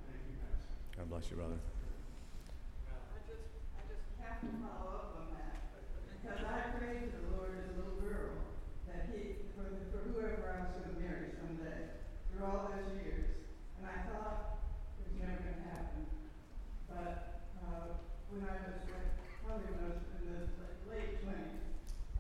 Thank 0.07 0.31
you, 0.31 0.35
Pastor. 0.39 0.71
God 0.95 1.07
bless 1.11 1.27
you, 1.31 1.37
brother. 1.43 1.59
I 2.91 3.19
just, 3.27 3.47
I 3.79 3.83
just 3.87 4.07
have 4.19 4.39
to 4.43 4.51
follow 4.59 4.91
up 4.99 5.11
on 5.23 5.27
that, 5.39 5.71
because 6.23 6.43
I 6.43 6.75
prayed 6.75 7.07
to 7.07 7.19
the 7.23 7.39
Lord 7.39 7.55
as 7.55 7.71
a 7.71 7.75
little 7.79 7.99
girl, 8.03 8.35
that 8.91 9.07
he, 9.15 9.47
for, 9.55 9.71
for 9.95 10.11
whoever 10.11 10.43
I 10.51 10.67
was 10.67 10.75
gonna 10.75 10.99
marry 10.99 11.31
someday, 11.39 12.03
through 12.29 12.43
all 12.43 12.67
those 12.67 12.91
years, 12.99 13.47
and 13.79 13.87
I 13.87 14.11
thought 14.11 14.67
it 14.99 15.07
was 15.07 15.15
never 15.23 15.39
gonna 15.39 15.63
happen. 15.71 16.03
But, 16.91 17.15
uh, 17.63 18.03
when 18.27 18.43
I 18.43 18.59
was, 18.67 18.83
like, 18.91 19.15
probably 19.47 19.71
when 19.71 19.83
I 19.87 19.89
was 19.95 20.03
in 20.19 20.23
the 20.27 20.39
like, 20.59 20.79
late 20.91 21.23
twenties, 21.23 21.63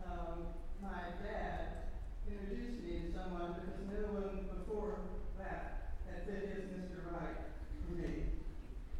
um, 0.07 0.55
my 0.79 1.19
dad 1.19 1.91
introduced 2.31 2.87
me 2.87 3.03
to 3.03 3.09
someone 3.11 3.59
because 3.59 3.83
no 3.91 4.03
one 4.15 4.47
before 4.47 5.13
that 5.39 5.99
had 6.07 6.27
fit 6.27 6.55
his 6.55 6.71
Mr. 6.71 7.03
Right 7.11 7.51
for 7.83 7.93
me. 7.99 8.43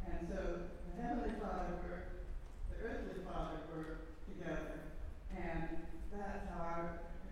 And 0.07 0.27
so 0.27 0.69
the 0.85 0.91
Heavenly 1.01 1.35
Father 1.39 1.81
were, 1.81 2.23
the 2.69 2.77
earthly 2.83 3.23
Father 3.25 3.63
were 3.71 4.11
together. 4.27 4.93
And 5.33 5.89
that's 6.13 6.45
how 6.51 6.61
I 6.61 6.79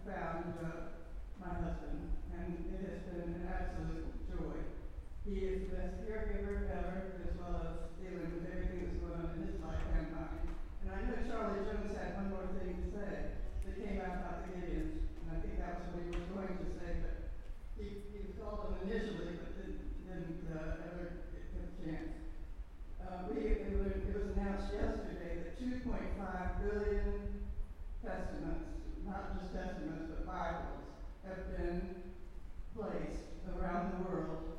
found 0.08 0.58
uh, 0.58 0.98
my 1.40 1.54
husband. 1.54 2.10
And 2.34 2.58
it 2.74 2.82
has 2.82 3.00
been 3.06 3.36
an 3.36 3.48
absolute 3.48 4.10
joy. 4.26 4.58
He 5.28 5.46
is 5.46 5.70
the 5.70 5.76
best 5.76 5.96
caregiver 6.02 6.66
ever, 6.72 7.14
as 7.22 7.38
well 7.38 7.62
as 7.62 7.76
dealing 8.02 8.32
with 8.34 8.50
everything 8.50 8.90
that's 8.90 9.00
going 9.00 9.22
on 9.22 9.30
in 9.38 9.48
his 9.48 9.62
life 9.62 9.86
and 9.94 10.10
mine. 10.12 10.44
And 10.82 10.88
I 10.90 11.00
know 11.06 11.20
Charlie 11.30 11.62
around 33.62 33.92
the 33.92 34.10
world 34.10 34.58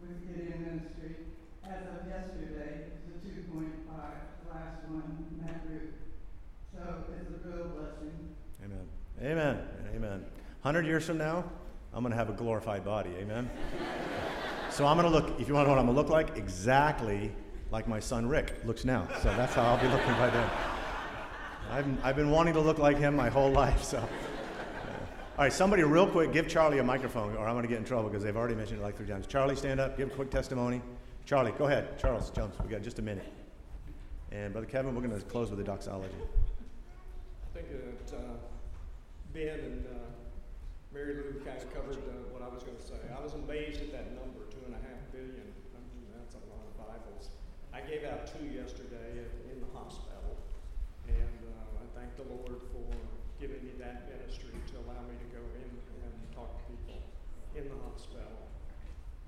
with 0.00 0.22
Gideon 0.26 0.62
Ministry. 0.62 1.16
As 1.64 1.80
of 1.88 2.06
yesterday, 2.08 2.92
the 3.08 3.28
2.5, 3.28 3.98
last 4.52 4.84
one 4.88 5.26
in 5.30 5.46
that 5.46 5.66
group. 5.66 5.94
So 6.72 7.04
it's 7.12 7.30
a 7.30 7.48
real 7.48 7.68
blessing. 7.68 8.36
Amen. 8.62 8.86
Amen. 9.22 9.58
Amen. 9.94 10.24
100 10.64 10.86
years 10.86 11.04
from 11.04 11.18
now, 11.18 11.44
I'm 11.92 12.02
going 12.02 12.12
to 12.12 12.16
have 12.16 12.30
a 12.30 12.32
glorified 12.32 12.86
body. 12.86 13.10
Amen. 13.18 13.50
so 14.70 14.86
I'm 14.86 14.96
going 14.96 15.06
to 15.06 15.14
look, 15.14 15.38
if 15.38 15.46
you 15.46 15.52
want 15.52 15.66
to 15.66 15.68
know 15.68 15.76
what 15.76 15.78
I'm 15.78 15.84
going 15.84 15.94
to 15.94 16.00
look 16.00 16.08
like, 16.08 16.38
exactly 16.38 17.30
like 17.70 17.86
my 17.86 18.00
son 18.00 18.26
Rick 18.26 18.62
looks 18.64 18.82
now. 18.82 19.06
So 19.20 19.24
that's 19.36 19.52
how 19.52 19.62
I'll 19.62 19.78
be 19.78 19.88
looking 19.88 20.14
by 20.14 20.30
then. 20.30 20.50
I've, 21.70 22.04
I've 22.06 22.16
been 22.16 22.30
wanting 22.30 22.54
to 22.54 22.60
look 22.60 22.78
like 22.78 22.96
him 22.96 23.14
my 23.14 23.28
whole 23.28 23.50
life. 23.50 23.84
So. 23.84 23.98
All 23.98 24.08
right, 25.36 25.52
somebody, 25.52 25.82
real 25.82 26.06
quick, 26.06 26.32
give 26.32 26.48
Charlie 26.48 26.78
a 26.78 26.84
microphone, 26.84 27.36
or 27.36 27.46
I'm 27.46 27.52
going 27.52 27.64
to 27.64 27.68
get 27.68 27.76
in 27.76 27.84
trouble 27.84 28.08
because 28.08 28.24
they've 28.24 28.36
already 28.36 28.54
mentioned 28.54 28.80
it 28.80 28.82
like 28.82 28.96
three 28.96 29.06
times. 29.06 29.26
Charlie, 29.26 29.56
stand 29.56 29.80
up, 29.80 29.98
give 29.98 30.12
a 30.12 30.14
quick 30.14 30.30
testimony. 30.30 30.80
Charlie, 31.26 31.52
go 31.58 31.66
ahead. 31.66 31.98
Charles 31.98 32.30
Jones. 32.30 32.54
We 32.62 32.70
got 32.70 32.80
just 32.80 32.98
a 33.00 33.02
minute. 33.02 33.30
And 34.32 34.54
Brother 34.54 34.66
Kevin, 34.66 34.94
we're 34.94 35.02
going 35.02 35.20
to 35.20 35.26
close 35.26 35.50
with 35.50 35.60
a 35.60 35.64
doxology. 35.64 36.14
I 37.52 37.58
think 37.58 37.68
that 37.68 38.16
uh, 38.16 38.20
Ben 39.34 39.60
and 39.60 39.86
uh, 39.86 40.04
Mary 40.94 41.18
Lou 41.18 41.42
kind 41.42 41.58
of 41.58 41.66
covered 41.74 41.98
uh, 42.06 42.30
what 42.30 42.38
I 42.38 42.46
was 42.46 42.62
going 42.62 42.78
to 42.78 42.86
say. 42.86 42.94
I 43.10 43.18
was 43.18 43.34
amazed 43.34 43.82
at 43.82 43.90
that 43.90 44.14
number, 44.14 44.46
two 44.46 44.62
and 44.62 44.78
a 44.78 44.82
half 44.86 45.02
billion. 45.10 45.50
I 45.74 45.82
mean, 45.90 46.06
that's 46.14 46.38
a 46.38 46.44
lot 46.46 46.62
of 46.62 46.70
Bibles. 46.78 47.34
I 47.74 47.82
gave 47.82 48.06
out 48.06 48.30
two 48.30 48.46
yesterday 48.46 49.18
at, 49.18 49.34
in 49.50 49.58
the 49.58 49.66
hospital, 49.74 50.38
and 51.10 51.34
uh, 51.50 51.82
I 51.82 51.84
thank 51.98 52.14
the 52.14 52.30
Lord 52.30 52.62
for 52.70 52.86
giving 53.42 53.58
me 53.66 53.74
that 53.82 54.06
ministry 54.06 54.54
to 54.54 54.74
allow 54.86 55.02
me 55.10 55.18
to 55.18 55.28
go 55.34 55.42
in 55.58 55.66
and 55.66 56.14
talk 56.30 56.62
to 56.62 56.64
people 56.70 57.02
in 57.56 57.68
the 57.68 57.78
hospital. 57.90 58.50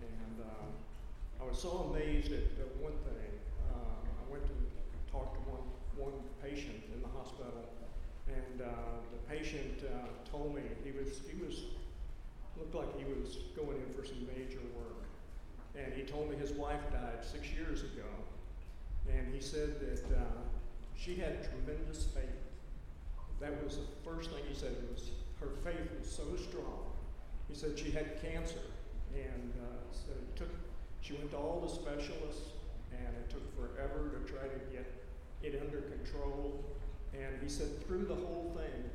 And 0.00 0.42
uh, 0.42 1.42
I 1.42 1.48
was 1.48 1.58
so 1.58 1.90
amazed 1.90 2.32
at, 2.32 2.46
at 2.58 2.70
one 2.82 2.98
thing. 3.06 3.30
Uh, 3.70 4.02
I 4.02 4.24
went 4.30 4.44
to 4.46 4.54
talk 5.10 5.34
to 5.34 5.40
one, 5.50 5.66
one 5.96 6.18
patient 6.42 6.82
in 6.94 7.00
the 7.02 7.08
hospital, 7.08 7.70
and 8.26 8.62
uh, 8.62 8.98
the 9.12 9.22
patient 9.30 9.82
uh, 9.86 10.10
told 10.30 10.54
me 10.54 10.62
he 10.84 10.90
was 10.90 11.22
he 11.30 11.38
was 11.42 11.70
looked 12.58 12.74
like 12.74 12.98
he 12.98 13.04
was 13.04 13.38
going 13.54 13.78
in 13.78 13.90
for 13.94 14.04
some 14.04 14.26
major 14.26 14.60
work, 14.74 15.06
and 15.76 15.92
he 15.94 16.02
told 16.02 16.30
me 16.30 16.36
his 16.36 16.52
wife 16.52 16.80
died 16.92 17.22
six 17.22 17.52
years 17.52 17.82
ago, 17.82 18.10
and 19.08 19.32
he 19.32 19.40
said 19.40 19.78
that 19.80 20.16
uh, 20.16 20.42
she 20.96 21.14
had 21.14 21.44
tremendous 21.44 22.04
faith. 22.04 22.42
That 23.40 23.62
was 23.62 23.76
the 23.76 24.10
first 24.10 24.30
thing 24.30 24.42
he 24.48 24.54
said. 24.54 24.74
Was 24.90 25.10
her 25.40 25.50
faith 25.62 25.86
was 25.98 26.10
so 26.10 26.24
strong. 26.36 26.85
He 27.48 27.54
said 27.54 27.78
she 27.78 27.90
had 27.90 28.20
cancer, 28.20 28.60
and 29.14 29.52
uh, 29.62 30.10
it 30.10 30.36
took. 30.36 30.48
She 31.00 31.14
went 31.14 31.30
to 31.30 31.36
all 31.36 31.60
the 31.60 31.72
specialists, 31.72 32.50
and 32.90 33.14
it 33.16 33.30
took 33.30 33.44
forever 33.54 34.10
to 34.10 34.32
try 34.32 34.42
to 34.42 34.58
get 34.72 34.86
it 35.42 35.62
under 35.64 35.82
control. 35.82 36.64
And 37.14 37.40
he 37.40 37.48
said 37.48 37.86
through 37.86 38.06
the 38.06 38.14
whole 38.14 38.52
thing, 38.56 38.90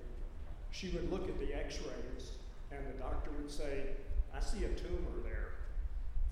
she 0.71 0.89
would 0.89 1.09
look 1.09 1.27
at 1.27 1.39
the 1.39 1.53
X-rays, 1.55 2.31
and 2.71 2.85
the 2.85 2.99
doctor 2.99 3.31
would 3.31 3.49
say, 3.49 3.95
"I 4.33 4.39
see 4.39 4.65
a 4.65 4.69
tumor 4.69 5.21
there," 5.23 5.51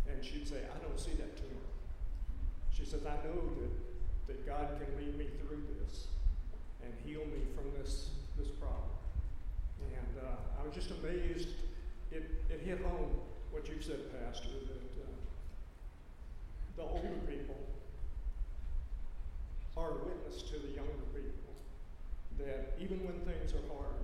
and 0.09 0.24
she'd 0.24 0.47
say, 0.47 0.63
"I 0.76 0.78
don't 0.84 0.99
see 0.99 1.13
that 1.13 1.38
tumor." 1.38 1.67
She 2.72 2.86
says, 2.86 3.05
"I 3.05 3.15
know 3.26 3.41
that 3.61 3.72
that 4.28 4.45
God 4.45 4.80
can 4.80 4.95
lead 4.97 5.17
me 5.17 5.28
through 5.39 5.63
this 5.80 6.07
and 6.84 6.93
heal 7.03 7.26
me 7.26 7.47
from 7.55 7.72
this 7.80 8.09
this 8.38 8.49
problem." 8.49 8.91
And 9.80 10.24
uh, 10.24 10.61
I 10.61 10.65
was 10.65 10.76
just 10.76 10.91
amazed. 10.91 11.49
It 12.12 12.24
it 12.49 12.62
hit 12.66 12.82
home 12.82 13.12
what 13.51 13.68
you 13.68 13.82
said, 13.82 13.99
Pastor, 14.14 14.49
that 14.49 15.01
uh, 15.01 15.10
the 16.78 16.84
older 16.84 17.16
people 17.28 17.57
are 19.78 19.91
a 19.91 20.03
witness 20.05 20.41
to 20.49 20.57
the 20.60 20.70
younger 20.74 21.05
people. 21.14 21.53
That 22.39 22.74
even 22.80 22.99
when 23.05 23.20
things 23.26 23.53
are 23.53 23.66
hard 23.74 23.99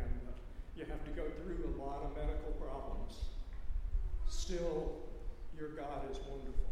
and 0.00 0.12
uh, 0.28 0.32
you 0.76 0.84
have 0.84 1.02
to 1.04 1.10
go 1.12 1.24
through 1.42 1.64
a 1.64 1.82
lot 1.82 2.02
of 2.04 2.16
medical 2.16 2.52
problems, 2.60 3.14
still 4.28 4.96
your 5.56 5.70
God 5.70 6.10
is 6.10 6.18
wonderful. 6.28 6.70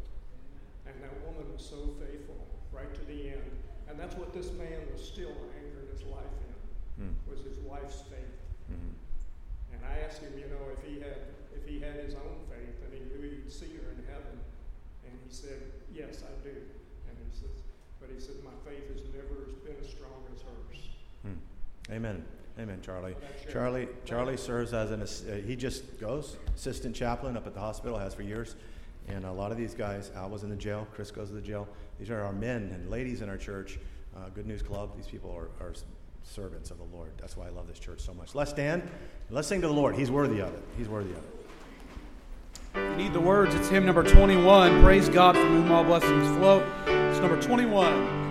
And 0.87 0.95
that 1.03 1.15
woman 1.25 1.47
was 1.55 1.63
so 1.65 1.79
faithful 2.03 2.37
right 2.73 2.93
to 2.95 3.05
the 3.07 3.29
end. 3.31 3.51
And 3.89 3.99
that's 3.99 4.17
what 4.17 4.33
this 4.35 4.51
man 4.59 4.81
was 4.93 5.01
still 5.05 5.31
anchoring 5.57 5.89
his 5.93 6.03
life 6.11 6.35
in, 6.99 7.05
Hmm. 7.05 7.15
was 7.31 7.41
his 7.41 7.59
wife's 7.61 8.03
faith. 8.03 8.37
Mhm. 8.71 8.93
And 9.83 9.91
I 9.91 10.07
asked 10.07 10.22
him, 10.22 10.33
you 10.39 10.47
know, 10.47 10.70
if 10.70 10.80
he 10.87 11.01
had 11.01 11.35
if 11.55 11.66
he 11.68 11.80
had 11.80 11.97
his 11.97 12.14
own 12.14 12.39
faith 12.49 12.78
and 12.85 12.93
he 12.95 13.01
knew 13.11 13.22
he'd 13.28 13.51
see 13.51 13.74
her 13.76 13.91
in 13.91 14.05
heaven. 14.07 14.39
And 15.05 15.18
he 15.26 15.35
said, 15.35 15.61
Yes, 15.93 16.22
I 16.22 16.33
do. 16.43 16.55
And 16.55 17.16
he 17.18 17.37
says, 17.37 17.51
but 18.01 18.11
he 18.14 18.20
said, 18.20 18.37
My 18.45 18.55
faith 18.64 18.89
has 18.89 19.03
never 19.14 19.51
been 19.64 19.76
as 19.83 19.91
strong 19.91 20.22
as 20.33 20.43
hers. 20.43 20.89
Hmm. 21.22 21.93
Amen. 21.93 22.24
Amen, 22.59 22.80
Charlie. 22.83 23.16
Charlie, 23.51 23.89
Charlie 24.05 24.37
serves 24.37 24.74
as 24.74 24.91
an, 24.91 25.03
uh, 25.03 25.37
he 25.37 25.57
just 25.57 25.99
goes, 25.99 26.37
assistant 26.55 26.95
chaplain 26.95 27.35
up 27.35 27.47
at 27.47 27.55
the 27.55 27.61
hospital, 27.61 27.99
has 27.99 28.12
for 28.12 28.22
years. 28.22 28.57
And 29.09 29.24
a 29.24 29.33
lot 29.33 29.51
of 29.51 29.57
these 29.57 29.74
guys, 29.74 30.11
Al 30.14 30.28
was 30.28 30.43
in 30.43 30.51
the 30.51 30.57
jail, 30.57 30.87
Chris 30.93 31.11
goes 31.11 31.28
to 31.28 31.35
the 31.35 31.41
jail. 31.41 31.66
These 31.99 32.11
are 32.11 32.20
our 32.20 32.33
men 32.33 32.70
and 32.74 32.91
ladies 32.91 33.22
in 33.22 33.30
our 33.30 33.39
church, 33.39 33.78
uh, 34.14 34.28
Good 34.35 34.47
News 34.47 34.62
Club. 34.62 34.95
These 34.97 35.07
people 35.07 35.30
are, 35.30 35.66
are 35.66 35.72
servants 36.25 36.70
of 36.70 36.79
the 36.79 36.85
Lord. 36.85 37.11
That's 37.18 37.37
why 37.37 37.47
I 37.47 37.51
love 37.51 37.68
this 37.68 37.79
church 37.79 38.01
so 38.01 38.14
much. 38.14 38.35
Let's 38.35 38.51
stand 38.51 38.89
let's 39.31 39.49
sing 39.49 39.61
to 39.62 39.66
the 39.66 39.73
Lord. 39.73 39.97
He's 39.97 40.11
worthy 40.11 40.41
of 40.41 40.53
it. 40.53 40.62
He's 40.77 40.89
worthy 40.89 41.11
of 41.11 41.18
it. 41.18 41.33
You 42.75 42.97
need 42.97 43.12
the 43.12 43.20
words, 43.20 43.55
it's 43.55 43.68
hymn 43.68 43.85
number 43.85 44.03
21. 44.03 44.83
Praise 44.83 45.09
God 45.09 45.35
from 45.35 45.49
whom 45.49 45.73
all 45.73 45.85
blessings 45.85 46.27
flow. 46.37 46.66
It's 46.87 47.20
number 47.20 47.41
21. 47.41 48.22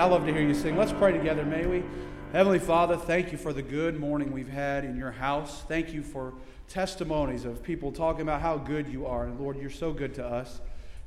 I 0.00 0.04
love 0.04 0.24
to 0.26 0.32
hear 0.32 0.42
you 0.42 0.54
sing. 0.54 0.76
Let's 0.76 0.92
pray 0.92 1.10
together, 1.10 1.44
may 1.44 1.66
we? 1.66 1.82
Heavenly 2.30 2.60
Father, 2.60 2.96
thank 2.96 3.32
you 3.32 3.38
for 3.38 3.52
the 3.52 3.62
good 3.62 3.98
morning 3.98 4.30
we've 4.30 4.48
had 4.48 4.84
in 4.84 4.96
your 4.96 5.10
house. 5.10 5.62
Thank 5.62 5.92
you 5.92 6.04
for 6.04 6.34
testimonies 6.68 7.44
of 7.44 7.64
people 7.64 7.90
talking 7.90 8.20
about 8.20 8.40
how 8.40 8.58
good 8.58 8.86
you 8.86 9.06
are. 9.06 9.24
And 9.24 9.40
Lord, 9.40 9.56
you're 9.56 9.70
so 9.70 9.92
good 9.92 10.14
to 10.14 10.24
us. 10.24 10.60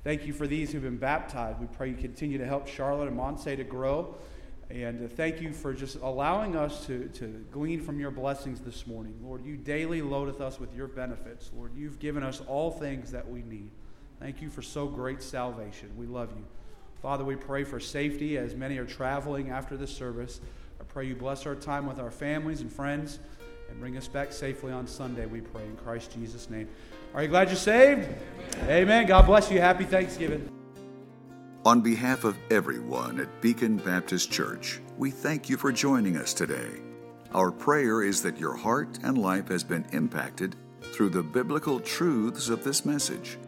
Thank 0.04 0.26
you 0.28 0.34
for 0.34 0.46
these 0.46 0.74
who've 0.74 0.84
been 0.84 0.98
baptized. 0.98 1.62
We 1.62 1.68
pray 1.68 1.88
you 1.88 1.96
continue 1.96 2.38
to 2.38 2.46
help 2.46 2.68
Charlotte 2.68 3.08
and 3.08 3.18
Monse 3.18 3.56
to 3.56 3.64
grow. 3.64 4.14
And 4.70 5.06
uh, 5.06 5.08
thank 5.08 5.40
you 5.40 5.54
for 5.54 5.74
just 5.74 5.96
allowing 6.02 6.58
us 6.58 6.86
to, 6.88 7.08
to 7.14 7.46
glean 7.50 7.80
from 7.82 7.98
your 7.98 8.12
blessings 8.12 8.60
this 8.60 8.86
morning. 8.86 9.18
Lord, 9.24 9.46
you 9.46 9.56
daily 9.56 10.02
loadeth 10.02 10.42
us 10.42 10.60
with 10.60 10.76
your 10.76 10.88
benefits. 10.88 11.50
Lord, 11.56 11.72
you've 11.78 12.00
given 12.00 12.24
us 12.24 12.42
all 12.46 12.72
things 12.72 13.12
that 13.12 13.30
we 13.30 13.42
need. 13.44 13.72
Thank 14.20 14.42
you 14.42 14.50
for 14.50 14.62
so 14.62 14.88
great 14.88 15.24
salvation. 15.24 15.92
We 15.96 16.08
love 16.08 16.32
you. 16.36 16.44
Father, 17.02 17.24
we 17.24 17.36
pray 17.36 17.64
for 17.64 17.80
safety 17.80 18.38
as 18.38 18.56
many 18.56 18.78
are 18.78 18.86
traveling 18.86 19.50
after 19.50 19.76
this 19.76 19.92
service. 19.92 20.40
I 20.80 20.84
pray 20.84 21.08
you 21.08 21.16
bless 21.16 21.48
our 21.48 21.56
time 21.56 21.88
with 21.88 22.00
our 22.00 22.12
families 22.12 22.62
and 22.62 22.72
friends 22.72 23.18
and 23.72 23.80
bring 23.80 23.98
us 23.98 24.08
back 24.08 24.32
safely 24.32 24.72
on 24.72 24.86
Sunday, 24.86 25.26
we 25.26 25.42
pray 25.42 25.64
in 25.64 25.76
Christ 25.78 26.14
Jesus' 26.14 26.50
name. 26.50 26.68
Are 27.16 27.24
you 27.24 27.30
glad 27.30 27.48
you're 27.48 27.56
saved? 27.56 28.08
Amen. 28.58 28.70
Amen. 28.70 29.08
God 29.08 29.26
bless 29.26 29.50
you. 29.50 29.60
Happy 29.60 29.86
Thanksgiving. 29.86 30.48
On 31.66 31.82
behalf 31.82 32.24
of 32.24 32.38
everyone 32.52 33.20
at 33.20 33.42
Beacon 33.42 33.78
Baptist 33.78 34.32
Church, 34.32 34.80
we 34.98 35.10
thank 35.10 35.50
you 35.50 35.58
for 35.58 35.72
joining 35.72 36.18
us 36.18 36.34
today. 36.34 36.70
Our 37.34 37.52
prayer 37.52 38.04
is 38.04 38.22
that 38.24 38.38
your 38.38 38.56
heart 38.56 39.00
and 39.04 39.18
life 39.18 39.48
has 39.48 39.64
been 39.64 39.86
impacted 39.92 40.56
through 40.82 41.10
the 41.10 41.24
biblical 41.24 41.80
truths 41.80 42.50
of 42.50 42.64
this 42.64 42.86
message. 42.86 43.40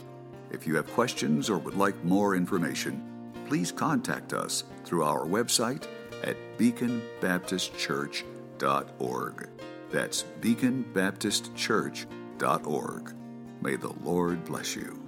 If 0.52 0.66
you 0.66 0.76
have 0.76 0.88
questions 0.94 1.50
or 1.50 1.58
would 1.58 1.76
like 1.76 2.04
more 2.04 2.36
information, 2.36 3.13
please 3.48 3.72
contact 3.72 4.34
us 4.34 4.66
through 4.86 5.04
our 5.04 5.26
website 5.26 5.88
at 6.24 6.38
beaconbaptistchurch.org. 6.58 9.50
That's 9.92 10.24
beaconbaptistchurch.org. 10.42 13.16
May 13.62 13.76
the 13.76 13.94
Lord 14.04 14.44
bless 14.46 14.76
you. 14.76 15.03